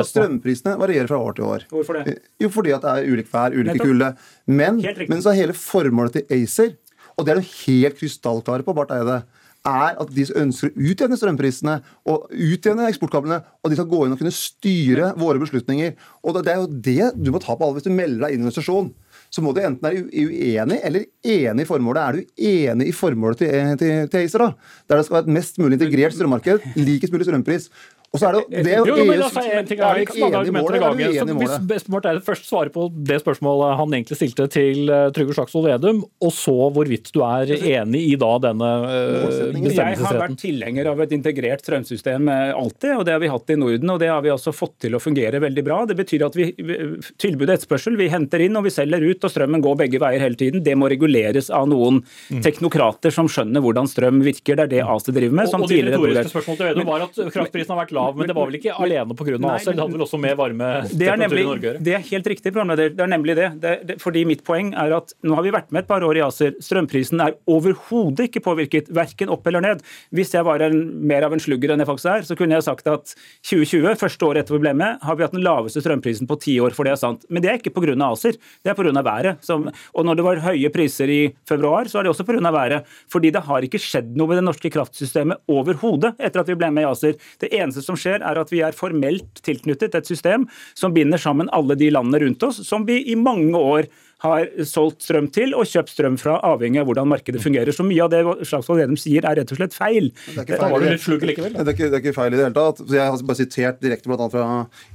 Strømprisene 0.09 0.73
varierer 0.81 1.07
fra 1.07 1.19
år 1.23 1.37
til 1.37 1.47
år. 1.47 1.63
Hvorfor 1.71 1.99
det? 1.99 2.17
Jo, 2.43 2.49
fordi 2.51 2.73
at 2.75 2.83
det 2.83 2.91
er 2.91 3.13
ulik 3.13 3.29
vær, 3.31 3.55
ulike 3.55 3.79
kulde. 3.79 4.09
Men, 4.45 4.81
men 5.07 5.23
så 5.23 5.31
er 5.31 5.39
hele 5.39 5.55
formålet 5.55 6.19
til 6.19 6.35
ACER, 6.35 6.75
og 7.15 7.25
det 7.25 7.31
er 7.31 7.39
de 7.39 7.47
helt 7.63 7.95
krystallklare 8.01 8.65
på, 8.67 8.75
Barth 8.75 8.95
Eide, 8.97 9.21
er 9.63 9.95
at 9.95 10.09
de 10.11 10.25
ønsker 10.41 10.73
å 10.73 10.87
utjevne 10.91 11.15
strømprisene 11.15 11.77
og 12.11 12.27
utjevne 12.35 12.89
eksportkablene. 12.91 13.39
Og 13.63 13.71
de 13.71 13.77
skal 13.79 13.87
gå 13.87 14.01
inn 14.03 14.15
og 14.15 14.19
kunne 14.19 14.35
styre 14.35 15.13
våre 15.15 15.39
beslutninger. 15.39 15.95
Og 16.27 16.35
det 16.41 16.51
er 16.51 16.59
jo 16.59 16.67
det 16.67 17.13
du 17.15 17.31
må 17.31 17.39
ta 17.39 17.55
på 17.55 17.63
alvor 17.63 17.79
hvis 17.79 17.87
du 17.87 17.95
melder 17.95 18.25
deg 18.25 18.35
inn 18.35 18.43
i 18.43 18.43
en 18.43 18.51
organisasjon 18.51 18.91
så 19.33 19.41
må 19.41 19.53
du 19.53 19.63
enten 19.63 19.81
være 19.81 20.03
uenig 20.13 20.77
eller 20.85 21.07
enig 21.25 21.65
i 21.65 21.69
formålet. 21.69 22.03
Er 22.03 22.13
du 22.13 22.43
enig 22.51 22.89
i 22.91 22.93
formålet 22.93 23.41
til, 23.41 23.71
til, 23.81 23.93
til 24.13 24.27
ACER, 24.27 24.43
da? 24.43 24.73
Der 24.89 24.99
det 24.99 25.07
skal 25.07 25.17
være 25.17 25.25
et 25.25 25.35
mest 25.39 25.57
mulig 25.61 25.79
integrert 25.79 26.13
strømmarked, 26.13 26.67
likest 26.77 27.15
mulig 27.15 27.25
strømpris. 27.25 27.69
Og 28.13 28.21
så 28.21 28.27
er 28.29 28.35
det, 28.35 28.61
det 28.67 28.73
er 28.75 28.83
jo, 28.85 28.93
jo, 28.93 29.05
men 29.09 29.21
altså, 29.25 29.41
en 29.41 29.65
ting 29.65 29.79
er 29.81 29.99
ikke 30.03 30.19
mange 30.21 30.37
argumenter 30.43 30.75
av 30.77 30.83
gangen. 30.99 31.31
Hvis 31.39 31.53
Bestemort 31.65 32.05
er 32.05 32.19
først 32.21 32.45
svarer 32.45 32.69
på 32.69 32.85
det 33.09 33.15
spørsmålet 33.23 33.73
han 33.79 33.95
egentlig 33.97 34.17
stilte 34.19 34.45
til 34.53 34.91
uh, 34.91 35.07
Trygve 35.15 35.33
Slagsvold 35.33 35.65
Vedum, 35.65 36.03
og 36.21 36.33
så 36.35 36.53
hvorvidt 36.75 37.09
du 37.15 37.23
er 37.25 37.49
enig 37.57 38.03
i 38.11 38.13
da 38.21 38.29
denne 38.43 38.69
uh, 38.83 39.23
bestemmelsesretten. 39.23 39.79
Jeg 39.81 39.97
har 40.05 40.19
vært 40.19 40.37
tilhenger 40.43 40.89
av 40.91 41.01
et 41.01 41.15
integrert 41.17 41.65
strømsystem 41.65 42.29
uh, 42.29 42.51
alltid, 42.59 42.91
og 42.99 43.07
det 43.07 43.15
har 43.15 43.23
vi 43.23 43.31
hatt 43.33 43.49
i 43.49 43.57
Norden. 43.63 43.93
Og 43.95 43.97
det 44.05 44.11
har 44.13 44.21
vi 44.21 44.33
altså 44.35 44.53
fått 44.53 44.75
til 44.85 44.93
å 44.93 45.01
fungere 45.01 45.41
veldig 45.41 45.65
bra. 45.65 45.79
Det 45.89 45.97
betyr 45.97 46.27
at 46.29 46.37
vi 46.37 46.51
tilbud 46.53 47.47
og 47.47 47.55
etterspørsel, 47.55 47.97
vi 47.97 48.11
henter 48.13 48.45
inn 48.45 48.61
og 48.61 48.67
vi 48.69 48.75
selger 48.77 49.07
ut, 49.07 49.25
og 49.25 49.33
strømmen 49.33 49.65
går 49.65 49.81
begge 49.81 50.03
veier 50.05 50.21
hele 50.21 50.37
tiden. 50.37 50.61
Det 50.61 50.77
må 50.77 50.91
reguleres 50.93 51.49
av 51.49 51.65
noen 51.73 52.03
mm. 52.05 52.45
teknokrater 52.45 53.17
som 53.17 53.25
skjønner 53.25 53.65
hvordan 53.65 53.89
strøm 53.89 54.21
virker. 54.21 54.61
Det 54.61 54.69
er 54.69 54.73
det 54.77 54.85
ACE 54.85 55.17
driver 55.17 55.41
med. 55.41 55.49
og, 55.49 55.65
og 55.65 55.73
det 55.73 55.83
retoriske 55.89 56.35
spørsmålet 56.37 56.61
til 56.61 56.71
Vedum 56.71 56.93
var 56.93 57.09
at 57.09 57.21
kraftprisen 57.33 57.73
har 57.73 57.81
vært 57.81 57.97
lav 57.97 58.02
lav, 58.03 58.19
men 58.19 58.29
det 58.29 58.35
var 58.37 58.49
vel 58.49 58.59
ikke 58.59 58.75
alene 58.85 59.17
pga. 59.17 59.37
ACER? 59.53 59.73
Det 59.73 59.83
hadde 59.83 59.97
vel 59.97 60.05
også 60.05 60.19
med 60.21 60.37
varme 60.39 60.69
temperaturer 60.91 61.41
i 61.41 61.45
Norge 61.47 61.63
å 61.63 61.69
gjøre? 61.69 61.83
Det 61.87 61.95
er 61.97 62.05
helt 62.09 62.29
riktig, 62.33 62.51
programleder. 62.51 62.93
Det 62.93 63.05
er 63.05 63.11
nemlig 63.11 63.37
det. 63.39 63.49
det, 63.63 63.73
det 63.89 63.97
fordi 64.03 64.25
mitt 64.29 64.43
poeng 64.47 64.73
er 64.79 64.95
at 64.97 65.13
nå 65.25 65.37
har 65.37 65.45
vi 65.45 65.53
vært 65.55 65.71
med 65.73 65.83
et 65.83 65.89
par 65.89 66.05
år 66.05 66.19
i 66.19 66.23
ACER. 66.25 66.55
Strømprisen 66.63 67.23
er 67.23 67.37
overhodet 67.49 68.29
ikke 68.29 68.43
påvirket, 68.45 68.91
verken 68.93 69.31
opp 69.33 69.47
eller 69.49 69.63
ned. 69.65 69.83
Hvis 70.15 70.33
jeg 70.35 70.45
var 70.47 70.63
en, 70.65 70.79
mer 71.07 71.27
av 71.27 71.35
en 71.35 71.43
slugger 71.43 71.73
enn 71.73 71.83
jeg 71.83 71.89
faktisk 71.89 72.11
er, 72.13 72.27
så 72.27 72.37
kunne 72.39 72.57
jeg 72.57 72.67
sagt 72.67 72.89
at 72.91 73.15
2020, 73.49 73.95
første 74.01 74.27
året 74.27 74.43
etter 74.43 74.57
vi 74.57 74.63
ble 74.65 74.75
med, 74.79 74.99
har 75.03 75.17
vi 75.17 75.25
hatt 75.25 75.35
den 75.35 75.45
laveste 75.45 75.83
strømprisen 75.83 76.29
på 76.29 76.39
ti 76.43 76.57
år, 76.63 76.75
for 76.75 76.87
det 76.87 76.95
er 76.95 77.01
sant. 77.01 77.25
Men 77.29 77.45
det 77.45 77.51
er 77.51 77.61
ikke 77.61 77.73
pga. 77.75 77.93
ACER, 78.03 78.37
det 78.63 78.71
er 78.71 78.77
pga. 78.77 79.03
været. 79.03 79.43
Som, 79.45 79.67
og 79.69 80.05
når 80.07 80.19
det 80.19 80.25
var 80.25 80.43
høye 80.47 80.71
priser 80.73 81.11
i 81.11 81.21
februar, 81.49 81.89
så 81.91 81.99
er 81.99 82.07
det 82.07 82.13
også 82.13 82.25
pga. 82.27 82.51
været. 82.53 82.87
Fordi 83.11 83.31
det 83.33 83.43
har 83.47 83.65
ikke 83.65 83.81
skjedd 83.81 84.13
noe 84.17 84.31
med 84.31 84.41
det 84.41 84.45
norske 84.47 84.71
kraftsystemet 84.73 85.43
overhodet 85.51 86.13
etter 86.19 86.41
at 86.41 86.49
vi 86.49 86.57
ble 86.59 86.69
med 86.73 86.85
i 86.85 86.89
ACER. 86.89 87.17
Det 87.41 87.51
eneste 87.53 87.83
som 87.85 87.92
skjer, 87.99 88.23
er 88.23 88.39
at 88.39 88.51
vi 88.53 88.63
er 88.65 88.75
formelt 88.75 89.41
tilknyttet 89.45 89.95
et 89.97 90.09
system 90.09 90.47
som 90.77 90.95
binder 90.95 91.21
sammen 91.21 91.51
alle 91.53 91.77
de 91.79 91.91
landene 91.93 92.23
rundt 92.25 92.47
oss, 92.47 92.61
som 92.67 92.87
vi 92.89 93.01
i 93.11 93.17
mange 93.19 93.57
år 93.57 93.89
har 94.23 94.47
solgt 94.67 95.03
strøm 95.03 95.27
til 95.35 95.51
og 95.57 95.67
kjøpt 95.67 95.91
strøm 95.91 96.15
fra, 96.19 96.37
avhengig 96.47 96.79
av 96.79 96.87
hvordan 96.87 97.09
markedet 97.11 97.41
fungerer. 97.43 97.75
Så 97.75 97.83
mye 97.83 98.05
av 98.05 98.11
det 98.13 98.21
Slagsvold 98.47 98.79
Vedum 98.79 98.99
sier 98.99 99.25
er 99.27 99.35
rett 99.41 99.51
og 99.51 99.59
slett 99.59 99.75
feil. 99.75 100.09
Det 100.13 100.37
er 100.37 100.45
ikke 100.45 100.59
feil, 100.61 100.75
det, 100.79 100.91
det, 100.93 101.63
er 101.63 101.73
ikke, 101.73 101.89
det 101.89 101.97
er 101.97 102.01
ikke 102.01 102.15
feil 102.15 102.31
i 102.31 102.39
det 102.39 102.45
hele 102.45 102.55
tatt. 102.55 102.79
Jeg 102.87 103.03
har 103.03 103.25
bare 103.27 103.39
sitert 103.41 103.81
direkte 103.83 104.11
bl.a. 104.11 104.27
fra 104.31 104.45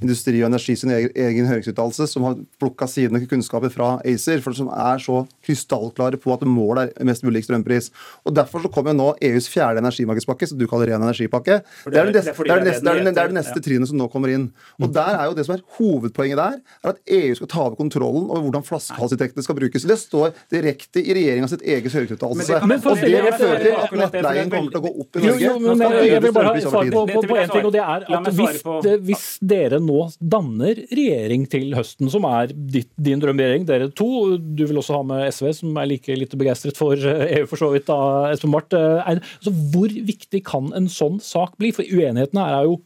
Industri 0.01 0.41
og 0.41 0.49
Energi 0.49 0.75
sin 0.81 0.93
egen, 0.95 1.13
egen 1.13 1.49
høringsuttalelse, 1.51 2.07
som 2.09 2.25
har 2.25 2.39
plukka 2.61 2.87
sine 2.89 3.21
kunnskaper 3.29 3.73
fra 3.73 3.91
ACER, 4.07 4.41
for 4.45 4.57
som 4.57 4.71
er 4.73 5.03
så 5.03 5.21
krystallklare 5.45 6.17
på 6.21 6.33
at 6.33 6.47
målet 6.49 6.95
er 6.97 7.09
mest 7.09 7.25
mulig 7.27 7.45
strømpris. 7.45 7.91
Og 8.25 8.33
Derfor 8.39 8.63
så 8.63 8.71
kommer 8.73 8.95
nå 8.95 9.11
EUs 9.25 9.49
fjerde 9.51 9.83
energimarkedspakke, 9.83 10.47
som 10.49 10.57
du 10.57 10.65
kaller 10.69 10.93
ren 10.93 11.05
energipakke. 11.05 11.59
Det 11.85 11.99
er 11.99 12.09
det, 12.15 13.29
neste 13.35 13.61
trinnet 13.61 13.91
som 13.91 13.99
nå 13.99 14.09
kommer 14.09 14.33
inn. 14.33 14.49
Og 14.79 14.93
der 14.95 15.17
er 15.19 15.29
jo 15.29 15.37
det 15.37 15.45
som 15.45 15.57
er 15.57 15.65
Hovedpoenget 15.77 16.39
der 16.39 16.57
er 16.57 16.93
at 16.93 17.01
EU 17.19 17.35
skal 17.37 17.49
ta 17.51 17.61
over 17.65 17.77
kontrollen 17.79 18.29
over 18.29 18.45
hvordan 18.47 18.65
flaskehalser 18.65 19.18
inntektene 19.19 19.43
skal 19.43 19.57
brukes. 19.57 19.83
Det 19.83 19.97
står 19.99 20.33
direkte 20.51 21.01
i 21.03 21.13
regjeringas 21.15 21.53
sitt 21.53 21.63
eget 21.67 21.93
høringsuttalelse. 21.93 22.59
Og 22.63 22.71
det 22.71 22.79
fører 22.83 23.63
til 23.63 23.75
at 23.75 23.95
nettleien 23.99 24.51
kommer 24.53 24.71
til 24.71 24.79
å 24.79 24.83
gå 24.85 24.91
opp 25.03 25.19
i 25.19 25.23
Norge. 25.23 25.43
Jo, 25.43 25.53
jo, 25.59 25.75
jeg 26.07 26.23
vil 26.23 26.35
bare 26.35 26.53
ha 26.53 26.83
på, 26.89 27.03
på, 27.11 27.23
på 27.31 27.39
en 27.39 27.53
ting, 27.53 27.67
og 27.69 27.73
det 27.75 27.83
er 27.83 28.05
at 28.19 28.29
hvis, 28.39 28.61
hvis, 29.07 29.25
dere 29.49 29.79
nå 29.83 30.05
danner 30.19 30.83
regjering 30.89 31.47
til 31.51 31.73
høsten, 31.77 32.11
som 32.11 32.27
er 32.29 32.53
ditt, 32.53 32.91
din 32.99 33.21
drømmeregjering, 33.21 33.67
dere 33.69 33.89
to, 33.95 34.37
du 34.39 34.65
vil 34.65 34.81
også 34.81 34.99
ha 34.99 35.07
med 35.11 35.25
SV, 35.33 35.51
som 35.61 35.81
er 35.81 35.89
like 35.93 36.19
litt 36.19 36.37
begeistret 36.39 36.79
for 36.79 36.95
EU 36.99 37.45
for 37.49 37.59
så 37.59 37.71
vidt, 37.73 37.89
da, 37.89 38.29
Espen 38.33 38.53
Barth. 38.55 38.77
Altså, 39.09 39.53
hvor 39.73 39.91
viktig 39.91 40.43
kan 40.47 40.71
en 40.77 40.89
sånn 40.91 41.19
sak 41.23 41.57
bli? 41.59 41.73
For 41.75 41.87
uenigheten 41.87 42.39
her 42.39 42.61
er 42.61 42.69
jo 42.69 42.79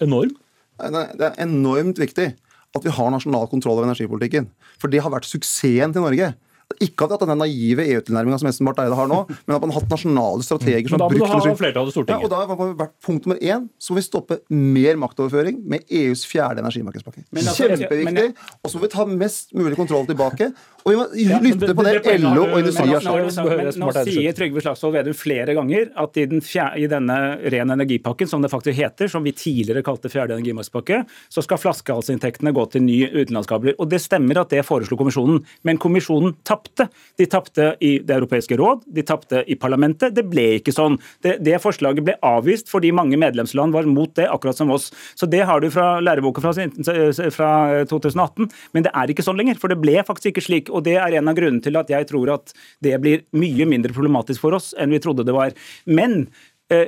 enorm. 0.00 0.36
Det 0.80 1.26
er 1.26 1.34
enormt 1.42 1.98
viktig 2.00 2.30
at 2.76 2.86
vi 2.86 2.92
har 2.94 3.10
nasjonal 3.10 3.48
kontroll 3.50 3.80
over 3.80 3.88
energipolitikken. 3.88 4.46
For 4.80 4.92
det 4.92 5.02
har 5.02 5.12
vært 5.12 5.28
suksessen 5.28 5.94
til 5.94 6.06
Norge. 6.06 6.32
Ikke 6.78 7.08
at 7.10 7.22
den 7.26 7.40
naive 7.40 7.82
EU-tilnærminga 7.82 8.38
som 8.38 8.46
Espen 8.46 8.68
Barth 8.68 8.84
Eide 8.84 8.94
har 8.94 9.08
nå, 9.10 9.24
men 9.46 9.56
at 9.56 9.64
man 9.64 9.72
har 9.72 9.80
hatt 9.80 9.90
nasjonale 9.90 10.44
strateger 10.46 10.86
som 10.86 11.02
har 11.02 11.10
brukt 11.10 11.24
Da 11.24 11.32
må 11.32 11.40
du 11.42 11.48
ha 11.50 11.56
flertallet 11.58 11.90
i 11.90 11.94
Stortinget. 11.96 12.14
Ja, 12.14 12.28
og 12.28 12.30
da 12.30 12.44
har 12.46 12.76
vært 12.78 12.94
Punkt 13.02 13.26
nummer 13.26 13.40
én 13.42 13.66
så 13.80 13.92
må 13.92 13.98
vi 13.98 14.06
stoppe 14.06 14.38
mer 14.54 14.98
maktoverføring 15.00 15.58
med 15.72 15.88
EUs 15.88 16.22
fjerde 16.28 16.62
energimarkedspakke. 16.62 17.24
Altså, 17.34 17.66
Kjempeviktig. 17.72 18.28
Og 18.60 18.70
så 18.70 18.78
må 18.78 18.86
vi 18.86 18.92
ta 18.92 19.06
mest 19.10 19.54
mulig 19.56 19.74
kontroll 19.78 20.06
tilbake. 20.08 20.52
Og 20.84 20.92
vi 20.92 21.26
må 21.28 21.40
lytte 21.44 21.74
på 21.76 21.86
det 21.86 22.16
LO 22.22 22.46
og 22.46 22.56
Industri 22.60 22.86
har 22.88 23.04
sagt. 23.04 23.80
Nå 23.80 23.92
sier 23.98 24.36
Trygve 24.36 24.64
Slagsvold 24.64 24.96
Vedum 24.96 25.16
flere 25.18 25.56
ganger 25.58 25.90
at 26.00 26.20
i, 26.20 26.26
fjerde, 26.40 26.80
i, 26.80 26.88
denne 26.90 27.18
ren 27.52 27.74
energipakken, 27.76 28.30
som 28.30 28.44
det 28.44 28.52
faktisk 28.52 28.78
heter, 28.78 29.10
som 29.12 29.26
vi 29.26 29.34
tidligere 29.36 29.84
kalte 29.86 30.12
fjerde 30.12 30.38
energimarkedspakke, 30.38 31.02
så 31.32 31.44
skal 31.44 31.60
flaskehalsinntektene 31.60 32.54
gå 32.56 32.66
til 32.72 32.86
nye 32.86 33.10
utenlandskabler. 33.12 33.76
Og 33.78 33.90
det 33.92 34.02
stemmer 34.04 34.42
at 34.42 34.54
det 34.54 34.64
foreslo 34.68 34.98
kommisjonen, 35.00 35.42
men 35.66 35.80
kommisjonen 35.80 36.36
tapte 36.46 36.60
tapte. 36.60 36.88
De 37.16 37.26
tapte 37.26 37.76
i 37.80 37.98
Det 37.98 38.14
europeiske 38.14 38.56
råd, 38.56 38.82
de 38.86 39.02
tapte 39.02 39.44
i 39.46 39.56
parlamentet. 39.56 40.14
Det 40.14 40.24
ble 40.28 40.58
ikke 40.58 40.72
sånn. 40.72 40.98
Det, 41.22 41.38
det, 41.40 41.60
forslaget 41.60 42.04
ble 42.04 42.16
avvist 42.22 42.70
fordi 42.70 42.92
mange 42.92 43.18
medlemsland 43.20 43.72
var 43.72 43.88
mot 43.88 44.12
det, 44.16 44.28
akkurat 44.28 44.56
som 44.56 44.70
oss. 44.70 44.90
Så 45.14 45.26
det 45.26 45.44
har 45.46 45.60
du 45.60 45.70
fra 45.70 46.00
læreboka 46.00 46.40
fra, 46.40 46.52
fra 46.54 47.50
2018, 47.90 48.50
men 48.72 48.86
det 48.86 48.92
er 48.94 49.10
ikke 49.10 49.24
sånn 49.24 49.38
lenger. 49.38 49.58
For 49.60 49.72
det 49.72 49.80
ble 49.80 50.00
faktisk 50.06 50.32
ikke 50.32 50.44
slik. 50.44 50.69
Og 50.70 50.84
det 50.86 50.96
er 51.00 51.18
en 51.18 51.30
av 51.30 51.36
grunnene 51.38 51.64
til 51.64 51.78
at 51.80 51.90
jeg 51.92 52.08
tror 52.10 52.34
at 52.36 52.54
det 52.84 52.96
blir 53.02 53.26
mye 53.36 53.66
mindre 53.68 53.94
problematisk 53.96 54.42
for 54.44 54.56
oss 54.58 54.72
enn 54.78 54.94
vi 54.94 55.02
trodde 55.02 55.26
det 55.26 55.36
var. 55.36 55.54
Men 55.86 56.28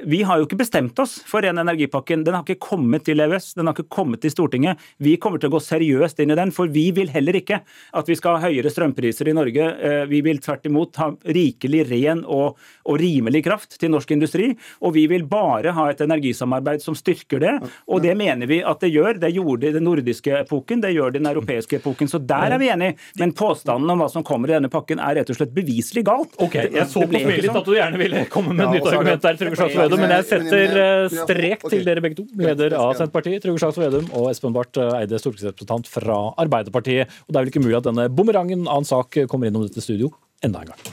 vi 0.04 0.22
har 0.22 0.38
jo 0.38 0.46
ikke 0.46 0.60
bestemt 0.60 0.98
oss 1.02 1.16
for 1.26 1.42
ren 1.42 1.58
energipakken. 1.58 2.22
Den 2.24 2.36
har 2.36 2.44
ikke 2.46 2.62
kommet 2.68 3.04
til 3.08 3.20
EØS, 3.22 3.52
den 3.58 3.66
har 3.66 3.74
ikke 3.74 3.90
kommet 3.92 4.22
til 4.22 4.30
Stortinget. 4.30 4.78
Vi 5.02 5.16
kommer 5.20 5.42
til 5.42 5.50
å 5.50 5.56
gå 5.56 5.60
seriøst 5.64 6.20
inn 6.22 6.30
i 6.34 6.38
den, 6.38 6.52
for 6.54 6.70
vi 6.70 6.84
vil 6.94 7.10
heller 7.10 7.36
ikke 7.38 7.60
at 7.66 8.08
vi 8.10 8.16
skal 8.18 8.38
ha 8.38 8.46
høyere 8.48 8.70
strømpriser 8.70 9.28
i 9.32 9.34
Norge. 9.36 9.66
Eh, 9.82 10.04
vi 10.10 10.20
vil 10.24 10.38
tvert 10.42 10.66
imot 10.70 11.00
ha 11.02 11.10
rikelig 11.34 11.84
ren 11.90 12.22
og, 12.24 12.60
og 12.86 13.00
rimelig 13.02 13.42
kraft 13.46 13.78
til 13.80 13.92
norsk 13.92 14.14
industri. 14.14 14.52
Og 14.82 14.94
vi 14.96 15.06
vil 15.10 15.26
bare 15.28 15.74
ha 15.76 15.88
et 15.90 16.02
energisamarbeid 16.04 16.82
som 16.84 16.96
styrker 16.98 17.42
det. 17.42 17.54
Og 17.90 18.02
det 18.04 18.14
mener 18.18 18.50
vi 18.50 18.60
at 18.62 18.82
det 18.82 18.92
gjør. 18.94 19.18
Det 19.22 19.32
gjorde 19.34 19.64
det 19.66 19.72
i 19.72 19.76
den 19.78 19.86
nordiske 19.88 20.38
epoken, 20.44 20.82
det 20.84 20.94
gjør 20.94 21.12
det 21.12 21.20
i 21.20 21.24
den 21.24 21.32
europeiske 21.32 21.80
epoken. 21.80 22.10
Så 22.10 22.22
der 22.22 22.54
er 22.56 22.62
vi 22.62 22.70
enige. 22.72 22.96
Men 23.20 23.34
påstanden 23.36 23.90
om 23.92 24.02
hva 24.02 24.08
som 24.12 24.24
kommer 24.26 24.50
i 24.50 24.56
denne 24.56 24.70
pakken 24.72 25.02
er 25.02 25.18
rett 25.20 25.30
og 25.32 25.38
slett 25.38 25.54
beviselig 25.54 26.04
galt. 26.06 26.38
Ok, 26.42 26.56
Jeg 26.70 26.86
så 26.90 27.04
på 27.06 27.10
spillet 27.18 27.50
sånn. 27.50 27.60
at 27.62 27.68
du 27.68 27.74
gjerne 27.76 28.00
ville 28.00 28.24
komme 28.32 28.54
med 28.56 28.66
Ja, 28.66 28.72
nytt 28.76 28.88
argument 28.92 29.22
der, 29.26 29.38
Slagsvold 29.72 29.92
Vedum, 29.92 30.02
men 30.04 30.14
jeg 30.16 30.26
setter 30.28 30.80
eh, 30.82 31.14
strek 31.22 31.64
til 31.68 31.86
dere 31.86 32.04
begge 32.04 32.18
to. 32.20 32.26
Leder 32.38 32.76
av 32.78 32.94
Senterpartiet, 32.98 33.42
Trygve 33.44 33.62
Slagsvold 33.62 33.88
Vedum, 33.88 34.10
og 34.18 34.30
Espen 34.32 34.56
Barth 34.56 34.80
eh, 34.80 34.98
Eide, 35.00 35.20
stortingsrepresentant 35.20 35.88
fra 35.90 36.18
Arbeiderpartiet. 36.42 37.12
Og 37.26 37.32
det 37.32 37.38
er 37.38 37.46
vel 37.46 37.54
ikke 37.54 37.64
mulig 37.64 37.78
at 37.80 37.88
denne 37.88 38.08
bumerangen 38.12 38.66
av 38.68 38.82
en 38.82 38.88
sak 38.88 39.24
kommer 39.30 39.50
innom 39.50 39.66
dette 39.66 39.84
studio 39.84 40.12
enda 40.44 40.64
en 40.64 40.72
gang. 40.72 40.92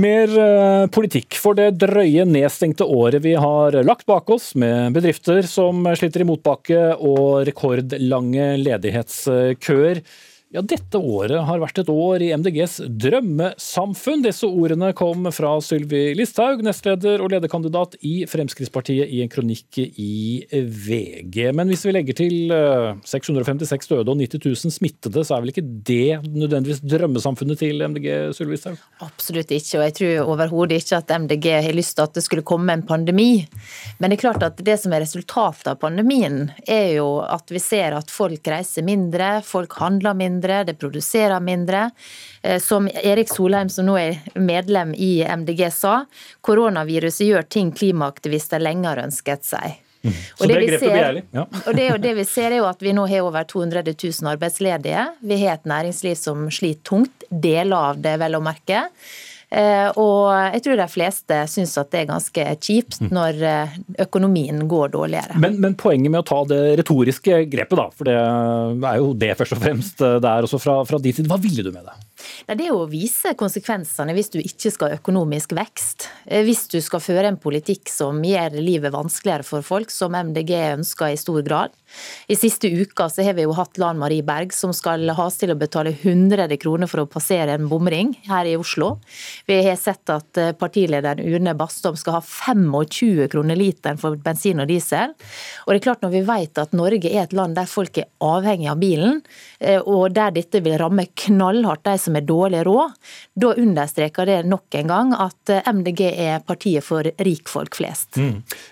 Mer 0.00 0.30
eh, 0.38 0.86
politikk 0.94 1.34
for 1.42 1.58
det 1.58 1.72
drøye 1.82 2.24
nedstengte 2.28 2.86
året 2.86 3.24
vi 3.24 3.34
har 3.34 3.74
lagt 3.84 4.06
bak 4.08 4.30
oss, 4.32 4.52
med 4.54 4.94
bedrifter 4.96 5.42
som 5.50 5.82
sliter 5.98 6.22
i 6.22 6.28
motbakke 6.28 6.82
og 6.96 7.42
rekordlange 7.48 8.52
ledighetskøer. 8.62 10.04
Ja, 10.50 10.64
dette 10.66 10.98
året 10.98 11.44
har 11.46 11.60
vært 11.62 11.76
et 11.78 11.90
år 11.92 12.24
i 12.26 12.32
MDGs 12.34 12.80
drømmesamfunn. 12.98 14.24
Disse 14.24 14.48
ordene 14.50 14.88
kom 14.98 15.28
fra 15.30 15.52
Sylvi 15.62 16.08
Listhaug, 16.18 16.64
nestleder 16.66 17.22
og 17.22 17.30
lederkandidat 17.30 17.94
i 18.02 18.24
Fremskrittspartiet 18.26 19.06
i 19.14 19.20
en 19.22 19.30
kronikk 19.30 19.78
i 19.78 20.42
VG. 20.50 21.38
Men 21.54 21.70
hvis 21.70 21.84
vi 21.86 21.94
legger 21.94 22.18
til 22.18 22.50
eh, 22.50 22.98
656 23.06 23.92
døde 23.92 24.10
og 24.10 24.18
90 24.18 24.42
000 24.64 24.74
smittede, 24.74 25.22
så 25.22 25.36
er 25.36 25.44
vel 25.44 25.52
ikke 25.52 25.64
det 25.86 26.18
nødvendigvis 26.26 26.82
drømmesamfunnet 26.82 27.62
til 27.62 27.86
MDG, 27.86 28.10
Sylvi 28.34 28.56
Listhaug? 28.56 28.82
Absolutt 29.06 29.54
ikke, 29.54 29.78
og 29.78 29.86
jeg 29.86 29.96
tror 30.00 30.32
overhodet 30.34 30.80
ikke 30.82 30.98
at 30.98 31.14
MDG 31.28 31.48
har 31.68 31.78
lyst 31.78 31.94
til 32.00 32.08
at 32.08 32.18
det 32.18 32.26
skulle 32.26 32.42
komme 32.50 32.74
en 32.74 32.82
pandemi. 32.90 33.44
Men 34.02 34.10
det 34.10 34.18
er 34.18 34.24
klart 34.26 34.48
at 34.48 34.58
det 34.66 34.80
som 34.82 34.98
er 34.98 35.06
resultatet 35.06 35.70
av 35.70 35.78
pandemien, 35.86 36.50
er 36.66 36.96
jo 36.96 37.20
at 37.22 37.54
vi 37.54 37.62
ser 37.62 37.94
at 37.94 38.10
folk 38.10 38.50
reiser 38.50 38.82
mindre, 38.90 39.36
folk 39.46 39.78
handler 39.78 40.18
mindre, 40.18 40.39
det 40.42 40.78
produserer 40.80 41.40
mindre. 41.40 41.90
Eh, 42.42 42.60
Som 42.60 42.88
Erik 42.88 43.28
Solheim, 43.28 43.68
som 43.68 43.86
nå 43.86 43.98
er 43.98 44.18
medlem 44.34 44.94
i 44.94 45.22
MDG, 45.22 45.70
sa, 45.70 46.04
koronaviruset 46.40 47.26
gjør 47.26 47.48
ting 47.48 47.72
klimaaktivister 47.72 48.58
lenge 48.58 48.88
har 48.88 49.04
ønsket 49.04 49.44
seg. 49.44 49.78
Så 50.02 50.46
det 50.48 50.54
er 50.56 50.62
grepet 50.64 50.86
begjærlig. 50.88 51.22
Ja. 51.36 51.42
Og 51.66 51.74
det, 51.76 51.86
er 51.86 51.98
det 52.00 52.12
vi 52.16 52.24
ser 52.24 52.54
er 52.54 52.62
jo 52.62 52.68
at 52.70 52.80
vi 52.82 52.94
nå 52.96 53.04
har 53.10 53.26
over 53.26 53.44
200 53.44 53.82
000 53.92 54.30
arbeidsledige. 54.32 55.02
Vi 55.20 55.40
har 55.42 55.58
et 55.58 55.68
næringsliv 55.68 56.16
som 56.16 56.46
sliter 56.48 56.82
tungt, 56.88 57.26
deler 57.28 57.90
av 57.92 58.00
det 58.00 58.16
vel 58.22 58.38
å 58.38 58.40
merke. 58.44 58.86
Eh, 59.50 59.88
Og 59.98 60.30
jeg 60.54 60.62
tror 60.62 60.78
de 60.78 60.86
fleste 60.90 61.38
syns 61.50 61.72
at 61.80 61.90
det 61.90 62.04
er 62.04 62.10
ganske 62.12 62.44
kjipt 62.62 63.00
når 63.10 63.40
eh, 63.42 63.78
økonomien 64.06 64.62
går 64.70 64.92
dårligere. 64.94 65.40
Men, 65.42 65.58
men 65.62 65.74
poenget 65.78 66.12
med 66.12 66.22
å 66.22 66.28
ta 66.28 66.44
det 66.50 66.60
retoriske 66.78 67.42
grepet, 67.50 67.78
da, 67.80 67.88
for 67.90 68.06
det 68.06 68.14
er 68.14 69.00
jo 69.02 69.10
det 69.18 69.32
først 69.40 69.56
og 69.56 69.62
fremst 69.64 69.98
det 70.00 70.30
er 70.30 70.46
også 70.46 70.60
fra, 70.62 70.78
fra 70.86 71.02
din 71.02 71.16
side. 71.16 71.30
Hva 71.30 71.40
ville 71.42 71.66
du 71.66 71.72
med 71.74 71.82
det? 71.88 71.96
Det 72.46 72.66
er 72.66 72.74
å 72.74 72.86
vise 72.90 73.34
konsekvensene 73.38 74.14
hvis 74.16 74.32
du 74.34 74.38
ikke 74.40 74.72
skal 74.74 74.90
ha 74.92 74.98
økonomisk 75.00 75.54
vekst. 75.56 76.08
Eh, 76.26 76.44
Hvis 76.46 76.66
du 76.72 76.80
skal 76.82 77.02
føre 77.04 77.28
en 77.30 77.38
politikk 77.40 77.88
som 77.92 78.22
gjør 78.24 78.58
livet 78.60 78.94
vanskeligere 78.94 79.46
for 79.46 79.66
folk, 79.66 79.90
som 79.90 80.14
MDG 80.14 80.54
ønsker 80.76 81.12
i 81.12 81.20
stor 81.20 81.42
grad. 81.46 81.76
I 82.30 82.36
siste 82.38 82.68
uka 82.70 83.08
så 83.10 83.24
har 83.26 83.34
vi 83.34 83.44
jo 83.44 83.54
hatt 83.56 83.78
Lan 83.82 83.98
Marie 83.98 84.22
Berg 84.22 84.52
som 84.54 84.72
skal 84.76 85.08
has 85.16 85.38
til 85.40 85.50
å 85.50 85.58
betale 85.58 85.92
100 85.92 86.56
kroner 86.62 86.90
for 86.90 87.02
å 87.02 87.08
passere 87.10 87.56
en 87.56 87.68
bomring 87.70 88.12
her 88.28 88.46
i 88.46 88.56
Oslo. 88.58 88.92
Vi 89.48 89.58
har 89.66 89.78
sett 89.80 90.10
at 90.12 90.38
eh, 90.38 90.52
partilederen 90.58 91.22
Une 91.24 91.54
Bastholm 91.58 91.98
skal 91.98 92.18
ha 92.18 92.22
25 92.22 93.28
kroner 93.32 93.58
literen 93.58 93.98
for 94.00 94.18
bensin 94.22 94.62
og 94.62 94.70
diesel. 94.70 95.14
Og 95.66 95.72
det 95.72 95.80
er 95.80 95.86
klart 95.88 96.04
når 96.04 96.14
vi 96.14 96.24
vet 96.28 96.62
at 96.62 96.76
Norge 96.76 97.10
er 97.10 97.24
et 97.24 97.36
land 97.36 97.58
der 97.58 97.70
folk 97.70 97.98
er 97.98 98.08
avhengig 98.24 98.70
av 98.70 98.80
bilen, 98.80 99.20
eh, 99.58 99.80
og 99.80 100.14
der 100.16 100.34
dette 100.36 100.62
vil 100.64 100.78
ramme 100.80 101.08
knallhardt 101.24 101.84
de 101.88 101.96
som 102.00 102.09
er 102.18 102.26
dårlig 102.26 102.64
råd, 102.66 102.96
da 103.40 103.52
understreker 103.60 104.28
det 104.28 104.38
nok 104.48 104.78
en 104.80 104.90
gang 104.90 105.14
at 105.16 105.52
eh, 105.52 105.70
MDG 105.70 106.02
er 106.10 106.44
partiet 106.46 106.86
for 106.86 107.06
rikfolk 107.20 107.78
flest. 107.78 108.18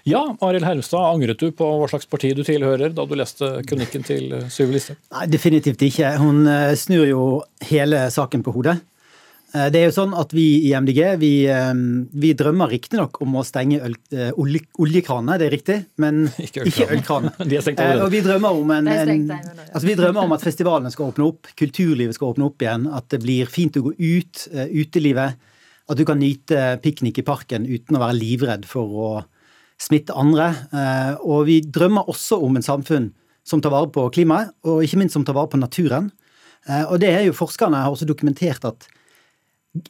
Ja, 0.08 0.24
Arild 0.44 0.66
Hermstad, 0.66 1.04
angret 1.14 1.40
du 1.40 1.52
på 1.54 1.68
hva 1.80 1.88
slags 1.90 2.08
parti 2.10 2.32
du 2.36 2.44
tilhører 2.46 2.94
da 2.94 3.06
du 3.08 3.16
leste 3.18 3.58
kronikken 3.68 4.06
til 4.06 4.32
eh, 4.40 4.60
Listhaug? 4.72 5.00
Nei, 5.14 5.26
definitivt 5.30 5.82
ikke. 5.88 6.14
Hun 6.20 6.46
eh, 6.50 6.74
snur 6.78 7.06
jo 7.08 7.24
hele 7.70 8.06
saken 8.14 8.44
på 8.46 8.54
hodet. 8.56 8.78
Eh, 9.54 9.70
Det 9.72 9.80
er 9.80 9.86
jo 9.88 9.94
sånn 9.96 10.12
at 10.18 10.32
Vi 10.36 10.68
i 10.68 10.72
MDG 10.76 11.16
vi, 11.18 11.30
eh, 11.48 11.72
vi 12.12 12.34
drømmer 12.36 12.68
riktignok 12.68 13.20
om 13.24 13.36
å 13.40 13.44
stenge 13.44 13.80
øl, 13.80 13.94
eh, 14.12 14.30
olje, 14.36 14.60
oljekranene, 14.78 15.38
det 15.38 15.46
er 15.48 15.56
riktig, 15.56 15.78
men 15.96 16.26
Ikke 16.38 16.64
ølkranene. 16.66 17.32
allerede. 17.86 18.04
Og 18.04 18.10
vi 18.12 18.20
drømmer 18.20 18.60
om 18.60 18.70
en, 18.76 18.88
en 18.88 19.30
altså 19.72 19.86
vi 19.86 19.94
drømmer 19.96 20.24
om 20.28 20.32
at 20.36 20.44
festivalene 20.44 20.92
skal 20.92 21.12
åpne 21.12 21.24
opp, 21.30 21.48
kulturlivet 21.56 22.14
skal 22.18 22.34
åpne 22.34 22.44
opp 22.50 22.60
igjen, 22.66 22.86
at 22.92 23.08
det 23.08 23.22
blir 23.24 23.46
fint 23.48 23.76
å 23.80 23.84
gå 23.88 23.94
ut, 23.96 24.44
utelivet. 24.52 25.38
At 25.88 25.96
du 25.96 26.04
kan 26.04 26.18
nyte 26.20 26.76
piknik 26.84 27.16
i 27.18 27.24
parken 27.24 27.64
uten 27.64 27.96
å 27.96 28.02
være 28.02 28.18
livredd 28.18 28.66
for 28.68 28.84
å 28.92 29.10
smitte 29.80 30.12
andre. 30.18 30.50
Eh, 30.74 31.14
Og 31.24 31.46
vi 31.48 31.60
drømmer 31.64 32.04
også 32.12 32.36
om 32.44 32.56
en 32.58 32.62
samfunn 32.66 33.12
som 33.48 33.62
tar 33.64 33.72
vare 33.72 33.88
på 33.88 34.04
klimaet, 34.12 34.50
og 34.68 34.82
ikke 34.84 34.98
minst 35.00 35.14
som 35.16 35.24
tar 35.24 35.32
vare 35.38 35.48
på 35.48 35.56
naturen. 35.60 36.10
Eh, 36.68 36.84
Og 36.92 37.00
det 37.00 37.08
er 37.14 37.24
jo 37.24 37.32
forskerne 37.32 37.80
har 37.80 37.90
også 37.94 38.04
dokumentert 38.04 38.64
at 38.68 38.84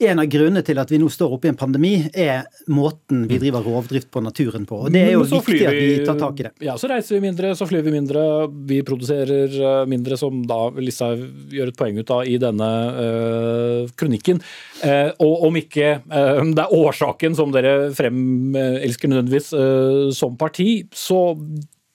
en 0.00 0.18
av 0.20 0.26
grunnene 0.26 0.62
til 0.66 0.78
at 0.82 0.90
vi 0.90 0.98
nå 1.00 1.08
står 1.12 1.34
oppe 1.36 1.48
i 1.48 1.52
en 1.52 1.58
pandemi, 1.58 1.92
er 2.10 2.48
måten 2.70 3.24
vi 3.30 3.38
driver 3.40 3.62
rovdrift 3.64 4.10
på 4.12 4.20
naturen 4.24 4.66
på. 4.68 4.80
Og 4.84 4.92
det 4.94 5.04
er 5.06 5.14
jo 5.14 5.22
viktig 5.22 5.40
flyr 5.46 5.68
at 5.70 5.78
vi 5.78 5.92
tar 6.06 6.18
tak 6.18 6.42
i 6.42 6.46
det. 6.48 6.52
Ja, 6.66 6.74
så 6.80 6.90
reiser 6.90 7.16
vi 7.16 7.22
mindre, 7.28 7.52
så 7.56 7.68
flyr 7.68 7.86
vi 7.86 7.94
mindre. 7.94 8.24
Vi 8.68 8.80
produserer 8.86 9.54
eh, 9.54 9.86
mindre, 9.90 10.18
som 10.20 10.42
da 10.50 10.60
Listhaug 10.82 11.22
gjør 11.54 11.72
et 11.72 11.78
poeng 11.78 12.02
ut 12.02 12.12
av 12.14 12.26
i 12.26 12.36
denne 12.42 12.70
øh, 13.06 13.94
kronikken. 13.98 14.42
Eh, 14.82 15.14
og 15.24 15.48
om 15.48 15.58
ikke 15.62 15.94
øh, 16.02 16.44
det 16.52 16.66
er 16.66 16.78
årsaken 16.82 17.38
som 17.38 17.54
dere 17.54 17.92
fremelsker 17.96 19.14
nødvendigvis 19.14 19.52
øh, 19.56 20.06
som 20.16 20.36
parti, 20.40 20.82
så 20.94 21.38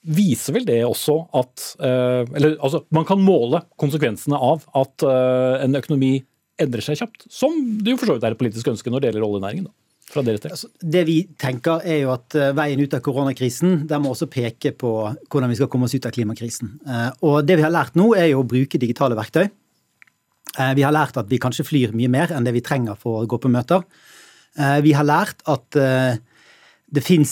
viser 0.04 0.56
vel 0.58 0.66
det 0.68 0.82
også 0.84 1.14
at 1.40 1.62
Eller 1.80 2.58
altså, 2.60 2.82
man 2.92 3.06
kan 3.08 3.22
måle 3.24 3.62
konsekvensene 3.80 4.36
av 4.36 4.66
at 4.76 5.06
en 5.64 5.80
økonomi 5.80 6.18
endrer 6.62 6.82
seg 6.86 7.00
kjapt. 7.00 7.26
Som 7.34 7.56
det 7.84 7.94
jo 7.96 7.98
for 7.98 8.10
så 8.12 8.18
vidt 8.18 8.24
er 8.28 8.36
et 8.36 8.40
politisk 8.42 8.68
ønske 8.74 8.92
når 8.94 9.02
det 9.02 9.10
gjelder 9.12 9.26
oljenæringen. 9.28 9.66
da. 9.70 9.74
Altså, 10.54 10.68
det 10.84 11.06
vi 11.08 11.16
tenker 11.42 11.82
er 11.90 12.02
jo 12.04 12.12
at 12.14 12.36
eh, 12.38 12.52
veien 12.54 12.82
ut 12.84 12.94
av 12.94 13.02
koronakrisen 13.02 13.88
der 13.90 14.02
må 14.04 14.12
også 14.14 14.28
peke 14.30 14.74
på 14.78 14.92
hvordan 15.32 15.50
vi 15.50 15.56
skal 15.58 15.70
komme 15.72 15.88
oss 15.88 15.96
ut 15.96 16.06
av 16.06 16.14
klimakrisen. 16.14 16.76
Eh, 16.86 17.10
Og 17.26 17.40
det 17.48 17.58
vi 17.58 17.66
har 17.66 17.74
lært 17.74 17.96
nå, 17.98 18.12
er 18.16 18.28
jo 18.34 18.44
å 18.44 18.48
bruke 18.48 18.78
digitale 18.78 19.18
verktøy. 19.18 19.48
Eh, 20.60 20.74
Vi 20.78 20.84
har 20.86 20.94
lært 20.94 21.18
at 21.18 21.30
vi 21.32 21.40
kanskje 21.42 21.66
flyr 21.66 21.96
mye 21.98 22.12
mer 22.12 22.36
enn 22.36 22.44
det 22.46 22.54
vi 22.54 22.62
trenger 22.62 22.96
for 23.00 23.24
å 23.24 23.28
gå 23.28 23.40
på 23.42 23.50
møter. 23.50 23.82
Vi 24.86 24.92
har 24.94 25.04
lært 25.04 25.40
at 25.50 25.74
det 26.94 27.02
fins 27.02 27.32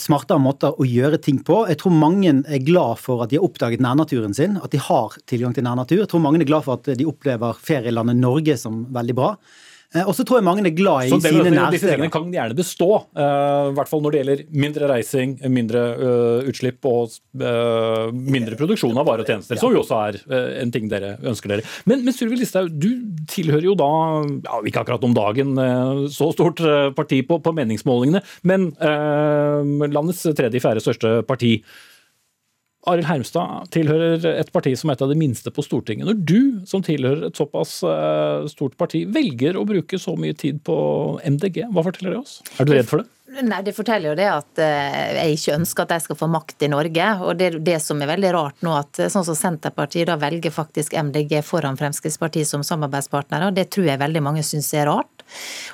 smartere 0.00 0.42
måter 0.42 0.74
å 0.74 0.86
gjøre 0.86 1.20
ting 1.22 1.38
på. 1.46 1.60
Jeg 1.70 1.78
tror 1.78 1.94
mange 1.94 2.32
er 2.42 2.64
glad 2.66 2.98
for 2.98 3.22
at 3.22 3.30
de 3.30 3.38
har 3.38 3.46
oppdaget 3.46 3.82
nærnaturen 3.84 4.34
sin, 4.34 4.56
at 4.58 4.72
de 4.74 4.80
har 4.82 5.14
tilgang 5.30 5.54
til 5.54 5.66
nærnatur. 5.66 6.00
Jeg 6.00 6.10
tror 6.10 6.24
mange 6.24 6.40
er 6.42 6.48
glad 6.48 6.66
for 6.66 6.80
at 6.80 6.90
de 6.98 7.06
opplever 7.06 7.60
ferielandet 7.62 8.18
Norge 8.18 8.58
som 8.58 8.82
veldig 8.96 9.16
bra. 9.16 9.30
Eh, 9.94 10.02
Og 10.06 10.14
så 10.16 10.24
tror 10.26 10.40
jeg 10.40 10.46
mange 10.46 10.64
er 10.66 10.74
glad 10.76 11.06
i 11.06 11.12
Så 11.12 11.20
sine 11.22 11.70
disse 11.72 11.88
tingene 11.88 12.10
kan 12.12 12.26
gjerne 12.32 12.56
bestå, 12.58 12.88
eh, 13.16 13.70
i 13.70 13.74
hvert 13.76 13.90
fall 13.90 14.02
når 14.04 14.14
det 14.14 14.20
gjelder 14.20 14.42
mindre 14.64 14.90
reising, 14.90 15.36
mindre 15.52 15.82
eh, 15.94 16.50
utslipp 16.50 16.88
og 16.90 17.14
mindre 17.36 18.56
produksjon 18.58 18.96
av 18.98 19.06
varer 19.06 19.24
og 19.24 19.30
tjenester, 19.30 19.58
som 19.60 19.74
jo 19.74 19.82
også 19.82 19.98
er 20.08 20.18
en 20.62 20.72
ting 20.74 20.88
dere 20.90 21.14
ønsker 21.26 21.52
dere. 21.52 21.66
Men, 21.88 22.02
men 22.06 22.14
Sylvi 22.16 22.38
Listhaug, 22.40 22.70
du 22.72 22.88
tilhører 23.30 23.68
jo 23.68 23.74
da, 23.78 23.90
ja, 24.46 24.60
ikke 24.66 24.82
akkurat 24.82 25.04
om 25.06 25.14
dagen, 25.16 25.54
så 26.12 26.30
stort 26.34 26.62
parti 26.96 27.20
på, 27.26 27.38
på 27.44 27.54
meningsmålingene, 27.56 28.22
men 28.48 28.70
eh, 28.80 29.90
landets 29.92 30.24
tredje-fjerde 30.36 30.82
største 30.84 31.18
parti. 31.28 31.58
Arild 32.86 33.08
Hermstad 33.08 33.70
tilhører 33.74 34.24
et 34.36 34.50
parti 34.54 34.72
som 34.78 34.90
er 34.90 34.98
et 34.98 35.02
av 35.02 35.10
de 35.10 35.18
minste 35.18 35.50
på 35.50 35.64
Stortinget. 35.64 36.06
Når 36.06 36.20
du, 36.28 36.40
som 36.70 36.84
tilhører 36.86 37.28
et 37.28 37.38
såpass 37.38 37.80
eh, 37.86 38.46
stort 38.52 38.76
parti, 38.78 39.02
velger 39.10 39.58
å 39.58 39.66
bruke 39.66 39.98
så 39.98 40.14
mye 40.20 40.36
tid 40.38 40.62
på 40.66 40.76
MDG, 41.26 41.64
hva 41.74 41.86
forteller 41.86 42.14
det 42.14 42.22
oss? 42.22 42.38
Er 42.60 42.68
du 42.68 42.76
redd 42.76 42.90
for 42.90 43.02
det? 43.02 43.10
Nei, 43.26 43.62
Det 43.62 43.72
forteller 43.74 44.12
jo 44.12 44.14
det 44.14 44.26
at 44.30 44.60
eh, 44.62 45.16
jeg 45.16 45.36
ikke 45.36 45.54
ønsker 45.58 45.82
at 45.82 45.92
de 45.96 45.98
skal 46.04 46.18
få 46.18 46.28
makt 46.30 46.62
i 46.62 46.70
Norge. 46.70 47.06
og 47.26 47.34
Det, 47.36 47.50
det 47.66 47.80
som 47.82 47.98
er 48.02 48.12
veldig 48.12 48.30
rart 48.36 48.62
nå, 48.62 48.74
at 48.78 49.00
eh, 49.02 49.10
sånn 49.10 49.26
som 49.26 49.34
Senterpartiet 49.34 50.06
da 50.06 50.14
velger 50.20 50.54
faktisk 50.54 50.94
MDG 50.94 51.40
foran 51.42 51.78
Fremskrittspartiet 51.78 52.46
som 52.46 52.62
samarbeidspartnere. 52.66 53.50
og 53.50 53.56
Det 53.58 53.66
tror 53.74 53.90
jeg 53.90 54.02
veldig 54.02 54.22
mange 54.22 54.44
syns 54.46 54.70
er 54.78 54.86
rart. 54.86 55.24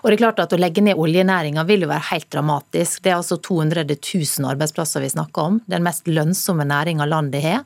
Og 0.01 0.09
det 0.09 0.17
er 0.17 0.23
klart 0.23 0.41
at 0.41 0.53
Å 0.53 0.61
legge 0.61 0.81
ned 0.85 0.97
oljenæringa 0.97 1.65
vil 1.69 1.85
jo 1.85 1.91
være 1.91 2.07
helt 2.09 2.31
dramatisk. 2.33 3.03
Det 3.05 3.13
er 3.13 3.19
altså 3.19 3.37
200 3.37 3.85
000 3.85 4.49
arbeidsplasser 4.49 5.05
vi 5.05 5.13
snakker 5.13 5.53
om. 5.53 5.61
Den 5.69 5.85
mest 5.85 6.09
lønnsomme 6.09 6.65
næringa 6.69 7.05
landet 7.09 7.45
har. 7.45 7.63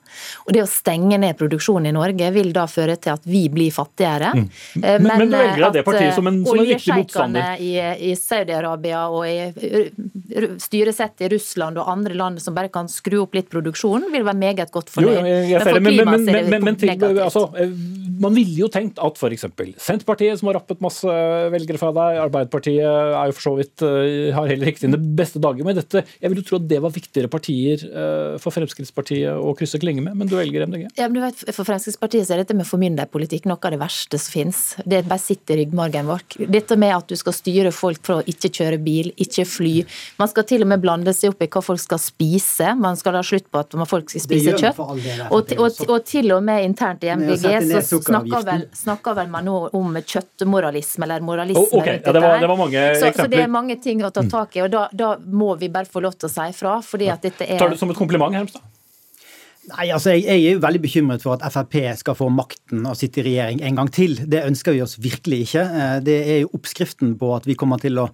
Og 0.47 0.53
Det 0.57 0.65
å 0.65 0.69
stenge 0.71 1.19
ned 1.23 1.39
produksjonen 1.39 1.93
i 1.93 1.95
Norge 1.95 2.33
vil 2.35 2.51
da 2.55 2.67
føre 2.71 2.99
til 2.99 3.15
at 3.15 3.27
vi 3.27 3.47
blir 3.53 3.71
fattigere. 3.75 4.33
Mm. 4.35 4.47
Men, 4.83 4.83
men, 4.83 5.07
men, 5.07 5.31
du 5.31 5.39
velger 5.39 5.79
det 5.79 5.87
partiet 5.87 6.15
som 6.19 6.27
en, 6.27 6.43
som 6.47 6.59
en 6.59 6.71
viktig 6.73 6.99
motstander? 6.99 7.63
I, 7.63 7.73
i 8.11 8.13
Saudi-Arabia 8.19 9.07
og 9.15 9.27
i 9.31 9.76
styresett 10.63 11.23
i 11.25 11.31
Russland 11.33 11.81
og 11.81 11.91
andre 11.91 12.17
land 12.17 12.43
som 12.43 12.57
bare 12.57 12.71
kan 12.73 12.89
skru 12.91 13.21
opp 13.23 13.37
litt 13.37 13.51
produksjonen, 13.53 14.09
vil 14.13 14.27
være 14.27 14.41
meget 14.41 14.73
godt 14.75 14.91
for, 14.93 15.07
jo, 15.07 15.15
jeg, 15.15 15.51
jeg, 15.53 15.63
men 15.63 15.69
for 15.69 15.87
klimaet 15.87 16.33
er 16.33 16.51
det 16.51 16.63
negativt. 16.63 17.23
Altså, 17.27 17.47
man 18.21 18.37
ville 18.37 18.57
jo 18.63 18.69
tenkt 18.73 19.01
at 19.03 19.19
f.eks. 19.21 19.47
Senterpartiet, 19.83 20.39
som 20.41 20.51
har 20.51 20.59
rappet 20.61 20.83
masse 20.85 21.17
velgere 21.53 21.81
fra 21.81 21.93
deg, 21.97 22.21
Arbeiderpartiet 22.27 22.85
er 22.87 23.31
jo 23.31 23.37
for 23.37 23.47
så 23.49 23.55
vidt 23.59 23.85
eh, 23.87 24.33
har 24.35 24.49
heller 24.51 24.71
ikke 24.71 24.85
sine 24.85 25.01
beste 25.19 25.43
dager 25.43 25.67
med 25.67 25.79
dette. 25.81 26.03
Jeg 26.23 26.33
vil 26.33 26.41
jo 26.41 26.47
tro 26.49 26.61
at 26.61 26.69
det 26.71 26.81
var 26.85 26.95
viktigere 26.95 27.31
partier 27.33 27.83
eh, 27.87 28.37
for 28.43 28.55
Fremskrittspartiet 28.55 29.37
å 29.37 29.55
krysse 29.59 29.81
klenge 29.83 30.05
med, 30.05 30.17
men 30.19 30.31
du 30.31 30.37
velger 30.39 30.67
MDG? 30.67 30.89
Ja, 30.99 31.09
men 31.09 31.19
du 31.19 31.25
vet, 31.25 31.45
For 31.53 31.69
Fremskrittspartiet 31.69 32.29
så 32.29 32.37
er 32.37 32.45
dette 32.45 32.57
med 32.57 32.69
formynderpolitikk 32.69 33.49
noe 33.51 33.61
av 33.61 33.75
det 33.75 33.81
verste 33.83 34.21
som 34.21 34.37
finnes. 34.37 34.63
Det 34.85 35.05
bare 35.09 35.23
sitter 35.23 35.57
i 35.57 35.65
ryggmargen 35.65 36.09
vår. 36.09 36.25
Dette 36.53 36.79
med 36.81 36.95
at 36.97 37.11
du 37.11 37.17
skal 37.19 37.37
styre 37.37 37.75
folk 37.75 38.03
for 38.07 38.21
å 38.21 38.27
ikke 38.29 38.53
kjøre 38.61 38.81
bil, 38.83 39.13
ikke 39.23 39.47
fly. 39.49 39.66
Man 40.21 40.31
skal 40.31 40.47
til 40.49 40.65
og 40.65 40.71
med 40.71 40.83
blande 40.83 41.15
seg 41.17 41.35
opp 41.35 41.43
i 41.45 41.49
hva 41.51 41.63
folk 41.65 41.83
skal 41.83 42.01
spise. 42.03 42.75
Man 42.79 42.99
skal 42.99 43.19
ha 43.19 43.25
slutt 43.27 43.49
på 43.53 43.63
at 43.63 43.77
folk 43.91 44.13
skal 44.13 44.25
spise 44.25 44.57
kjøtt. 44.57 44.81
Og, 44.81 45.53
og, 45.57 45.83
og, 45.89 45.97
til 46.07 46.33
og 46.37 46.45
med 46.47 46.65
internt 46.67 47.05
i 47.07 47.13
MDG 47.13 47.47
så 47.87 48.01
snakker 48.03 48.47
vel, 48.47 48.67
snakker 48.77 49.19
vel 49.19 49.33
man 49.33 49.49
nå 49.49 49.59
om 49.77 49.99
kjøttmoralisme 50.01 51.09
eller 51.09 51.27
moralisme. 51.27 51.67
Oh, 51.67 51.81
okay. 51.81 52.01
ja, 52.01 52.13
det, 52.13 52.23
var, 52.23 52.39
det 52.43 52.51
var 52.51 52.61
mange 52.61 52.79
så, 52.79 53.11
eksempler. 53.11 53.25
Så 53.25 53.35
det 53.35 53.43
er 53.45 53.53
mange 53.53 53.79
ting 53.83 54.05
å 54.05 54.13
ta 54.15 54.25
mm. 54.27 54.33
tak 54.33 54.57
i, 54.59 54.65
og 54.67 54.73
da, 54.73 54.87
da, 54.93 55.13
må 55.27 55.55
vi 55.61 55.71
bare 55.73 55.89
få 55.91 56.03
lov 56.05 56.17
til 56.21 56.31
å 56.31 56.33
si 56.33 56.49
fra. 56.57 56.79
fordi 56.85 57.11
at 57.13 57.27
dette 57.27 57.47
er... 57.47 57.61
Tar 57.61 57.71
du 57.73 57.77
det 57.77 57.83
som 57.83 57.93
et 57.93 57.99
kompliment, 57.99 58.35
Hermstad? 58.37 58.65
Nei, 59.67 59.89
altså 59.91 60.13
jeg, 60.15 60.23
jeg, 60.29 60.43
er 60.47 60.55
jo 60.55 60.63
veldig 60.63 60.81
bekymret 60.85 61.25
for 61.25 61.35
at 61.35 61.51
Frp 61.51 61.75
skal 61.99 62.15
få 62.15 62.29
makten 62.31 62.85
og 62.87 62.95
sitte 62.99 63.19
i 63.23 63.27
regjering 63.27 63.65
en 63.67 63.81
gang 63.81 63.91
til. 63.91 64.15
Det 64.23 64.45
ønsker 64.47 64.77
vi 64.77 64.83
oss 64.85 64.95
virkelig 65.03 65.41
ikke. 65.49 65.65
Eh, 65.67 65.97
det 66.07 66.17
er 66.23 66.39
jo 66.45 66.53
oppskriften 66.55 67.17
på 67.19 67.33
at 67.35 67.49
vi 67.49 67.57
kommer 67.59 67.83
til 67.83 67.99
å 67.99 68.07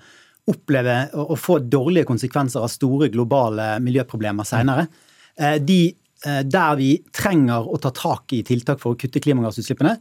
oppleve 0.50 0.96
å 1.14 1.36
få 1.38 1.60
dårlige 1.62 2.08
konsekvenser 2.08 2.64
av 2.64 2.70
store 2.72 3.08
globale 3.12 3.76
miljøproblemer 3.84 4.46
senere. 4.48 4.88
Eh, 5.38 5.58
de 5.62 5.82
Eh, 6.22 6.42
der 6.46 6.76
vi 6.78 6.92
trenger 7.14 7.66
å 7.66 7.78
ta 7.82 7.90
tak 7.94 8.30
i 8.36 8.44
tiltak 8.46 8.78
for 8.82 8.94
å 8.94 8.98
kutte 8.98 9.20
klimagassutslippene, 9.22 9.96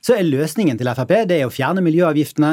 så 0.00 0.14
er 0.14 0.28
løsningen 0.28 0.78
til 0.78 0.88
Frp 0.88 1.12
det 1.28 1.40
er 1.40 1.48
å 1.48 1.52
fjerne 1.52 1.82
miljøavgiftene. 1.84 2.52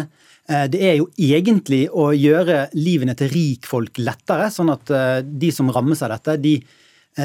Eh, 0.50 0.66
det 0.68 0.82
er 0.84 0.98
jo 0.98 1.08
egentlig 1.16 1.86
å 1.88 2.10
gjøre 2.12 2.66
livene 2.76 3.16
til 3.16 3.32
rikfolk 3.32 4.02
lettere, 4.04 4.50
sånn 4.52 4.74
at 4.74 4.92
de 5.24 5.52
som 5.56 5.72
rammes 5.72 6.04
av 6.04 6.18
dette, 6.18 6.42
de 6.44 6.58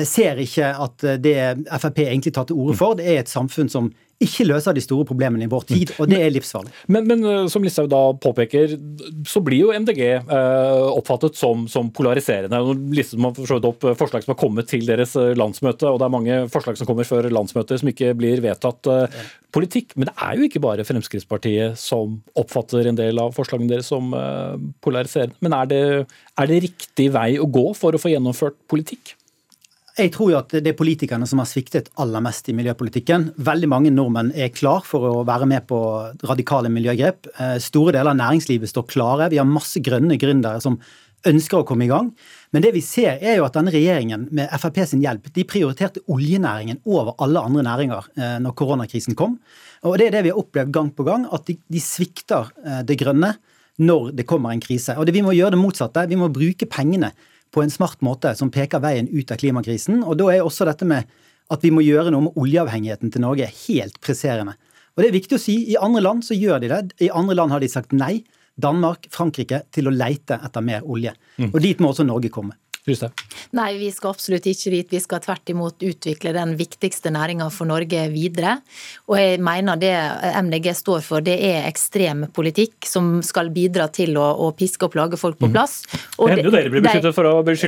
ser 0.04 0.36
ikke 0.36 0.66
at 0.84 1.04
det 1.24 1.64
Frp 1.80 2.02
egentlig 2.04 2.34
tar 2.36 2.44
til 2.44 2.58
orde 2.60 2.76
for, 2.76 2.94
det 2.98 3.06
er 3.08 3.22
et 3.22 3.30
samfunn 3.32 3.70
som 3.72 3.88
ikke 4.22 4.48
løser 4.48 4.74
de 4.74 4.82
store 4.82 5.06
problemene 5.06 5.46
i 5.46 5.50
vår 5.50 5.64
tid, 5.68 5.92
og 6.02 6.08
det 6.10 6.18
er 6.18 6.32
livsfarlig. 6.34 6.72
Men, 6.90 7.06
men 7.06 7.22
eh, 7.22 7.44
som 7.52 7.62
Listhaug 7.62 7.90
da 7.92 8.00
påpeker, 8.18 8.74
så 9.30 9.42
blir 9.46 9.68
jo 9.68 9.74
MDG 9.74 10.00
eh, 10.08 10.86
oppfattet 10.90 11.38
som, 11.38 11.68
som 11.70 11.92
polariserende. 11.94 12.58
Listet 12.94 13.20
man 13.22 13.36
for 13.36 13.68
opp 13.68 13.86
forslag 14.00 14.24
som 14.24 14.34
har 14.34 14.40
kommet 14.40 14.70
til 14.70 14.82
deres 14.88 15.14
eh, 15.18 15.36
landsmøte, 15.38 15.86
og 15.86 16.00
det 16.00 16.08
er 16.08 16.14
mange 16.16 16.40
forslag 16.50 16.80
som 16.80 16.88
kommer 16.88 17.06
før 17.06 17.30
landsmøtet 17.30 17.82
som 17.82 17.92
ikke 17.92 18.10
blir 18.18 18.42
vedtatt 18.42 18.90
eh, 18.90 19.20
politikk. 19.54 19.94
Men 19.94 20.10
det 20.10 20.16
er 20.26 20.34
jo 20.34 20.48
ikke 20.48 20.64
bare 20.66 20.86
Fremskrittspartiet 20.88 21.78
som 21.78 22.18
oppfatter 22.38 22.90
en 22.90 22.98
del 22.98 23.22
av 23.22 23.36
forslagene 23.36 23.70
deres 23.70 23.92
som 23.92 24.10
eh, 24.18 24.58
polariserende. 24.84 25.38
Men 25.46 25.54
er 25.60 25.70
det, 25.70 25.84
er 26.34 26.50
det 26.50 26.62
riktig 26.66 27.12
vei 27.14 27.30
å 27.38 27.46
gå 27.46 27.68
for 27.78 27.94
å 27.94 28.02
få 28.02 28.10
gjennomført 28.16 28.58
politikk? 28.70 29.14
Jeg 29.98 30.12
tror 30.14 30.30
jo 30.30 30.38
at 30.38 30.52
det 30.62 30.70
er 30.70 30.76
politikerne 30.78 31.26
som 31.26 31.40
har 31.42 31.48
sviktet 31.50 31.88
aller 31.98 32.22
mest 32.22 32.46
i 32.46 32.54
miljøpolitikken. 32.54 33.32
Veldig 33.42 33.68
mange 33.72 33.90
nordmenn 33.90 34.30
er 34.30 34.52
klar 34.54 34.84
for 34.86 35.02
å 35.08 35.24
være 35.26 35.48
med 35.50 35.66
på 35.66 35.80
radikale 36.28 36.70
miljøgrep. 36.70 37.26
Eh, 37.34 37.56
store 37.62 37.96
deler 37.96 38.12
av 38.12 38.20
næringslivet 38.20 38.70
står 38.70 38.86
klare. 38.92 39.26
Vi 39.32 39.40
har 39.40 39.48
masse 39.48 39.82
grønne 39.82 40.14
gründere 40.22 40.62
som 40.62 40.78
ønsker 41.26 41.58
å 41.58 41.66
komme 41.66 41.88
i 41.88 41.90
gang. 41.90 42.12
Men 42.54 42.62
det 42.62 42.70
vi 42.76 42.82
ser 42.84 43.18
er 43.18 43.40
jo 43.40 43.46
at 43.48 43.56
denne 43.58 43.72
regjeringen 43.74 44.28
med 44.30 44.54
Frp 44.62 44.78
sin 44.86 45.02
hjelp 45.02 45.26
de 45.34 45.44
prioriterte 45.50 46.04
oljenæringen 46.06 46.78
over 46.86 47.16
alle 47.24 47.42
andre 47.50 47.64
næringer 47.66 48.10
eh, 48.14 48.36
når 48.44 48.54
koronakrisen 48.60 49.18
kom. 49.18 49.34
Og 49.82 49.98
det 49.98 50.08
er 50.08 50.18
det 50.18 50.28
vi 50.28 50.34
har 50.34 50.38
opplevd 50.38 50.74
gang 50.74 50.92
på 50.94 51.06
gang, 51.08 51.26
at 51.34 51.50
de, 51.50 51.58
de 51.66 51.82
svikter 51.82 52.52
eh, 52.62 52.84
det 52.86 53.00
grønne 53.02 53.34
når 53.82 54.12
det 54.18 54.26
kommer 54.30 54.54
en 54.54 54.62
krise. 54.62 54.94
Og 54.98 55.06
det, 55.06 55.14
Vi 55.18 55.26
må 55.26 55.34
gjøre 55.34 55.56
det 55.56 55.62
motsatte. 55.62 56.06
Vi 56.06 56.18
må 56.18 56.30
bruke 56.30 56.70
pengene 56.70 57.12
på 57.54 57.62
en 57.62 57.72
smart 57.72 58.02
måte 58.04 58.34
som 58.38 58.52
peker 58.52 58.82
veien 58.84 59.08
ut 59.10 59.30
av 59.32 59.40
klimakrisen. 59.40 60.02
Og 60.04 60.18
da 60.20 60.30
er 60.32 60.44
også 60.44 60.68
dette 60.68 60.88
med 60.88 61.08
at 61.48 61.64
vi 61.64 61.72
må 61.72 61.84
gjøre 61.84 62.12
noe 62.12 62.28
med 62.28 62.40
oljeavhengigheten 62.40 63.12
til 63.12 63.24
Norge 63.24 63.48
helt 63.66 63.96
presserende. 64.04 64.58
Og 64.96 65.04
det 65.04 65.08
er 65.08 65.16
viktig 65.16 65.38
å 65.38 65.40
si, 65.40 65.54
i 65.72 65.78
andre 65.80 66.02
land 66.04 66.24
så 66.26 66.36
gjør 66.36 66.60
de 66.62 66.72
det. 66.72 66.80
I 67.06 67.12
andre 67.14 67.36
land 67.38 67.54
har 67.54 67.62
de 67.62 67.70
sagt 67.70 67.94
nei. 67.96 68.24
Danmark, 68.58 69.06
Frankrike, 69.14 69.62
til 69.70 69.86
å 69.86 69.94
leite 69.94 70.40
etter 70.42 70.64
mer 70.66 70.82
olje. 70.82 71.12
Mm. 71.38 71.52
Og 71.52 71.60
dit 71.62 71.78
må 71.78 71.92
også 71.92 72.06
Norge 72.06 72.32
komme. 72.34 72.56
Nei, 73.56 73.70
vi 73.80 73.90
skal 73.94 74.12
absolutt 74.14 74.46
ikke 74.48 74.72
dit. 74.72 74.90
Vi 74.92 75.00
skal 75.02 75.22
tvert 75.24 75.52
imot 75.52 75.84
utvikle 75.84 76.32
den 76.36 76.54
viktigste 76.58 77.12
næringa 77.14 77.48
for 77.54 77.68
Norge 77.68 78.06
videre. 78.12 78.58
Og 79.08 79.18
jeg 79.20 79.40
mener 79.44 79.80
det 79.80 79.92
MDG 80.44 80.70
står 80.76 81.04
for, 81.04 81.24
det 81.24 81.36
er 81.48 81.68
ekstrem 81.68 82.26
politikk 82.34 82.88
som 82.88 83.18
skal 83.26 83.52
bidra 83.54 83.88
til 83.92 84.16
å, 84.20 84.26
å 84.46 84.50
piske 84.56 84.88
og 84.88 84.94
plage 84.94 85.20
folk 85.20 85.38
på 85.40 85.48
mhm. 85.48 85.56
plass. 85.56 85.80
Og 86.18 86.28
det 86.28 86.38
hender 86.38 86.50
jo 86.50 86.54
dere 86.56 86.72
blir 86.72 86.84
beskyldt 86.84 87.10
for, 87.10 87.22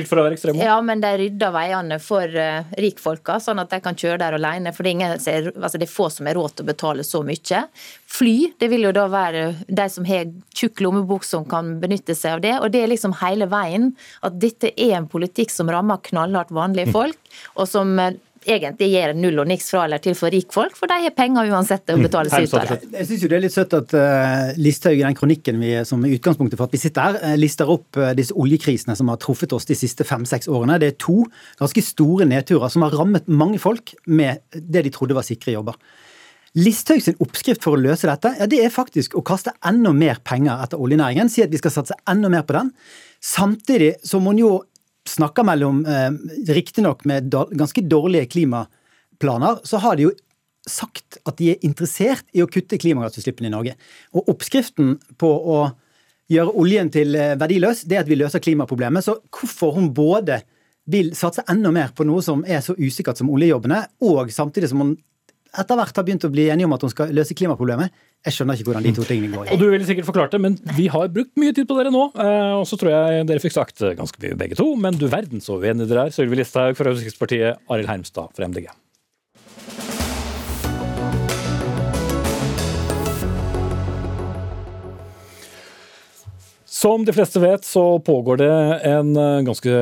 for 0.09 0.21
å 0.21 0.25
være 0.27 0.37
ekstreme. 0.37 0.63
Ja, 0.65 0.77
men 0.85 1.03
de 1.03 1.13
rydder 1.23 1.55
veiene 1.55 1.99
for 2.03 2.37
uh, 2.37 2.73
rikfolka, 2.81 3.39
sånn 3.43 3.61
at 3.63 3.73
de 3.73 3.81
kan 3.83 3.97
kjøre 3.97 4.21
der 4.23 4.37
alene. 4.39 4.73
For 4.75 4.85
det 4.85 4.93
er, 4.93 4.99
ingen, 4.99 5.17
altså 5.17 5.81
det 5.81 5.87
er 5.89 5.93
få 5.93 6.09
som 6.13 6.29
har 6.29 6.37
råd 6.39 6.57
til 6.57 6.67
å 6.67 6.71
betale 6.71 7.07
så 7.07 7.23
mye. 7.25 7.65
Fly, 8.11 8.51
det 8.59 8.67
vil 8.73 8.83
jo 8.83 8.91
da 8.95 9.05
være 9.11 9.43
de 9.71 9.85
som 9.91 10.07
har 10.07 10.27
tjukk 10.57 10.81
lommebok 10.83 11.23
som 11.23 11.45
kan 11.47 11.77
benytte 11.79 12.15
seg 12.17 12.37
av 12.37 12.41
det. 12.43 12.55
Og 12.59 12.73
det 12.73 12.81
er 12.83 12.91
liksom 12.91 13.15
hele 13.21 13.47
veien 13.51 13.93
at 14.25 14.35
dette 14.41 14.73
er 14.75 14.97
en 14.97 15.07
politikk 15.11 15.53
som 15.53 15.71
rammer 15.71 16.01
knallhardt 16.09 16.51
vanlige 16.55 16.89
mm. 16.89 16.95
folk, 16.97 17.31
og 17.55 17.69
som 17.71 17.93
eh, 18.03 18.17
egentlig 18.41 18.89
gir 18.91 19.13
null 19.15 19.39
og 19.43 19.47
niks 19.47 19.69
fra 19.71 19.85
eller 19.85 20.01
til 20.03 20.17
for 20.17 20.33
rikfolk, 20.33 20.75
for 20.75 20.91
de 20.91 20.97
har 21.05 21.13
penger 21.15 21.53
uansett 21.53 21.93
å 21.93 21.97
mm. 21.99 22.03
betale 22.07 22.33
seg 22.33 22.49
ut 22.49 22.57
av 22.57 22.67
det. 22.73 22.89
Jeg 22.97 23.09
syns 23.11 23.23
det 23.23 23.37
er 23.37 23.45
litt 23.45 23.55
søtt 23.55 23.77
at 23.79 23.95
uh, 23.95 24.51
Listhaug 24.59 24.97
i 24.97 25.05
den 25.05 25.17
kronikken 25.17 25.61
vi, 25.63 25.71
som 25.87 26.03
er 26.03 26.17
utgangspunktet 26.17 26.59
for 26.59 26.67
at 26.67 26.75
vi 26.75 26.81
sitter 26.81 27.07
her, 27.07 27.19
uh, 27.21 27.37
lister 27.39 27.71
opp 27.71 28.01
uh, 28.01 28.11
disse 28.17 28.35
oljekrisene 28.35 28.97
som 28.97 29.13
har 29.13 29.21
truffet 29.23 29.55
oss 29.55 29.69
de 29.69 29.77
siste 29.77 30.07
fem-seks 30.07 30.51
årene. 30.51 30.81
Det 30.81 30.93
er 30.93 30.99
to 31.01 31.21
ganske 31.61 31.85
store 31.85 32.27
nedturer 32.29 32.73
som 32.73 32.83
har 32.87 32.97
rammet 32.97 33.29
mange 33.31 33.61
folk 33.61 33.95
med 34.09 34.41
det 34.51 34.87
de 34.87 34.95
trodde 34.99 35.17
var 35.17 35.27
sikre 35.27 35.55
jobber. 35.55 35.77
Listhaug 36.59 36.99
sin 37.03 37.19
oppskrift 37.23 37.63
for 37.63 37.77
å 37.77 37.79
løse 37.79 38.09
dette, 38.09 38.33
ja, 38.35 38.47
det 38.49 38.59
er 38.59 38.73
faktisk 38.73 39.13
å 39.15 39.23
kaste 39.23 39.53
enda 39.67 39.93
mer 39.95 40.19
penger 40.27 40.59
etter 40.65 40.81
oljenæringen. 40.83 41.31
Si 41.31 41.43
at 41.43 41.51
vi 41.53 41.59
skal 41.61 41.71
satse 41.71 41.95
enda 42.11 42.31
mer 42.31 42.43
på 42.47 42.57
den. 42.57 42.73
Samtidig 43.23 43.93
som 44.07 44.27
hun 44.27 44.41
jo 44.41 44.51
snakker 45.07 45.47
mellom 45.47 45.85
eh, 45.87 46.09
Riktignok 46.51 47.05
med 47.09 47.31
ganske 47.31 47.83
dårlige 47.87 48.27
klimaplaner, 48.33 49.61
så 49.63 49.79
har 49.81 49.95
de 49.95 50.09
jo 50.09 50.11
sagt 50.67 51.17
at 51.25 51.39
de 51.39 51.53
er 51.53 51.63
interessert 51.65 52.27
i 52.37 52.43
å 52.43 52.49
kutte 52.51 52.77
klimagassutslippene 52.81 53.49
i 53.49 53.53
Norge. 53.53 53.77
Og 54.13 54.29
oppskriften 54.35 54.97
på 55.21 55.29
å 55.31 55.61
gjøre 56.31 56.55
oljen 56.59 56.91
til 56.93 57.15
eh, 57.15 57.37
verdiløs, 57.39 57.85
det 57.87 57.97
er 57.97 58.03
at 58.03 58.11
vi 58.11 58.19
løser 58.19 58.43
klimaproblemet. 58.43 59.07
Så 59.07 59.17
hvorfor 59.31 59.77
hun 59.77 59.89
både 59.95 60.41
vil 60.91 61.13
satse 61.17 61.45
enda 61.49 61.71
mer 61.73 61.95
på 61.95 62.05
noe 62.07 62.23
som 62.25 62.43
er 62.43 62.59
så 62.65 62.75
usikkert 62.75 63.19
som 63.21 63.31
oljejobbene, 63.31 63.85
og 64.03 64.31
samtidig 64.33 64.71
som 64.71 64.83
hun 64.83 64.93
etter 65.59 65.79
hvert 65.79 65.97
har 65.99 66.05
begynt 66.07 66.25
å 66.27 66.31
bli 66.31 66.45
enige 66.53 66.67
om 66.69 66.75
at 66.77 66.85
hun 66.85 66.91
skal 66.93 67.11
løse 67.15 67.35
klimaproblemet. 67.35 67.91
Jeg 68.23 68.35
skjønner 68.35 68.59
ikke 68.59 68.69
hvordan 68.69 68.85
de 68.85 68.93
to 68.95 69.05
tingene 69.07 69.33
går. 69.33 69.49
Og 69.51 69.59
Du 69.59 69.65
ville 69.71 69.87
sikkert 69.87 70.07
forklart 70.07 70.35
det, 70.35 70.39
men 70.43 70.59
vi 70.77 70.85
har 70.93 71.09
brukt 71.11 71.33
mye 71.41 71.55
tid 71.57 71.67
på 71.67 71.77
dere 71.79 71.91
nå. 71.93 72.05
Eh, 72.13 72.53
og 72.59 72.67
så 72.69 72.77
tror 72.79 72.93
jeg 72.93 73.25
dere 73.31 73.43
fikk 73.43 73.57
sagt 73.57 73.83
ganske 73.97 74.21
mye 74.23 74.37
begge 74.39 74.59
to, 74.59 74.69
men 74.79 74.99
du 74.99 75.07
verden 75.11 75.43
så 75.43 75.57
uenige 75.59 75.89
dere 75.89 76.07
er. 76.07 76.15
Sylvi 76.15 76.39
Listhaug 76.39 76.77
fra 76.77 76.91
Fremskrittspartiet, 76.91 77.63
Arild 77.67 77.91
Hermstad 77.91 78.31
fra 78.37 78.47
MDG. 78.51 78.69
Som 86.81 87.03
de 87.05 87.13
fleste 87.13 87.39
vet, 87.39 87.65
så 87.65 87.99
pågår 87.99 88.37
det 88.37 88.53
en 88.89 89.17
eh, 89.17 89.41
ganske 89.45 89.73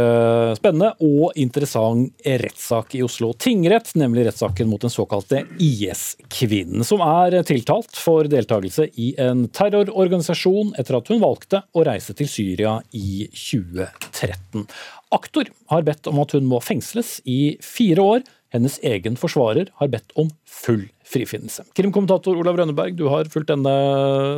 spennende 0.58 0.89
og 1.00 1.38
interessant 1.39 2.26
rettssak 2.28 2.97
i 3.00 3.04
Oslo 3.06 3.30
tingrett, 3.39 3.93
nemlig 3.95 4.26
rettssaken 4.28 4.68
mot 4.68 4.84
den 4.84 4.91
såkalte 4.91 5.45
IS-kvinnen, 5.64 6.84
som 6.84 7.00
er 7.06 7.38
tiltalt 7.47 7.95
for 7.95 8.28
deltakelse 8.28 8.89
i 9.00 9.14
en 9.16 9.45
terrororganisasjon 9.47 10.74
etter 10.76 11.00
at 11.00 11.14
hun 11.14 11.24
valgte 11.24 11.64
å 11.72 11.88
reise 11.88 12.18
til 12.20 12.28
Syria 12.28 12.76
i 12.91 13.30
2013. 13.32 14.68
Aktor 15.16 15.54
har 15.72 15.88
bedt 15.88 16.12
om 16.12 16.20
at 16.20 16.36
hun 16.36 16.52
må 16.52 16.60
fengsles 16.60 17.22
i 17.24 17.56
fire 17.64 18.12
år. 18.18 18.28
Hennes 18.52 18.76
egen 18.84 19.16
forsvarer 19.16 19.72
har 19.80 19.95
bedt 19.95 20.12
om 20.20 20.28
full 20.43 20.89
frifinnelse. 21.10 21.66
Krimkommentator 21.78 22.38
Olav 22.39 22.60
Rønneberg, 22.60 22.97
du 22.97 23.07
har 23.12 23.30
fulgt 23.32 23.51
denne 23.51 23.74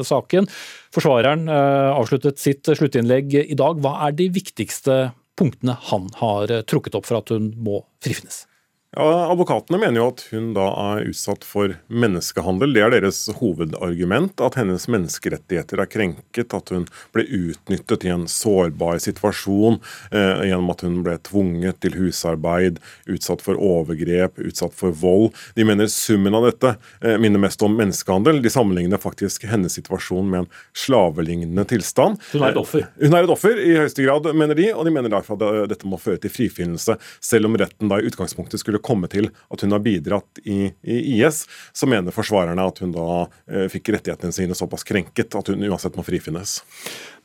saken. 0.07 0.47
Forsvareren 0.95 1.47
eh, 1.51 1.89
avsluttet 1.95 2.41
sitt 2.41 2.67
sluttinnlegg 2.67 3.36
i 3.43 3.57
dag. 3.57 3.82
Hva 3.84 3.97
er 4.07 4.15
de 4.17 4.30
viktigste 4.34 5.01
punktene 5.39 5.78
han 5.89 6.09
har 6.22 6.51
eh, 6.51 6.63
trukket 6.67 6.97
opp 6.97 7.09
for 7.09 7.22
at 7.22 7.34
hun 7.34 7.51
må 7.63 7.84
frifinnes? 8.03 8.45
Ja, 8.92 9.32
Advokatene 9.32 9.78
mener 9.80 10.02
jo 10.02 10.06
at 10.12 10.22
hun 10.34 10.50
da 10.52 10.66
er 10.76 11.06
utsatt 11.08 11.46
for 11.48 11.72
menneskehandel. 11.88 12.74
Det 12.76 12.82
er 12.84 12.92
deres 12.92 13.22
hovedargument. 13.39 14.42
At 14.44 14.58
hennes 14.60 14.84
menneskerettigheter 14.92 15.80
er 15.80 15.88
krenket. 15.88 16.52
At 16.52 16.74
hun 16.76 16.84
ble 17.16 17.24
utnyttet 17.24 18.04
i 18.04 18.12
en 18.12 18.26
sårbar 18.28 19.00
situasjon 19.00 19.78
eh, 20.12 20.44
gjennom 20.50 20.74
at 20.74 20.84
hun 20.84 20.98
ble 21.06 21.16
tvunget 21.24 21.80
til 21.86 21.96
husarbeid, 22.02 22.82
utsatt 23.08 23.46
for 23.46 23.56
overgrep, 23.56 24.42
utsatt 24.44 24.76
for 24.76 24.92
vold. 24.92 25.30
De 25.56 25.64
mener 25.64 25.88
summen 25.88 26.36
av 26.36 26.50
dette 26.50 26.74
eh, 27.00 27.16
minner 27.16 27.39
mest 27.46 27.64
om 27.64 27.80
menneskehandel. 27.80 28.44
De 28.44 28.52
sammenligner 28.52 29.00
faktisk 29.00 29.48
hennes 29.48 29.80
situasjon 29.80 30.28
med 30.34 30.44
en 30.44 30.52
slavelignende 30.76 31.64
tilstand. 31.72 32.20
Hun 32.34 32.44
er 32.44 32.52
et 32.52 32.62
offer? 32.66 32.84
Eh, 32.89 33.08
hun 33.08 33.16
er 33.16 33.24
et 33.24 33.36
offer 33.38 33.56
i 33.56 33.72
høyeste 33.80 34.04
grad, 34.04 34.28
mener 34.36 34.60
de. 34.60 34.68
Og 34.76 34.84
de 34.84 34.96
mener 35.00 35.16
derfor 35.16 35.39
at 35.39 35.72
dette 35.72 35.88
må 35.88 35.96
føre 35.96 36.20
til 36.20 36.36
frifinnelse, 36.42 37.00
selv 37.24 37.48
om 37.48 37.56
retten 37.64 37.88
da 37.88 38.04
i 38.04 38.12
utgangspunktet 38.12 38.60
skulle 38.60 38.81
komme 38.84 39.10
til 39.12 39.30
at 39.52 39.64
hun 39.64 39.76
har 39.76 39.84
bidratt 39.84 40.42
i, 40.44 40.72
i 40.82 40.98
IS, 41.18 41.44
så 41.74 41.90
mener 41.90 42.16
forsvarerne 42.16 42.66
at 42.68 42.82
hun 42.84 42.94
da 42.96 43.08
eh, 43.52 43.68
fikk 43.72 43.94
rettighetene 43.96 44.36
sine 44.36 44.58
såpass 44.58 44.86
krenket 44.88 45.38
at 45.38 45.52
hun 45.52 45.64
uansett 45.70 45.98
må 46.00 46.06
frifinnes. 46.08 46.60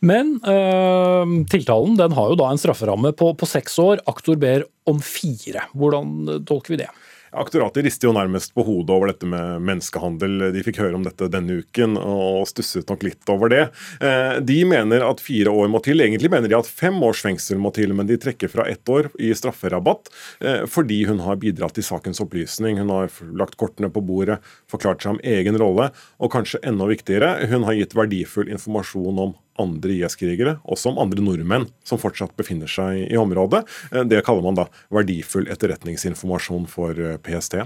Men 0.05 0.37
øh, 0.45 1.37
tiltalen 1.51 1.97
den 1.99 2.17
har 2.17 2.33
jo 2.33 2.39
da 2.39 2.53
en 2.53 2.61
strafferamme 2.61 3.15
på, 3.17 3.33
på 3.39 3.49
seks 3.49 3.79
år. 3.83 4.05
Aktor 4.11 4.39
ber 4.41 4.67
om 4.87 5.01
fire. 5.03 5.67
Hvordan 5.75 6.45
tolker 6.47 6.77
vi 6.77 6.83
det? 6.85 6.91
Aktoratet 7.37 7.85
rister 7.85 8.09
jo 8.09 8.15
nærmest 8.17 8.55
på 8.57 8.65
hodet 8.65 8.95
over 8.95 9.11
dette 9.11 9.29
med 9.29 9.63
menneskehandel. 9.67 10.49
De 10.55 10.63
fikk 10.65 10.81
høre 10.81 10.97
om 10.97 11.05
dette 11.05 11.29
denne 11.33 11.59
uken 11.61 11.99
og 12.01 12.47
stusset 12.49 12.89
nok 12.89 13.05
litt 13.05 13.33
over 13.33 13.53
det. 13.53 13.63
Eh, 14.01 14.39
de 14.41 14.59
mener 14.69 15.05
at 15.05 15.21
fire 15.21 15.53
år 15.53 15.69
må 15.73 15.83
til. 15.85 16.01
Egentlig 16.01 16.31
mener 16.33 16.49
de 16.49 16.57
at 16.59 16.71
fem 16.71 16.97
års 17.05 17.21
fengsel 17.25 17.61
må 17.61 17.75
til, 17.77 17.93
men 17.97 18.09
de 18.09 18.17
trekker 18.21 18.53
fra 18.53 18.67
ett 18.71 18.89
år 18.89 19.11
i 19.21 19.35
strafferabatt 19.37 20.09
eh, 20.41 20.65
fordi 20.71 21.03
hun 21.11 21.21
har 21.27 21.41
bidratt 21.43 21.77
til 21.77 21.87
sakens 21.87 22.23
opplysning. 22.25 22.81
Hun 22.81 22.95
har 22.95 23.13
lagt 23.37 23.59
kortene 23.61 23.93
på 23.93 24.05
bordet, 24.07 24.41
forklart 24.73 25.05
seg 25.05 25.17
om 25.17 25.25
egen 25.37 25.61
rolle, 25.61 25.91
og 26.17 26.33
kanskje 26.33 26.63
enda 26.67 26.89
viktigere, 26.89 27.35
hun 27.53 27.69
har 27.69 27.77
gitt 27.77 27.97
verdifull 27.97 28.49
informasjon 28.53 29.27
om 29.27 29.37
andre 29.63 29.97
IS-krigere, 29.99 30.57
også 30.65 30.93
om 30.93 31.01
andre 31.03 31.25
nordmenn 31.25 31.69
som 31.87 32.01
fortsatt 32.01 32.35
befinner 32.39 32.71
seg 32.71 33.07
i 33.07 33.21
området. 33.21 33.65
Eh, 33.93 34.05
det 34.09 34.25
kaller 34.27 34.45
man 34.47 34.59
da 34.59 34.69
verdifull 34.95 35.49
etterretningsinformasjon 35.53 36.69
for 36.71 36.99
eh, 36.99 37.19
PST. 37.23 37.61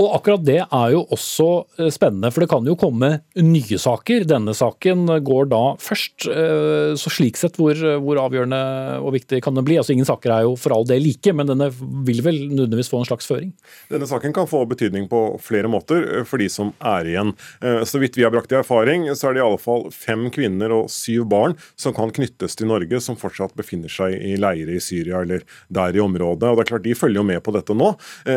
Og 0.00 0.10
akkurat 0.16 0.42
det 0.42 0.58
er 0.64 0.92
jo 0.94 1.04
også 1.14 1.46
eh, 1.78 1.90
spennende, 1.94 2.30
for 2.34 2.42
det 2.42 2.50
kan 2.50 2.66
jo 2.66 2.74
komme 2.78 3.10
nye 3.38 3.78
saker. 3.78 4.24
Denne 4.26 4.54
saken 4.56 5.06
går 5.26 5.50
da 5.52 5.62
først. 5.82 6.26
Eh, 6.26 6.94
så 6.98 7.12
slik 7.12 7.38
sett, 7.38 7.58
hvor, 7.60 7.78
hvor 8.02 8.18
avgjørende 8.24 8.58
og 8.98 9.14
viktig 9.14 9.38
kan 9.44 9.54
den 9.54 9.66
bli? 9.66 9.78
Altså 9.78 9.94
Ingen 9.94 10.08
saker 10.08 10.34
er 10.34 10.48
jo 10.48 10.56
for 10.58 10.74
all 10.74 10.86
del 10.88 11.04
like, 11.04 11.34
men 11.36 11.50
denne 11.50 11.70
vil 12.06 12.24
vel 12.26 12.40
nødvendigvis 12.50 12.90
få 12.90 13.02
en 13.02 13.08
slags 13.08 13.30
føring? 13.30 13.52
Denne 13.92 14.08
saken 14.10 14.34
kan 14.34 14.50
få 14.50 14.64
betydning 14.70 15.06
på 15.10 15.22
flere 15.42 15.70
måter 15.70 16.02
eh, 16.08 16.26
for 16.26 16.42
de 16.42 16.50
som 16.50 16.74
er 16.82 17.12
igjen. 17.12 17.32
Så 17.88 17.98
vidt 18.00 18.16
vi 18.18 18.24
har 18.24 18.32
brakt 18.34 18.52
i 18.52 18.58
erfaring, 18.58 19.06
så 19.16 19.28
er 19.28 19.36
det 19.36 19.40
i 19.40 19.44
alle 19.44 19.60
fall 19.60 19.86
fem 19.94 20.26
kvinner 20.34 20.72
og 20.74 20.90
syv 20.92 21.26
barn 21.30 21.54
som 21.80 21.94
kan 21.96 22.12
knyttes 22.14 22.56
til 22.58 22.68
Norge, 22.70 22.98
som 23.02 23.18
fortsatt 23.18 23.54
befinner 23.58 23.92
seg 23.92 24.16
i 24.16 24.34
leire 24.40 24.76
i 24.76 24.82
Syria 24.82 25.22
eller 25.24 25.44
der 25.72 25.96
i 25.96 26.02
området. 26.02 26.50
Og 26.50 26.58
det 26.58 26.64
er 26.64 26.70
klart 26.72 26.86
De 26.86 26.96
følger 26.98 27.20
jo 27.20 27.26
med 27.26 27.40
på 27.44 27.54
dette 27.54 27.76
nå. 27.76 27.92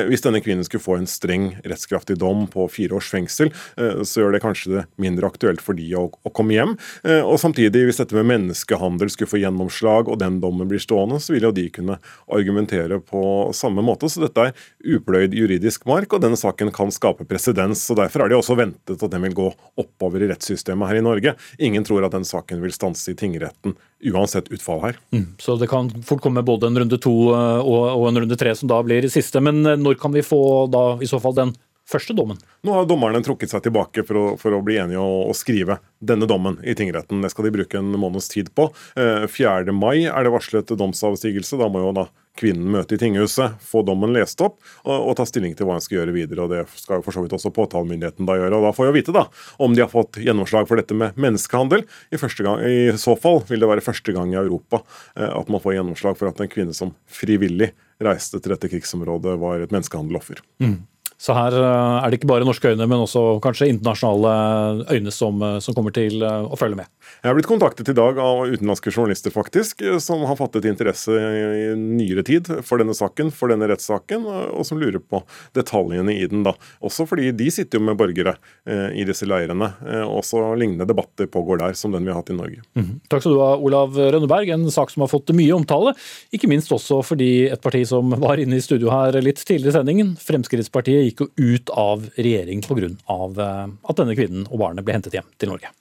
Hvis 0.10 0.24
denne 0.26 0.42
kvinnen 0.44 0.66
skulle 0.68 0.84
få 0.84 0.98
en 1.00 1.10
streng 1.10 1.47
rettskraftig 1.64 2.18
dom 2.22 2.46
på 2.52 2.68
fire 2.72 2.98
års 2.98 3.10
fengsel, 3.12 3.52
eh, 3.78 4.04
så 4.08 4.24
gjør 4.24 4.36
det 4.36 4.44
kanskje 4.44 4.74
det 4.74 4.84
mindre 5.02 5.30
aktuelt 5.30 5.64
for 5.64 5.78
de 5.78 5.88
å, 5.98 6.08
å 6.12 6.34
komme 6.34 6.56
hjem. 6.56 6.76
Eh, 7.04 7.22
og 7.22 7.40
samtidig, 7.42 7.86
hvis 7.88 8.02
dette 8.02 8.18
med 8.18 8.30
menneskehandel 8.32 9.12
skulle 9.14 9.32
få 9.32 9.42
gjennomslag, 9.42 10.12
og 10.12 10.20
den 10.22 10.40
dommen 10.44 10.70
blir 10.70 10.82
stående, 10.84 11.20
så 11.24 11.36
vil 11.36 11.50
jo 11.50 11.54
de 11.56 11.68
kunne 11.74 12.00
argumentere 12.34 13.00
på 13.04 13.24
samme 13.58 13.84
måte. 13.86 14.10
Så 14.12 14.24
dette 14.24 14.50
er 14.50 14.98
upløyd 14.98 15.36
juridisk 15.38 15.88
mark, 15.90 16.14
og 16.14 16.24
denne 16.24 16.40
saken 16.40 16.74
kan 16.76 16.94
skape 16.94 17.28
presedens. 17.30 17.86
og 17.92 18.02
Derfor 18.02 18.26
er 18.26 18.32
det 18.32 18.40
også 18.40 18.58
ventet 18.60 19.04
at 19.04 19.14
den 19.14 19.28
vil 19.28 19.38
gå 19.38 19.52
oppover 19.80 20.24
i 20.24 20.32
rettssystemet 20.32 20.92
her 20.92 21.02
i 21.02 21.06
Norge. 21.06 21.38
Ingen 21.60 21.86
tror 21.88 22.08
at 22.08 22.16
den 22.16 22.28
saken 22.28 22.64
vil 22.64 22.76
stanse 22.76 23.14
i 23.14 23.18
tingretten 23.18 23.78
uansett 24.14 24.52
utfall 24.54 24.82
her. 24.84 25.00
Mm, 25.14 25.36
så 25.42 25.56
det 25.58 25.70
kan 25.72 25.90
fort 26.06 26.22
komme 26.22 26.44
både 26.46 26.70
en 26.70 26.80
runde 26.80 27.00
to 27.02 27.16
eh, 27.34 27.62
og, 27.62 28.04
en 28.10 28.22
runde 28.24 28.38
tre 28.40 28.56
som 28.56 28.70
da 28.70 28.82
blir 28.86 29.08
siste. 29.12 29.42
Men 29.44 29.64
når 29.64 29.98
kan 30.02 30.14
vi 30.14 30.26
få 30.26 30.42
da 30.72 30.90
i 31.02 31.10
så 31.10 31.22
fall 31.24 31.38
den 31.38 31.56
første 31.88 32.14
dommen. 32.14 32.40
Nå 32.68 32.74
har 32.76 32.88
dommerne 32.88 33.22
trukket 33.24 33.52
seg 33.54 33.64
tilbake 33.68 34.04
for 34.08 34.20
å, 34.20 34.26
for 34.40 34.56
å 34.56 34.62
bli 34.66 34.78
enige 34.82 35.02
og, 35.02 35.30
og, 35.32 35.36
skrive 35.40 35.80
denne 36.04 36.28
dommen 36.30 36.60
i 36.68 36.76
tingretten. 36.78 37.22
Det 37.24 37.32
skal 37.32 37.48
de 37.48 37.54
bruke 37.56 37.80
en 37.80 37.96
måneds 38.00 38.28
tid 38.34 38.52
på. 38.58 38.70
4. 38.98 39.28
Eh, 39.64 39.74
mai 39.76 40.06
er 40.06 40.28
det 40.28 40.34
varslet 40.34 40.76
domsavsigelse. 40.80 41.60
Da 41.62 41.70
må 41.72 41.86
jo 41.86 41.94
da 41.96 42.08
kvinnen 42.38 42.70
møte 42.74 42.96
i 42.96 43.02
tinghuset, 43.02 43.58
få 43.64 43.84
dommen 43.88 44.14
lest 44.16 44.42
opp 44.46 44.60
og, 44.84 44.96
og, 44.96 45.14
ta 45.18 45.26
stilling 45.28 45.56
til 45.58 45.68
hva 45.68 45.78
hun 45.78 45.84
skal 45.84 46.00
gjøre 46.02 46.16
videre. 46.16 46.46
og 46.46 46.54
Det 46.54 46.64
skal 46.80 47.00
jo 47.00 47.06
for 47.06 47.16
så 47.16 47.24
vidt 47.24 47.36
også 47.38 47.54
påtalemyndigheten 47.56 48.28
da 48.28 48.38
gjøre. 48.40 48.54
og 48.60 48.68
Da 48.68 48.74
får 48.76 48.90
vi 48.90 49.02
vite 49.02 49.16
da 49.16 49.26
om 49.64 49.76
de 49.76 49.84
har 49.84 49.92
fått 49.92 50.22
gjennomslag 50.24 50.70
for 50.70 50.80
dette 50.80 50.98
med 50.98 51.18
menneskehandel. 51.18 51.86
I, 52.12 52.20
gang, 52.20 52.62
I, 52.64 52.78
så 53.00 53.18
fall 53.20 53.44
vil 53.50 53.64
det 53.64 53.72
være 53.72 53.86
første 53.86 54.16
gang 54.16 54.34
i 54.34 54.40
Europa 54.40 54.84
eh, 55.18 55.30
at 55.30 55.50
man 55.52 55.64
får 55.64 55.80
gjennomslag 55.80 56.20
for 56.20 56.32
at 56.32 56.42
en 56.44 56.52
kvinne 56.52 56.76
som 56.78 56.94
frivillig 57.10 57.74
reiste 58.04 58.40
til 58.40 58.54
dette 58.54 58.70
krigsområdet, 58.70 59.38
var 59.42 59.64
et 59.64 59.74
menneskehandeloffer. 59.74 60.44
Mm. 60.62 60.84
Så 61.18 61.34
her 61.34 61.56
eh, 61.58 61.98
er 61.98 62.12
det 62.12 62.20
ikke 62.20 62.30
bare 62.30 62.46
norske 62.46 62.70
øyne, 62.70 62.86
men 62.86 63.02
også 63.02 63.40
kanskje 63.42 63.72
internasjonale 63.72 64.86
øyne 64.94 65.14
som, 65.14 65.42
eh, 65.42 65.58
som, 65.66 65.74
kommer 65.74 65.94
til 65.96 66.22
eh, 66.22 66.46
å 66.46 66.58
følge 66.60 66.78
med. 66.78 66.90
Jeg 67.24 67.32
har 67.32 67.38
blitt 67.38 67.50
kontaktet 67.50 67.90
i 67.90 67.96
dag 67.98 68.20
av 68.22 68.44
utenlandske 68.46 68.94
journalister 68.94 69.34
faktisk, 69.34 69.82
som 70.04 70.22
har 70.30 70.38
fattet 70.38 70.68
interesse 70.70 71.18
i 71.18 71.72
nyere 71.78 72.22
tid 72.28 72.52
for 72.66 72.78
denne 72.78 72.94
saken, 72.98 73.32
for 73.34 73.50
denne 73.50 73.70
rettssaken, 73.72 74.28
og 74.28 74.66
som 74.68 74.78
lurer 74.78 75.02
på 75.02 75.24
detaljene 75.58 76.14
i 76.14 76.28
den. 76.30 76.44
da. 76.46 76.54
Også 76.86 77.08
fordi 77.10 77.32
de 77.34 77.50
sitter 77.54 77.80
jo 77.80 77.88
med 77.88 77.98
borgere 77.98 78.36
i 78.68 79.06
disse 79.08 79.26
leirene. 79.26 79.72
Også 80.06 80.42
lignende 80.60 80.86
debatter 80.90 81.30
pågår 81.32 81.62
der 81.64 81.78
som 81.80 81.96
den 81.96 82.06
vi 82.06 82.12
har 82.12 82.20
hatt 82.20 82.32
i 82.34 82.38
Norge. 82.38 82.62
Mm. 82.78 83.00
Takk 83.10 83.24
skal 83.24 83.38
du 83.38 83.42
ha, 83.42 83.50
Olav 83.56 83.96
Rønneberg. 83.98 84.52
En 84.54 84.68
sak 84.74 84.92
som 84.94 85.06
har 85.06 85.12
fått 85.12 85.32
mye 85.38 85.56
omtale. 85.56 85.96
Ikke 86.36 86.52
minst 86.52 86.74
også 86.76 87.00
fordi 87.08 87.48
et 87.48 87.64
parti 87.64 87.86
som 87.88 88.14
var 88.20 88.44
inne 88.44 88.60
i 88.60 88.64
studio 88.64 88.92
her 88.94 89.16
litt 89.24 89.42
tidligere 89.42 89.74
i 89.74 89.80
sendingen, 89.80 90.14
Fremskrittspartiet, 90.22 91.07
gikk 91.08 91.26
jo 91.26 91.32
ut 91.56 91.74
av 91.74 92.08
regjering 92.20 92.64
pga. 92.66 92.94
Eh, 92.94 93.66
at 93.68 94.00
denne 94.00 94.16
kvinnen 94.18 94.48
og 94.48 94.62
barnet 94.62 94.86
ble 94.86 94.98
hentet 94.98 95.18
hjem 95.18 95.30
til 95.40 95.54
Norge. 95.54 95.74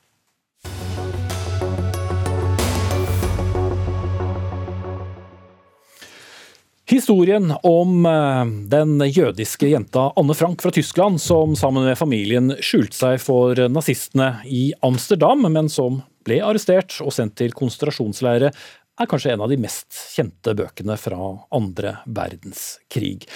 Historien 6.86 7.50
om 7.66 8.06
eh, 8.06 8.44
den 8.70 9.00
jødiske 9.02 9.72
jenta 9.72 10.12
Anne 10.16 10.36
Frank 10.38 10.62
fra 10.62 10.70
Tyskland 10.70 11.18
som 11.20 11.56
sammen 11.58 11.82
med 11.82 11.98
familien 11.98 12.54
skjulte 12.62 12.94
seg 12.94 13.18
for 13.24 13.58
nazistene 13.74 14.36
i 14.46 14.68
Amsterdam, 14.86 15.42
men 15.50 15.66
som 15.72 15.98
ble 16.26 16.38
arrestert 16.46 16.94
og 17.02 17.10
sendt 17.14 17.34
til 17.42 17.54
konsentrasjonsleire, 17.58 18.52
er 18.96 19.10
kanskje 19.10 19.34
en 19.34 19.42
av 19.44 19.50
de 19.50 19.58
mest 19.60 19.98
kjente 20.14 20.54
bøkene 20.56 20.96
fra 21.00 21.32
andre 21.54 21.98
verdenskrig. 22.06 23.26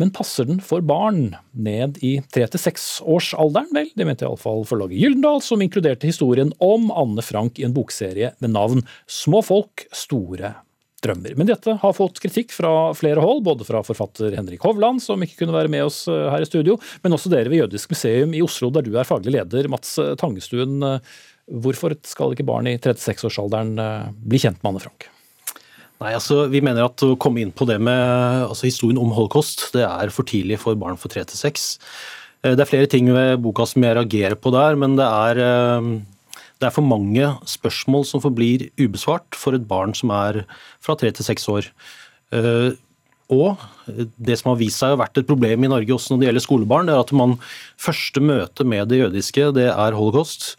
Men 0.00 0.12
passer 0.16 0.48
den 0.48 0.62
for 0.64 0.80
barn 0.80 1.34
ned 1.52 1.98
i 2.06 2.14
tre 2.32 2.46
til 2.48 2.62
seksårsalderen? 2.62 3.68
Vel, 3.76 3.90
det 3.92 4.06
mente 4.08 4.24
iallfall 4.24 4.64
forlaget 4.68 4.96
Gyldendal, 5.02 5.42
som 5.44 5.60
inkluderte 5.60 6.08
historien 6.08 6.54
om 6.64 6.88
Anne 6.96 7.24
Frank 7.24 7.60
i 7.60 7.66
en 7.68 7.76
bokserie 7.76 8.32
med 8.40 8.54
navn 8.56 8.80
Små 9.10 9.42
folk, 9.44 9.84
store 9.92 10.54
drømmer. 11.04 11.36
Men 11.36 11.48
dette 11.48 11.76
har 11.82 11.96
fått 11.96 12.20
kritikk 12.24 12.52
fra 12.52 12.92
flere 12.96 13.20
hold, 13.24 13.44
både 13.44 13.64
fra 13.68 13.84
forfatter 13.84 14.36
Henrik 14.36 14.64
Hovland, 14.64 15.02
som 15.04 15.20
ikke 15.24 15.42
kunne 15.42 15.56
være 15.56 15.72
med 15.72 15.86
oss 15.88 16.02
eh, 16.08 16.28
her 16.32 16.44
i 16.44 16.48
studio, 16.48 16.78
men 17.04 17.16
også 17.16 17.32
dere 17.32 17.52
ved 17.52 17.64
Jødisk 17.64 17.92
museum 17.92 18.34
i 18.36 18.42
Oslo, 18.44 18.72
der 18.72 18.84
du 18.84 18.94
er 18.96 19.08
faglig 19.08 19.36
leder, 19.36 19.68
Mats 19.72 19.98
Tangestuen. 20.20 20.80
Hvorfor 21.50 21.96
skal 22.06 22.36
ikke 22.36 22.46
barn 22.48 22.68
i 22.70 22.76
36-årsalderen 22.78 23.72
eh, 23.80 24.12
bli 24.32 24.40
kjent 24.44 24.60
med 24.62 24.74
Anne 24.74 24.84
Frank? 24.84 25.10
Nei, 26.00 26.14
altså 26.16 26.46
Vi 26.48 26.62
mener 26.64 26.86
at 26.86 27.02
å 27.04 27.16
komme 27.20 27.42
inn 27.42 27.52
på 27.52 27.66
det 27.68 27.76
med 27.82 28.46
altså 28.46 28.68
historien 28.68 29.00
om 29.00 29.12
holocaust, 29.12 29.68
det 29.74 29.84
er 29.84 30.12
for 30.14 30.28
tidlig 30.28 30.60
for 30.62 30.78
barn 30.80 30.96
for 31.00 31.12
tre 31.12 31.26
til 31.28 31.36
seks. 31.36 31.74
Eh, 32.40 32.54
det 32.56 32.64
er 32.64 32.70
flere 32.70 32.88
ting 32.90 33.10
ved 33.12 33.40
boka 33.44 33.66
som 33.68 33.84
jeg 33.84 33.98
reagerer 33.98 34.38
på 34.40 34.52
der, 34.54 34.78
men 34.80 34.96
det 34.96 35.04
er, 35.04 35.40
eh, 35.44 35.90
det 36.60 36.68
er 36.68 36.76
for 36.76 36.88
mange 36.88 37.34
spørsmål 37.44 38.06
som 38.08 38.22
forblir 38.24 38.70
ubesvart 38.80 39.36
for 39.36 39.56
et 39.56 39.66
barn 39.68 39.92
som 39.96 40.12
er 40.16 40.46
fra 40.80 40.96
tre 40.96 41.12
til 41.12 41.26
seks 41.26 41.44
år. 41.52 41.68
Eh, 42.32 42.72
og 43.30 43.60
det 44.18 44.40
som 44.40 44.50
har 44.50 44.58
vist 44.58 44.80
seg 44.80 44.96
å 44.96 44.98
vært 44.98 45.20
et 45.20 45.28
problem 45.28 45.62
i 45.62 45.70
Norge 45.70 45.94
også 45.94 46.14
når 46.14 46.18
det 46.18 46.26
gjelder 46.30 46.46
skolebarn, 46.46 46.88
det 46.88 46.96
er 46.96 47.04
at 47.04 47.12
man 47.14 47.36
første 47.78 48.24
møte 48.24 48.64
med 48.66 48.88
det 48.88 49.04
jødiske, 49.04 49.52
det 49.54 49.68
er 49.68 49.98
holocaust. 49.98 50.56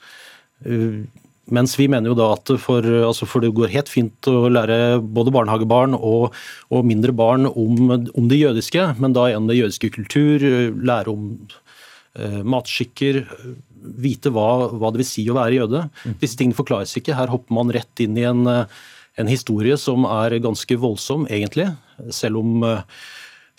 Eh, 1.51 1.55
mens 1.55 1.77
vi 1.79 1.87
mener 1.91 2.11
jo 2.11 2.17
da 2.17 2.31
at 2.35 2.53
for, 2.61 2.85
altså 2.85 3.27
for, 3.27 3.43
det 3.43 3.53
går 3.55 3.73
helt 3.73 3.89
fint 3.91 4.27
å 4.27 4.49
lære 4.49 5.01
både 5.01 5.33
barnehagebarn 5.35 5.95
og, 5.97 6.35
og 6.71 6.85
mindre 6.87 7.11
barn 7.11 7.47
om, 7.49 7.91
om, 7.91 8.29
det 8.29 8.39
jødiske, 8.41 8.95
men 8.99 9.13
da 9.13 9.29
igjen 9.29 9.49
det 9.49 9.59
jødiske 9.59 9.91
kultur, 9.97 10.45
lære 10.81 11.11
om 11.11 11.27
eh, 12.15 12.41
matskikker, 12.43 13.25
vite 13.81 14.31
hva, 14.31 14.69
hva, 14.77 14.91
det 14.91 15.01
vil 15.01 15.09
si 15.09 15.27
å 15.29 15.37
være 15.39 15.61
jøde. 15.63 15.85
Mm. 16.05 16.17
Disse 16.21 16.37
tingene 16.37 16.57
forklares 16.57 16.93
ikke. 16.97 17.17
Her 17.17 17.31
hopper 17.33 17.55
man 17.57 17.73
rett 17.73 18.03
inn 18.03 18.19
i 18.19 18.27
en, 18.29 18.45
en 18.45 19.31
historie 19.31 19.77
som 19.81 20.05
er 20.05 20.37
ganske 20.43 20.77
voldsom, 20.77 21.25
egentlig. 21.33 21.65
Selv 22.13 22.43
om 22.43 22.61
uh, 22.61 22.83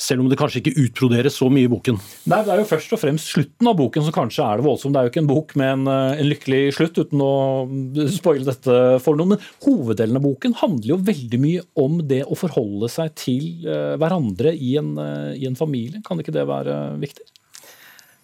selv 0.03 0.25
om 0.25 0.31
det 0.31 0.39
kanskje 0.41 0.63
ikke 0.63 0.75
utbroderes 0.85 1.37
så 1.39 1.49
mye 1.53 1.69
i 1.69 1.73
boken. 1.73 1.99
Nei, 2.31 2.41
Det 2.43 2.55
er 2.55 2.63
jo 2.63 2.69
først 2.69 2.95
og 2.97 3.01
fremst 3.03 3.31
slutten 3.33 3.71
av 3.71 3.77
boken 3.79 4.07
som 4.07 4.17
kanskje 4.17 4.47
er 4.47 4.61
det 4.61 4.67
voldsomme. 4.67 4.95
Det 4.95 5.01
er 5.01 5.09
jo 5.09 5.13
ikke 5.13 5.23
en 5.23 5.31
bok 5.31 5.55
med 5.61 5.73
en, 5.73 5.85
eh, 5.93 6.21
en 6.23 6.31
lykkelig 6.31 6.63
slutt, 6.79 6.99
uten 6.99 7.23
å 7.25 7.35
spoile 8.19 8.49
dette 8.49 8.79
for 9.05 9.19
noen. 9.19 9.35
Men 9.35 9.45
hoveddelen 9.67 10.19
av 10.19 10.27
boken 10.27 10.59
handler 10.63 10.95
jo 10.95 11.03
veldig 11.13 11.43
mye 11.43 11.67
om 11.79 12.01
det 12.09 12.23
å 12.27 12.39
forholde 12.39 12.91
seg 12.93 13.15
til 13.19 13.67
uh, 13.67 13.95
hverandre 14.01 14.53
i 14.53 14.75
en, 14.81 14.95
uh, 14.99 15.33
i 15.37 15.47
en 15.49 15.59
familie. 15.59 16.03
Kan 16.07 16.21
ikke 16.21 16.35
det 16.35 16.45
være 16.49 16.77
viktig? 17.03 17.25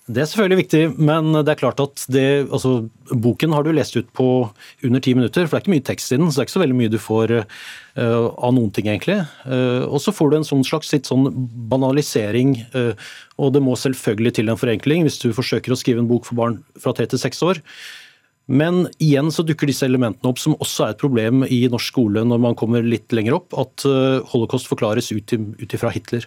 Det 0.09 0.23
er 0.23 0.29
selvfølgelig 0.31 0.59
viktig, 0.63 0.81
men 1.05 1.35
det 1.37 1.53
er 1.53 1.59
klart 1.61 1.81
at 1.85 2.03
det, 2.09 2.49
altså, 2.49 2.87
boken 3.13 3.53
har 3.53 3.67
du 3.67 3.75
lest 3.77 3.97
ut 3.99 4.09
på 4.17 4.49
under 4.85 5.03
ti 5.05 5.13
minutter. 5.13 5.45
For 5.45 5.53
det 5.53 5.59
er 5.59 5.65
ikke 5.67 5.75
mye 5.75 5.85
tekst 5.85 6.15
i 6.15 6.17
den, 6.17 6.31
så 6.31 6.39
det 6.39 6.45
er 6.45 6.49
ikke 6.49 6.55
så 6.55 6.63
veldig 6.63 6.79
mye 6.79 6.93
du 6.95 6.97
får 7.03 7.35
uh, 7.37 7.45
av 8.01 8.55
noen 8.57 8.73
ting, 8.73 8.89
egentlig. 8.89 9.19
Uh, 9.45 9.85
og 9.85 10.01
så 10.01 10.15
får 10.17 10.33
du 10.33 10.39
en 10.39 10.49
sånn 10.49 10.65
slags 10.65 10.95
sånn 11.11 11.29
banalisering, 11.69 12.57
uh, 12.73 12.95
og 13.37 13.53
det 13.53 13.63
må 13.67 13.77
selvfølgelig 13.77 14.39
til 14.39 14.49
en 14.49 14.61
forenkling 14.61 15.05
hvis 15.05 15.21
du 15.21 15.29
forsøker 15.37 15.77
å 15.77 15.79
skrive 15.79 16.01
en 16.01 16.09
bok 16.09 16.25
for 16.31 16.41
barn 16.41 16.63
fra 16.81 16.97
tre 16.97 17.05
til 17.11 17.21
seks 17.21 17.45
år. 17.45 17.61
Men 18.49 18.87
igjen 18.97 19.29
så 19.35 19.45
dukker 19.45 19.69
disse 19.69 19.85
elementene 19.85 20.31
opp, 20.31 20.41
som 20.41 20.55
også 20.57 20.87
er 20.87 20.95
et 20.95 21.01
problem 21.01 21.43
i 21.45 21.61
norsk 21.69 21.93
skole 21.93 22.23
når 22.25 22.41
man 22.41 22.57
kommer 22.57 22.85
litt 22.85 23.13
lenger 23.13 23.37
opp, 23.37 23.53
at 23.61 23.85
eh, 23.89 24.25
holocaust 24.33 24.71
forklares 24.71 25.11
ut 25.13 25.35
ifra 25.69 25.93
Hitler. 25.93 26.25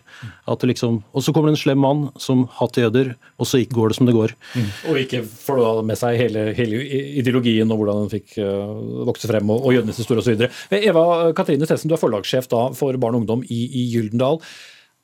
Liksom, 0.71 0.99
og 1.01 1.25
så 1.25 1.33
kommer 1.33 1.49
det 1.49 1.57
en 1.57 1.63
slem 1.63 1.81
mann 1.81 2.03
som 2.21 2.43
hater 2.59 2.85
jøder, 2.85 3.13
og 3.41 3.49
så 3.49 3.63
går 3.65 3.91
det 3.91 3.97
som 3.97 4.09
det 4.09 4.15
går. 4.17 4.35
Mm. 4.53 4.69
Og 4.91 4.99
ikke 5.01 5.23
får 5.25 5.61
da 5.63 5.71
med 5.89 6.01
seg 6.01 6.19
hele, 6.21 6.45
hele, 6.57 6.83
ideologien 7.23 7.73
og 7.73 7.81
hvordan 7.81 8.03
den 8.03 8.13
fikk 8.13 8.37
uh, 8.37 9.05
vokse 9.09 9.29
frem, 9.31 9.49
og, 9.49 9.65
og 9.65 9.75
jødenes 9.77 10.01
historie 10.03 10.21
osv. 10.21 10.45
Eva 10.77 11.05
Katrine 11.37 11.69
Tessen, 11.69 11.89
du 11.89 11.97
er 11.97 12.03
forlagssjef 12.03 12.49
da 12.51 12.67
for 12.77 13.01
barn 13.01 13.17
og 13.17 13.25
ungdom 13.25 13.45
i, 13.49 13.63
i 13.81 13.87
Gyldendal. 13.95 14.41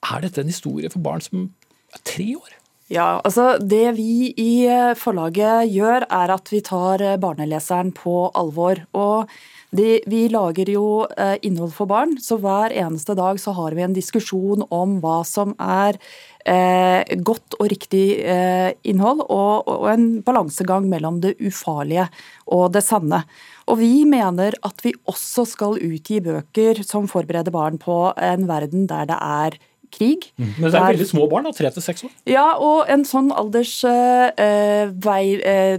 Er 0.06 0.22
dette 0.26 0.46
en 0.46 0.54
historie 0.54 0.94
for 0.94 1.02
barn 1.02 1.26
som 1.26 1.50
er 1.98 2.06
tre 2.06 2.30
år? 2.38 2.57
Ja, 2.88 3.20
altså 3.28 3.58
Det 3.60 3.98
vi 3.98 4.32
i 4.40 4.64
eh, 4.72 4.96
forlaget 4.96 5.68
gjør, 5.74 6.06
er 6.08 6.32
at 6.32 6.48
vi 6.54 6.62
tar 6.64 7.04
eh, 7.04 7.18
barneleseren 7.20 7.92
på 7.92 8.30
alvor. 8.32 8.80
Og 8.96 9.28
de, 9.76 9.98
vi 10.08 10.22
lager 10.32 10.72
jo 10.72 11.04
eh, 11.20 11.36
innhold 11.44 11.74
for 11.76 11.90
barn, 11.92 12.16
så 12.24 12.38
hver 12.40 12.72
eneste 12.72 13.18
dag 13.20 13.42
så 13.44 13.52
har 13.58 13.76
vi 13.76 13.84
en 13.84 13.98
diskusjon 13.98 14.64
om 14.72 15.02
hva 15.04 15.18
som 15.28 15.52
er 15.60 16.00
eh, 16.48 17.04
godt 17.28 17.60
og 17.60 17.68
riktig 17.76 18.22
eh, 18.24 18.72
innhold, 18.88 19.26
og, 19.28 19.68
og 19.68 19.92
en 19.92 20.10
balansegang 20.24 20.88
mellom 20.88 21.20
det 21.28 21.36
ufarlige 21.44 22.08
og 22.48 22.70
det 22.78 22.88
sanne. 22.88 23.26
Og 23.68 23.82
vi 23.84 24.06
mener 24.08 24.56
at 24.64 24.80
vi 24.88 24.96
også 25.12 25.44
skal 25.44 25.76
utgi 25.76 26.24
bøker 26.24 26.86
som 26.88 27.12
forbereder 27.12 27.52
barn 27.52 27.84
på 27.84 28.06
en 28.16 28.48
verden 28.48 28.88
der 28.88 29.12
det 29.12 29.20
er 29.20 29.60
krig. 29.94 30.30
Mm. 30.38 30.52
Men 30.58 30.72
det 30.72 30.80
er 30.80 30.92
veldig 30.92 31.10
små 31.10 31.26
barn, 31.32 31.48
da, 31.48 31.54
tre 31.56 31.72
til 31.74 31.86
seks 31.86 32.06
år? 32.08 32.14
Ja, 32.30 32.46
og 32.64 32.90
en 32.92 33.06
sånn 33.08 33.32
alders, 33.36 33.74
eh, 33.88 34.92
vei, 35.04 35.24
eh, 35.40 35.78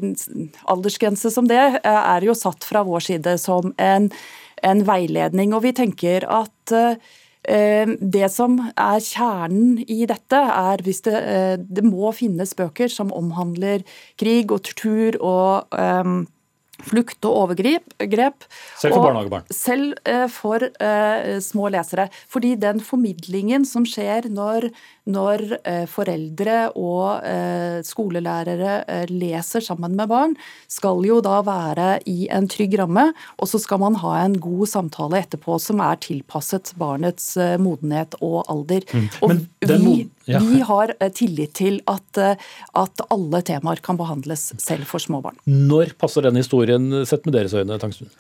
aldersgrense 0.69 1.33
som 1.35 1.49
det 1.51 1.61
eh, 1.61 2.03
er 2.03 2.27
jo 2.27 2.37
satt 2.39 2.67
fra 2.67 2.85
vår 2.87 3.07
side 3.11 3.39
som 3.43 3.73
en, 3.79 4.11
en 4.67 4.85
veiledning. 4.89 5.55
Og 5.57 5.65
vi 5.69 5.75
tenker 5.77 6.29
at 6.29 6.77
det 7.49 8.27
som 8.29 8.59
er 8.77 8.99
kjernen 9.01 9.79
i 9.89 10.03
dette, 10.11 10.37
er 10.37 10.83
hvis 10.85 10.99
det, 11.07 11.15
det 11.65 11.85
må 11.87 12.11
finnes 12.13 12.51
bøker 12.59 12.91
som 12.93 13.15
omhandler 13.15 13.87
krig 14.21 14.53
og 14.53 14.67
tortur 14.67 15.17
og 15.25 15.79
flukt 16.87 17.25
og 17.27 17.45
overgrep. 17.45 18.45
Selv 18.79 18.95
for 18.95 19.09
barnehagebarn? 19.09 19.47
Selv 19.55 19.97
eh, 20.09 20.27
for 20.31 20.63
uh, 20.63 21.39
små 21.43 21.71
lesere. 21.75 22.09
Fordi 22.31 22.55
den 22.61 22.83
formidlingen 22.85 23.67
som 23.69 23.87
skjer 23.89 24.29
når, 24.33 24.69
når 25.11 25.45
uh, 25.59 25.85
foreldre 25.91 26.59
og 26.79 27.25
uh, 27.25 27.81
skolelærere 27.87 29.07
leser 29.11 29.65
sammen 29.65 29.97
med 29.99 30.11
barn, 30.11 30.37
skal 30.71 31.03
jo 31.07 31.21
da 31.25 31.41
være 31.47 31.91
i 32.11 32.29
en 32.35 32.49
trygg 32.51 32.79
ramme. 32.81 33.09
Og 33.39 33.51
så 33.51 33.61
skal 33.63 33.83
man 33.83 33.99
ha 34.03 34.15
en 34.23 34.39
god 34.43 34.71
samtale 34.71 35.23
etterpå 35.25 35.59
som 35.63 35.83
er 35.85 35.99
tilpasset 36.05 36.75
barnets 36.79 37.35
modenhet 37.61 38.15
og 38.23 38.45
alder. 38.51 38.87
Mm. 38.95 39.09
Og 39.25 39.35
vi, 39.69 39.97
ja. 40.29 40.41
vi, 40.45 40.63
har 40.69 40.95
tillit 41.17 41.57
til 41.59 41.81
at, 41.91 42.23
at 42.77 43.05
alle 43.09 43.43
temaer 43.49 43.83
kan 43.85 43.99
behandles 43.99 44.51
selv 44.61 44.89
for 44.89 45.03
små 45.03 45.23
barn. 45.25 45.41
Når 45.49 45.97
passer 46.01 46.29
den 46.29 46.39
historien 46.41 46.91
sett 47.09 47.27
med 47.27 47.39
deres 47.39 47.57
øyne, 47.57 47.81
Tangstuen? 47.81 48.13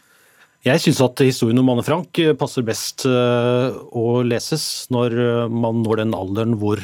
Jeg 0.67 0.83
syns 0.83 0.99
at 1.05 1.21
historien 1.23 1.61
om 1.61 1.71
Anne 1.71 1.85
Frank 1.87 2.19
eh, 2.19 2.35
passer 2.39 2.67
best 2.67 3.05
eh, 3.07 3.77
å 3.95 4.21
leses 4.27 4.89
når 4.91 5.15
eh, 5.15 5.45
man 5.53 5.85
når 5.85 6.03
den 6.03 6.17
alderen 6.19 6.59
hvor 6.59 6.83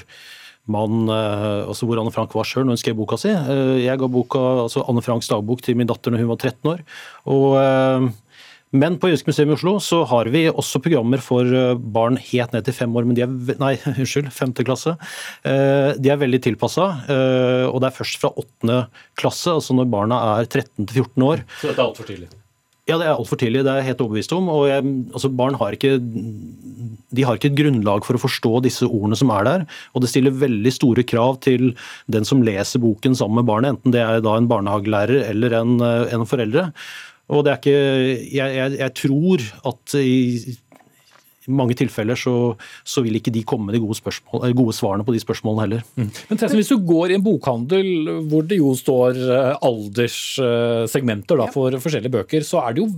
man, 0.65 1.11
altså 1.13 1.85
hvor 1.85 1.99
Anne 2.01 2.09
Frank 2.09 2.33
var 2.33 2.47
sjøl 2.49 2.63
når 2.65 2.79
hun 2.79 2.81
skrev 2.81 2.95
boka 2.97 3.19
si. 3.21 3.29
Jeg 3.29 4.01
ga 4.01 4.07
boka, 4.09 4.41
altså 4.63 4.81
Anne 4.89 5.03
Franks 5.05 5.29
dagbok 5.29 5.61
til 5.61 5.77
min 5.77 5.91
datter 5.91 6.15
når 6.15 6.23
hun 6.23 6.31
var 6.31 6.39
13 6.41 6.71
år. 6.71 6.81
Og 7.29 8.07
men 8.75 8.97
på 8.99 9.11
Jødisk 9.11 9.29
museum 9.31 9.53
i 9.53 9.55
Oslo 9.55 9.75
så 9.83 10.01
har 10.11 10.29
vi 10.35 10.45
også 10.51 10.81
programmer 10.83 11.23
for 11.23 11.47
eh, 11.47 11.79
barn 11.79 12.19
helt 12.19 12.55
ned 12.55 12.67
til 12.67 12.75
fem 12.75 12.95
år, 12.99 13.07
men 13.07 13.17
de 13.17 13.23
er, 13.23 13.59
nei, 13.61 13.75
unnskyld, 13.93 14.33
femte 14.35 14.67
klasse. 14.67 14.97
Eh, 15.47 15.95
de 15.95 16.11
er 16.11 16.19
veldig 16.21 16.41
tilpassa, 16.43 16.89
eh, 17.07 17.67
og 17.69 17.79
det 17.83 17.91
er 17.91 17.99
først 18.01 18.19
fra 18.23 18.33
åttende 18.35 18.81
klasse, 19.21 19.53
altså 19.55 19.77
når 19.79 19.93
barna 19.93 20.19
er 20.39 20.49
13 20.51 20.89
til 20.89 21.05
14 21.05 21.29
år. 21.29 21.45
Så 21.61 21.71
dette 21.71 21.79
er 21.79 21.87
altfor 21.87 22.11
tidlig? 22.11 22.31
Ja, 22.85 22.99
det 23.01 23.07
er 23.07 23.15
altfor 23.15 23.39
tidlig. 23.41 23.63
Det 23.65 23.71
er 23.73 23.79
jeg 23.81 23.93
helt 23.93 24.03
overbevist 24.05 24.35
om. 24.37 24.49
og 24.53 24.67
jeg, 24.69 24.85
altså 25.15 25.31
Barn 25.33 25.55
har 25.57 25.73
ikke, 25.73 25.95
de 25.97 27.25
har 27.25 27.39
ikke 27.39 27.49
et 27.49 27.57
grunnlag 27.57 28.05
for 28.05 28.19
å 28.19 28.21
forstå 28.21 28.59
disse 28.67 28.85
ordene 28.85 29.17
som 29.17 29.33
er 29.33 29.47
der. 29.49 29.65
Og 29.95 30.05
det 30.05 30.11
stiller 30.13 30.35
veldig 30.43 30.75
store 30.75 31.07
krav 31.09 31.39
til 31.47 31.71
den 32.13 32.29
som 32.29 32.45
leser 32.45 32.83
boken 32.85 33.17
sammen 33.17 33.41
med 33.41 33.49
barnet, 33.49 33.79
enten 33.79 33.95
det 33.95 34.03
er 34.05 34.21
da 34.27 34.37
en 34.37 34.51
barnehagelærer 34.51 35.25
eller 35.31 35.57
en, 35.63 35.79
en 35.81 36.29
foreldre. 36.29 36.69
Og 37.33 37.45
det 37.45 37.53
er 37.53 37.61
ikke 37.61 37.79
Jeg, 38.35 38.57
jeg, 38.59 38.77
jeg 38.79 38.95
tror 39.01 39.49
at 39.71 39.97
i 40.03 40.59
i 41.45 41.53
mange 41.53 41.77
tilfeller 41.77 42.19
så, 42.19 42.55
så, 42.87 43.03
vil 43.05 43.19
ikke 43.19 43.33
de 43.35 43.45
komme 43.47 43.69
med 43.69 43.77
de 43.77 43.83
gode, 43.83 44.15
gode, 44.57 44.77
svarene 44.77 45.05
på 45.05 45.15
de 45.15 45.21
spørsmålene 45.21 45.67
heller. 45.67 45.83
Mm. 45.97 46.11
Men 46.31 46.41
Tessen, 46.41 46.61
Hvis 46.61 46.73
du 46.73 46.79
går 46.89 47.13
i 47.13 47.19
en 47.19 47.25
bokhandel 47.25 47.91
hvor 48.31 48.47
det 48.49 48.61
jo 48.61 48.73
står 48.79 49.21
eh, 49.21 49.51
alderssegmenter 49.69 51.43
da, 51.43 51.51
for 51.53 51.77
forskjellige 51.85 52.17
bøker, 52.17 52.47
så 52.47 52.65
er 52.65 52.77
det 52.77 52.85
jo 52.85 52.89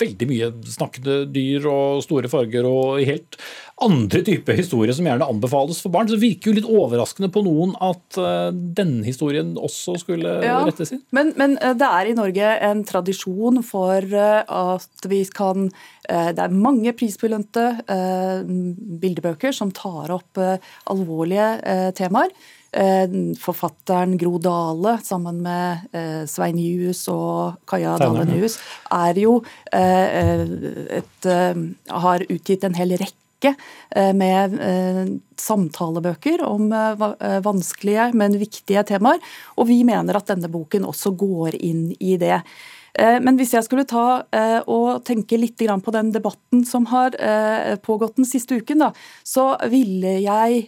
veldig 0.00 0.28
mye 0.30 0.48
snakkende 0.72 1.16
dyr 1.28 1.66
og 1.68 2.00
store 2.06 2.30
farger 2.32 2.64
og 2.68 3.02
helt 3.04 3.36
andre 3.80 4.20
typer 4.26 4.58
historier 4.58 4.94
som 4.96 5.06
gjerne 5.08 5.26
anbefales 5.32 5.80
for 5.82 5.92
barn. 5.94 6.08
Så 6.08 6.16
det 6.16 6.24
virker 6.24 6.50
jo 6.50 6.56
litt 6.58 6.68
overraskende 6.68 7.30
på 7.32 7.42
noen 7.46 7.72
at 7.82 8.18
uh, 8.20 8.50
denne 8.52 9.04
historien 9.06 9.54
også 9.56 9.96
skulle 10.02 10.36
ja, 10.44 10.60
rettes 10.66 10.92
inn. 10.94 11.02
Men, 11.16 11.32
men, 11.40 11.56
eh, 11.60 11.74
det 11.78 11.88
er 11.88 12.10
i 12.10 12.16
Norge 12.16 12.52
en 12.68 12.84
tradisjon 12.88 13.62
for 13.66 14.04
uh, 14.12 14.42
at 14.44 15.08
vi 15.10 15.22
kan 15.34 15.68
uh, 15.68 16.30
Det 16.34 16.42
er 16.42 16.54
mange 16.54 16.92
prisbelønte 16.96 17.66
bildebøker 19.00 19.54
som 19.54 19.70
tar 19.74 20.10
opp 20.14 20.38
alvorlige 20.90 21.92
temaer. 21.96 22.32
Forfatteren 23.40 24.16
Gro 24.18 24.38
Dale 24.42 24.96
sammen 25.04 25.40
med 25.44 25.94
Svein 26.30 26.58
Juhus 26.60 27.02
og 27.12 27.60
Kaja 27.70 27.96
Dale 28.00 28.26
Nyhus 28.28 28.58
er 28.94 29.20
jo 29.22 29.38
et, 29.74 31.30
har 32.06 32.26
utgitt 32.28 32.66
en 32.66 32.78
hel 32.78 32.96
rekke 33.00 33.19
rekke 33.40 33.54
eh, 33.96 34.12
med 34.14 34.60
eh, 34.60 35.06
samtalebøker 35.36 36.42
om 36.44 36.72
eh, 36.72 37.40
vanskelige, 37.42 38.12
men 38.14 38.38
viktige 38.38 38.84
temaer. 38.84 39.20
Og 39.56 39.68
vi 39.68 39.84
mener 39.84 40.16
at 40.16 40.28
denne 40.28 40.48
boken 40.48 40.84
også 40.84 41.16
går 41.16 41.56
inn 41.60 41.94
i 42.00 42.16
det. 42.16 42.42
Men 42.92 43.36
hvis 43.38 43.52
jeg 43.54 43.62
skulle 43.62 43.86
ta 43.86 44.24
og 44.66 45.04
tenke 45.06 45.36
litt 45.38 45.62
på 45.62 45.92
den 45.94 46.08
debatten 46.10 46.64
som 46.66 46.88
har 46.90 47.14
pågått 47.86 48.16
den 48.18 48.26
siste 48.26 48.58
uken, 48.58 48.82
så 49.22 49.54
ville 49.70 50.16
jeg 50.18 50.66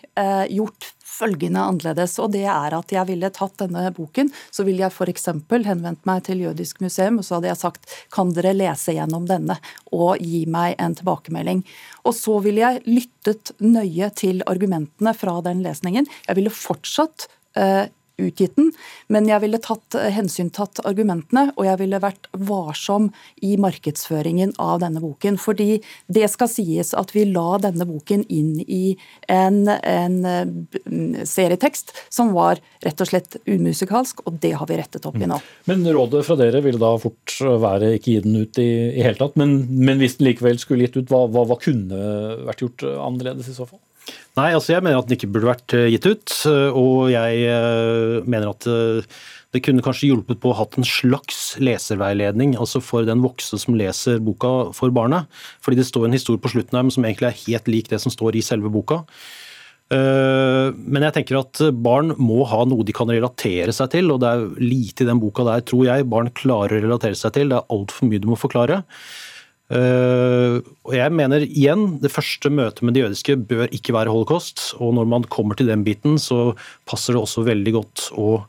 gjort 0.55 0.93
følgende 1.13 1.63
annerledes. 1.63 2.19
og 2.19 2.33
det 2.33 2.45
er 2.45 2.77
at 2.77 2.93
Jeg 2.93 3.07
ville 3.09 3.31
tatt 3.31 3.59
denne 3.61 3.91
boken, 3.95 4.33
så 4.51 4.65
ville 4.65 4.83
jeg 4.85 4.93
f.eks. 4.93 5.29
henvendt 5.51 6.07
meg 6.09 6.25
til 6.25 6.41
Jødisk 6.41 6.81
museum 6.81 7.19
og 7.19 7.25
så 7.25 7.37
hadde 7.39 7.51
jeg 7.53 7.63
sagt 7.63 7.97
kan 8.13 8.33
dere 8.33 8.55
lese 8.57 8.97
gjennom 8.97 9.27
denne 9.29 9.59
og 9.93 10.19
gi 10.21 10.45
meg 10.47 10.77
en 10.79 10.95
tilbakemelding. 10.99 11.65
Og 12.05 12.17
så 12.17 12.39
ville 12.45 12.65
jeg 12.65 12.83
lyttet 12.89 13.53
nøye 13.61 14.11
til 14.17 14.43
argumentene 14.47 15.15
fra 15.15 15.41
den 15.45 15.63
lesningen. 15.65 16.09
Jeg 16.27 16.39
ville 16.39 16.53
fortsatt 16.53 17.29
uh, 17.59 17.87
utgitt 18.21 18.57
den, 18.59 18.73
men 19.13 19.31
jeg 19.31 19.45
ville 19.45 19.61
tatt, 19.63 19.97
hensyn, 19.97 20.43
hensyntatt 20.43 20.81
argumentene, 20.87 21.53
og 21.57 21.67
jeg 21.67 21.79
ville 21.81 22.01
vært 22.03 22.29
varsom 22.33 23.11
i 23.43 23.57
markedsføringen 23.61 24.55
av 24.59 24.81
denne 24.83 25.01
boken. 25.03 25.39
Fordi 25.39 25.81
det 26.07 26.29
skal 26.31 26.49
sies 26.51 26.93
at 26.95 27.13
vi 27.15 27.25
la 27.31 27.59
denne 27.63 27.87
boken 27.87 28.25
inn 28.29 28.61
i 28.67 28.97
en, 29.29 29.69
en 29.69 30.19
eh, 30.25 31.25
serietekst 31.25 31.95
som 32.13 32.33
var 32.33 32.61
rett 32.83 33.01
og 33.01 33.11
slett 33.11 33.37
umusikalsk, 33.47 34.25
og 34.27 34.41
det 34.43 34.55
har 34.59 34.69
vi 34.69 34.81
rettet 34.81 35.07
opp 35.07 35.17
i 35.17 35.29
nå. 35.29 35.39
Mm. 35.39 35.53
Men 35.71 35.87
rådet 35.95 36.25
fra 36.27 36.39
dere 36.41 36.63
ville 36.65 36.81
da 36.83 36.95
fort 37.03 37.39
være 37.41 37.95
ikke 37.99 38.17
gi 38.17 38.25
den 38.25 38.43
ut 38.43 38.59
i, 38.63 38.71
i 38.97 39.05
hele 39.05 39.19
tatt, 39.21 39.39
men, 39.41 39.63
men, 39.71 40.01
hvis 40.03 40.19
den 40.19 40.31
likevel 40.31 40.61
skulle 40.61 40.87
gitt 40.87 40.99
ut, 40.99 41.09
hva, 41.13 41.27
hva, 41.31 41.47
hva 41.49 41.59
kunne 41.61 42.03
vært 42.49 42.65
gjort 42.65 42.87
annerledes 42.93 43.51
i 43.53 43.57
så 43.57 43.69
fall? 43.69 43.81
Nei, 44.33 44.55
altså 44.57 44.73
jeg 44.73 44.85
mener 44.85 44.97
at 44.97 45.09
den 45.09 45.19
ikke 45.19 45.29
burde 45.29 45.51
vært 45.51 45.75
eh, 45.77 45.91
gitt 45.93 46.09
ut. 46.09 46.35
Eh, 46.49 46.79
og 46.79 47.11
jeg 47.13 47.45
eh, 47.53 48.23
mener 48.25 48.55
at 48.55 48.69
det 49.53 49.61
kunne 49.61 49.85
kanskje 49.85 50.09
hjulpet 50.09 50.41
på 50.41 50.49
å 50.49 50.57
ha 50.57 50.65
en 50.81 50.87
slags 50.89 51.59
leserveiledning 51.61 52.55
altså 52.57 52.81
for 52.81 53.05
den 53.05 53.21
voksne 53.21 53.61
som 53.61 53.77
leser 53.77 54.23
boka 54.25 54.73
for 54.73 54.95
barna. 54.95 55.27
Fordi 55.61 55.83
det 55.83 55.89
står 55.91 56.09
en 56.09 56.17
historie 56.17 56.41
på 56.41 56.55
slutten 56.55 56.79
her 56.79 56.89
som 56.95 57.05
egentlig 57.05 57.29
er 57.29 57.41
helt 57.43 57.69
lik 57.69 57.93
det 57.93 58.01
som 58.01 58.15
står 58.15 58.41
i 58.41 58.45
selve 58.47 58.73
boka. 58.73 59.03
Men 59.93 61.05
jeg 61.05 61.13
tenker 61.13 61.37
at 61.37 61.61
barn 61.85 62.15
må 62.17 62.47
ha 62.49 62.63
noe 62.65 62.87
de 62.89 62.95
kan 62.97 63.11
relatere 63.13 63.75
seg 63.77 63.91
til, 63.93 64.09
og 64.15 64.23
det 64.23 64.31
er 64.31 64.47
lite 64.57 65.05
i 65.05 65.09
den 65.11 65.21
boka 65.21 65.45
der, 65.45 65.61
tror 65.69 65.85
jeg, 65.85 66.07
barn 66.09 66.31
klarer 66.33 66.79
å 66.79 66.87
relatere 66.87 67.19
seg 67.19 67.35
til. 67.37 67.53
Det 67.53 67.59
er 67.59 67.77
altfor 67.77 68.09
mye 68.09 68.23
du 68.23 68.31
må 68.31 68.39
forklare. 68.41 68.79
Uh, 69.73 70.61
og 70.85 70.93
jeg 70.93 71.13
mener 71.17 71.47
igjen, 71.47 71.97
Det 72.03 72.11
første 72.13 72.51
møtet 72.53 72.83
med 72.85 72.93
de 72.93 73.07
jødiske 73.07 73.39
bør 73.49 73.71
ikke 73.73 73.95
være 73.97 74.13
holocaust. 74.13 74.75
og 74.77 74.95
Når 74.95 75.09
man 75.09 75.25
kommer 75.25 75.57
til 75.57 75.71
den 75.71 75.85
biten, 75.85 76.19
så 76.19 76.53
passer 76.87 77.15
det 77.15 77.23
også 77.23 77.47
veldig 77.47 77.73
godt 77.73 78.11
å 78.13 78.45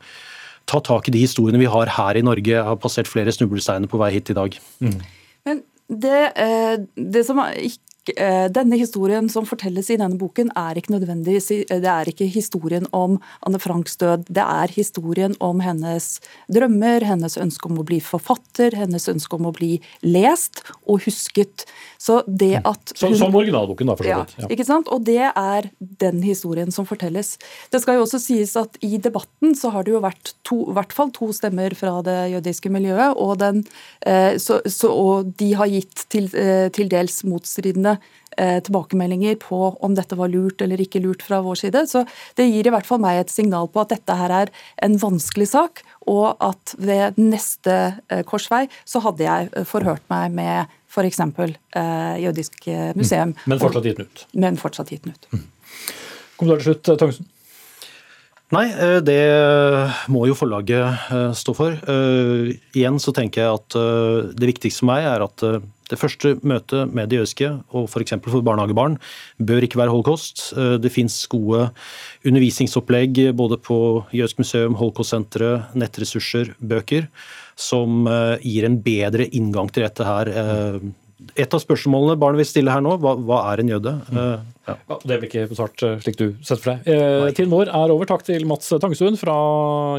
ta 0.67 0.80
tak 0.80 1.07
i 1.07 1.15
de 1.15 1.24
historiene 1.24 1.59
vi 1.59 1.71
har 1.71 1.88
her 1.88 2.19
i 2.19 2.26
Norge. 2.26 2.51
Jeg 2.51 2.63
har 2.63 2.76
passert 2.76 3.07
flere 3.07 3.32
snublesteiner 3.32 3.88
på 3.88 3.99
vei 3.99 4.11
hit 4.15 4.32
i 4.32 4.38
dag. 4.38 4.59
Mm. 4.80 4.99
Men 5.45 5.63
det, 5.88 6.21
eh, 6.39 6.78
det, 6.95 7.26
som 7.28 7.39
ikke 7.39 7.92
Eh, 7.92 7.92
denne 8.04 8.76
historien 8.76 9.30
som 9.32 9.45
fortelles 9.47 9.88
i 9.93 9.95
denne 9.95 10.18
boken, 10.20 10.49
er 10.60 10.76
ikke 10.76 10.91
nødvendigvis 10.91 11.49
eh, 11.56 11.80
det 11.80 11.88
er 11.88 12.10
ikke 12.12 12.28
historien 12.28 12.84
om 12.91 13.16
Anne 13.47 13.62
Franks 13.64 13.95
død. 14.01 14.26
Det 14.28 14.43
er 14.43 14.74
historien 14.76 15.38
om 15.39 15.62
hennes 15.64 16.20
drømmer, 16.51 17.06
hennes 17.08 17.38
ønske 17.39 17.70
om 17.70 17.80
å 17.80 17.86
bli 17.88 18.01
forfatter, 18.04 18.76
hennes 18.76 19.08
ønske 19.08 19.38
om 19.38 19.47
å 19.47 19.54
bli 19.56 19.78
lest 20.04 20.66
og 20.84 21.06
husket. 21.06 21.64
Så 21.95 22.20
det 22.28 22.58
mm. 22.60 22.68
at 22.74 22.93
hun, 22.99 23.16
Som 23.22 23.39
originalboken, 23.39 23.88
da, 23.88 23.95
for 23.95 24.10
så 24.10 24.20
vidt. 24.20 24.36
Ja, 24.41 24.51
ikke 24.58 24.68
sant? 24.68 24.91
Og 24.91 25.08
det 25.08 25.32
er 25.32 25.70
den 25.80 26.20
historien 26.26 26.76
som 26.76 26.88
fortelles. 26.89 27.38
Det 27.72 27.80
skal 27.84 27.99
jo 28.01 28.04
også 28.04 28.20
sies 28.20 28.58
at 28.60 28.76
i 28.84 28.97
debatten 28.99 29.56
så 29.56 29.72
har 29.72 29.88
det 29.88 29.95
jo 29.95 30.04
vært 30.04 30.36
to, 30.43 30.60
i 30.68 30.76
hvert 30.76 30.91
fall 30.95 31.14
to 31.16 31.32
stemmer 31.36 31.72
fra 31.80 31.95
det 32.04 32.20
jødiske 32.36 32.72
miljøet, 32.74 33.16
og, 33.16 33.38
den, 33.39 33.64
eh, 34.04 34.36
så, 34.43 34.60
så, 34.68 34.91
og 34.91 35.32
de 35.39 35.54
har 35.56 35.72
gitt 35.72 36.06
til, 36.12 36.28
til 36.74 36.91
dels 36.91 37.22
motstridende 37.28 37.92
Eh, 37.92 37.92
tilbakemeldinger 38.33 39.35
på 39.37 39.57
om 39.85 39.93
dette 39.93 40.15
var 40.17 40.31
lurt 40.33 40.63
eller 40.65 40.81
ikke 40.81 40.97
lurt 41.03 41.21
fra 41.21 41.37
vår 41.45 41.59
side. 41.59 41.83
Så 41.85 42.01
det 42.33 42.47
gir 42.47 42.65
i 42.65 42.71
hvert 42.73 42.87
fall 42.87 43.01
meg 43.03 43.19
et 43.19 43.29
signal 43.29 43.67
på 43.69 43.83
at 43.83 43.91
dette 43.93 44.15
her 44.17 44.33
er 44.33 44.51
en 44.81 44.95
vanskelig 44.97 45.51
sak, 45.51 45.83
og 46.09 46.41
at 46.43 46.73
ved 46.81 47.19
neste 47.21 47.75
eh, 48.09 48.23
korsvei 48.27 48.65
så 48.89 49.03
hadde 49.05 49.25
jeg 49.25 49.51
eh, 49.51 49.67
forhørt 49.67 50.03
meg 50.11 50.33
med 50.35 50.73
f.eks. 50.93 51.21
Eh, 51.21 52.15
Jødisk 52.23 52.67
museum. 52.97 53.33
Mm. 53.33 53.45
Men 53.53 53.61
fortsatt 53.61 53.87
gitt 53.87 54.01
den 54.01 54.09
ut? 54.09 54.25
Men 54.33 54.59
fortsatt 54.61 54.93
gitt 54.93 55.05
den 55.07 55.15
ut. 55.15 55.29
Mm. 55.33 55.45
Kommentar 56.37 56.61
til 56.63 56.71
slutt, 56.71 56.91
Tangsen? 56.99 57.29
Nei, 58.54 58.68
det 59.01 59.22
må 60.14 60.28
jo 60.30 60.36
forlaget 60.38 61.10
stå 61.39 61.56
for. 61.58 61.78
Igjen 62.78 62.99
så 63.01 63.14
tenker 63.16 63.41
jeg 63.41 63.58
at 63.58 63.78
det 64.38 64.49
viktigste 64.51 64.84
for 64.84 64.91
meg 64.91 65.08
er 65.10 65.26
at 65.26 65.45
det 65.93 65.99
første 65.99 66.34
møtet 66.47 66.91
med 66.95 67.12
de 67.12 67.20
jødiske, 67.20 67.49
og 67.76 67.89
f.eks. 67.89 68.16
for, 68.16 68.32
for 68.38 68.45
barnehagebarn, 68.45 68.97
bør 69.38 69.66
ikke 69.66 69.80
være 69.82 69.93
holocaust. 69.93 70.45
Eh, 70.58 70.76
det 70.82 70.91
fins 70.93 71.20
gode 71.32 71.68
undervisningsopplegg 72.26 73.20
både 73.38 73.60
på 73.62 73.78
Jødisk 74.16 74.41
museum, 74.41 74.78
Holocaust-senteret, 74.80 75.76
nettressurser, 75.78 76.54
bøker, 76.60 77.10
som 77.60 78.08
eh, 78.10 78.41
gir 78.41 78.68
en 78.68 78.80
bedre 78.84 79.28
inngang 79.30 79.72
til 79.74 79.86
dette 79.86 80.08
her. 80.08 80.34
Eh, 81.22 81.43
et 81.45 81.53
av 81.55 81.61
spørsmålene 81.64 82.18
barnet 82.22 82.43
vil 82.43 82.49
stille 82.49 82.74
her 82.74 82.84
nå, 82.84 82.97
hva, 83.03 83.16
hva 83.20 83.39
er 83.51 83.64
en 83.64 83.72
jøde? 83.76 83.95
Mm. 84.09 84.18
Ja. 84.18 84.76
Ja, 84.89 84.97
det 85.03 85.18
blir 85.20 85.28
ikke 85.28 85.47
besvart 85.51 85.82
slik 86.05 86.16
du 86.20 86.28
setter 86.39 86.61
for 86.64 86.70
deg. 86.74 86.91
Eh, 86.93 87.30
tiden 87.36 87.51
vår 87.51 87.68
er 87.68 87.91
over. 87.91 88.07
Takk 88.07 88.24
til 88.28 88.45
Mats 88.47 88.72
Tangesund 88.72 89.20
fra 89.20 89.38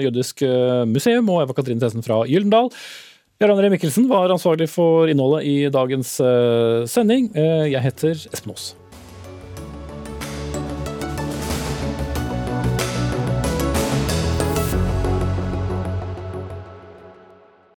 Jødisk 0.05 0.41
museum 0.89 1.29
og 1.35 1.43
Eva 1.45 1.57
Katrine 1.57 1.83
Tessen 1.83 2.05
fra 2.07 2.23
Gyldendal. 2.29 2.73
Jarand 3.43 3.61
Ree 3.61 3.73
Mikkelsen 3.73 4.07
var 4.09 4.31
ansvarlig 4.31 4.69
for 4.71 5.11
innholdet 5.11 5.43
i 5.51 5.57
dagens 5.75 6.15
eh, 6.23 6.87
sending. 6.87 7.33
Eh, 7.35 7.67
jeg 7.73 7.83
heter 7.83 8.15
Espen 8.31 8.55
Aas. 8.55 8.71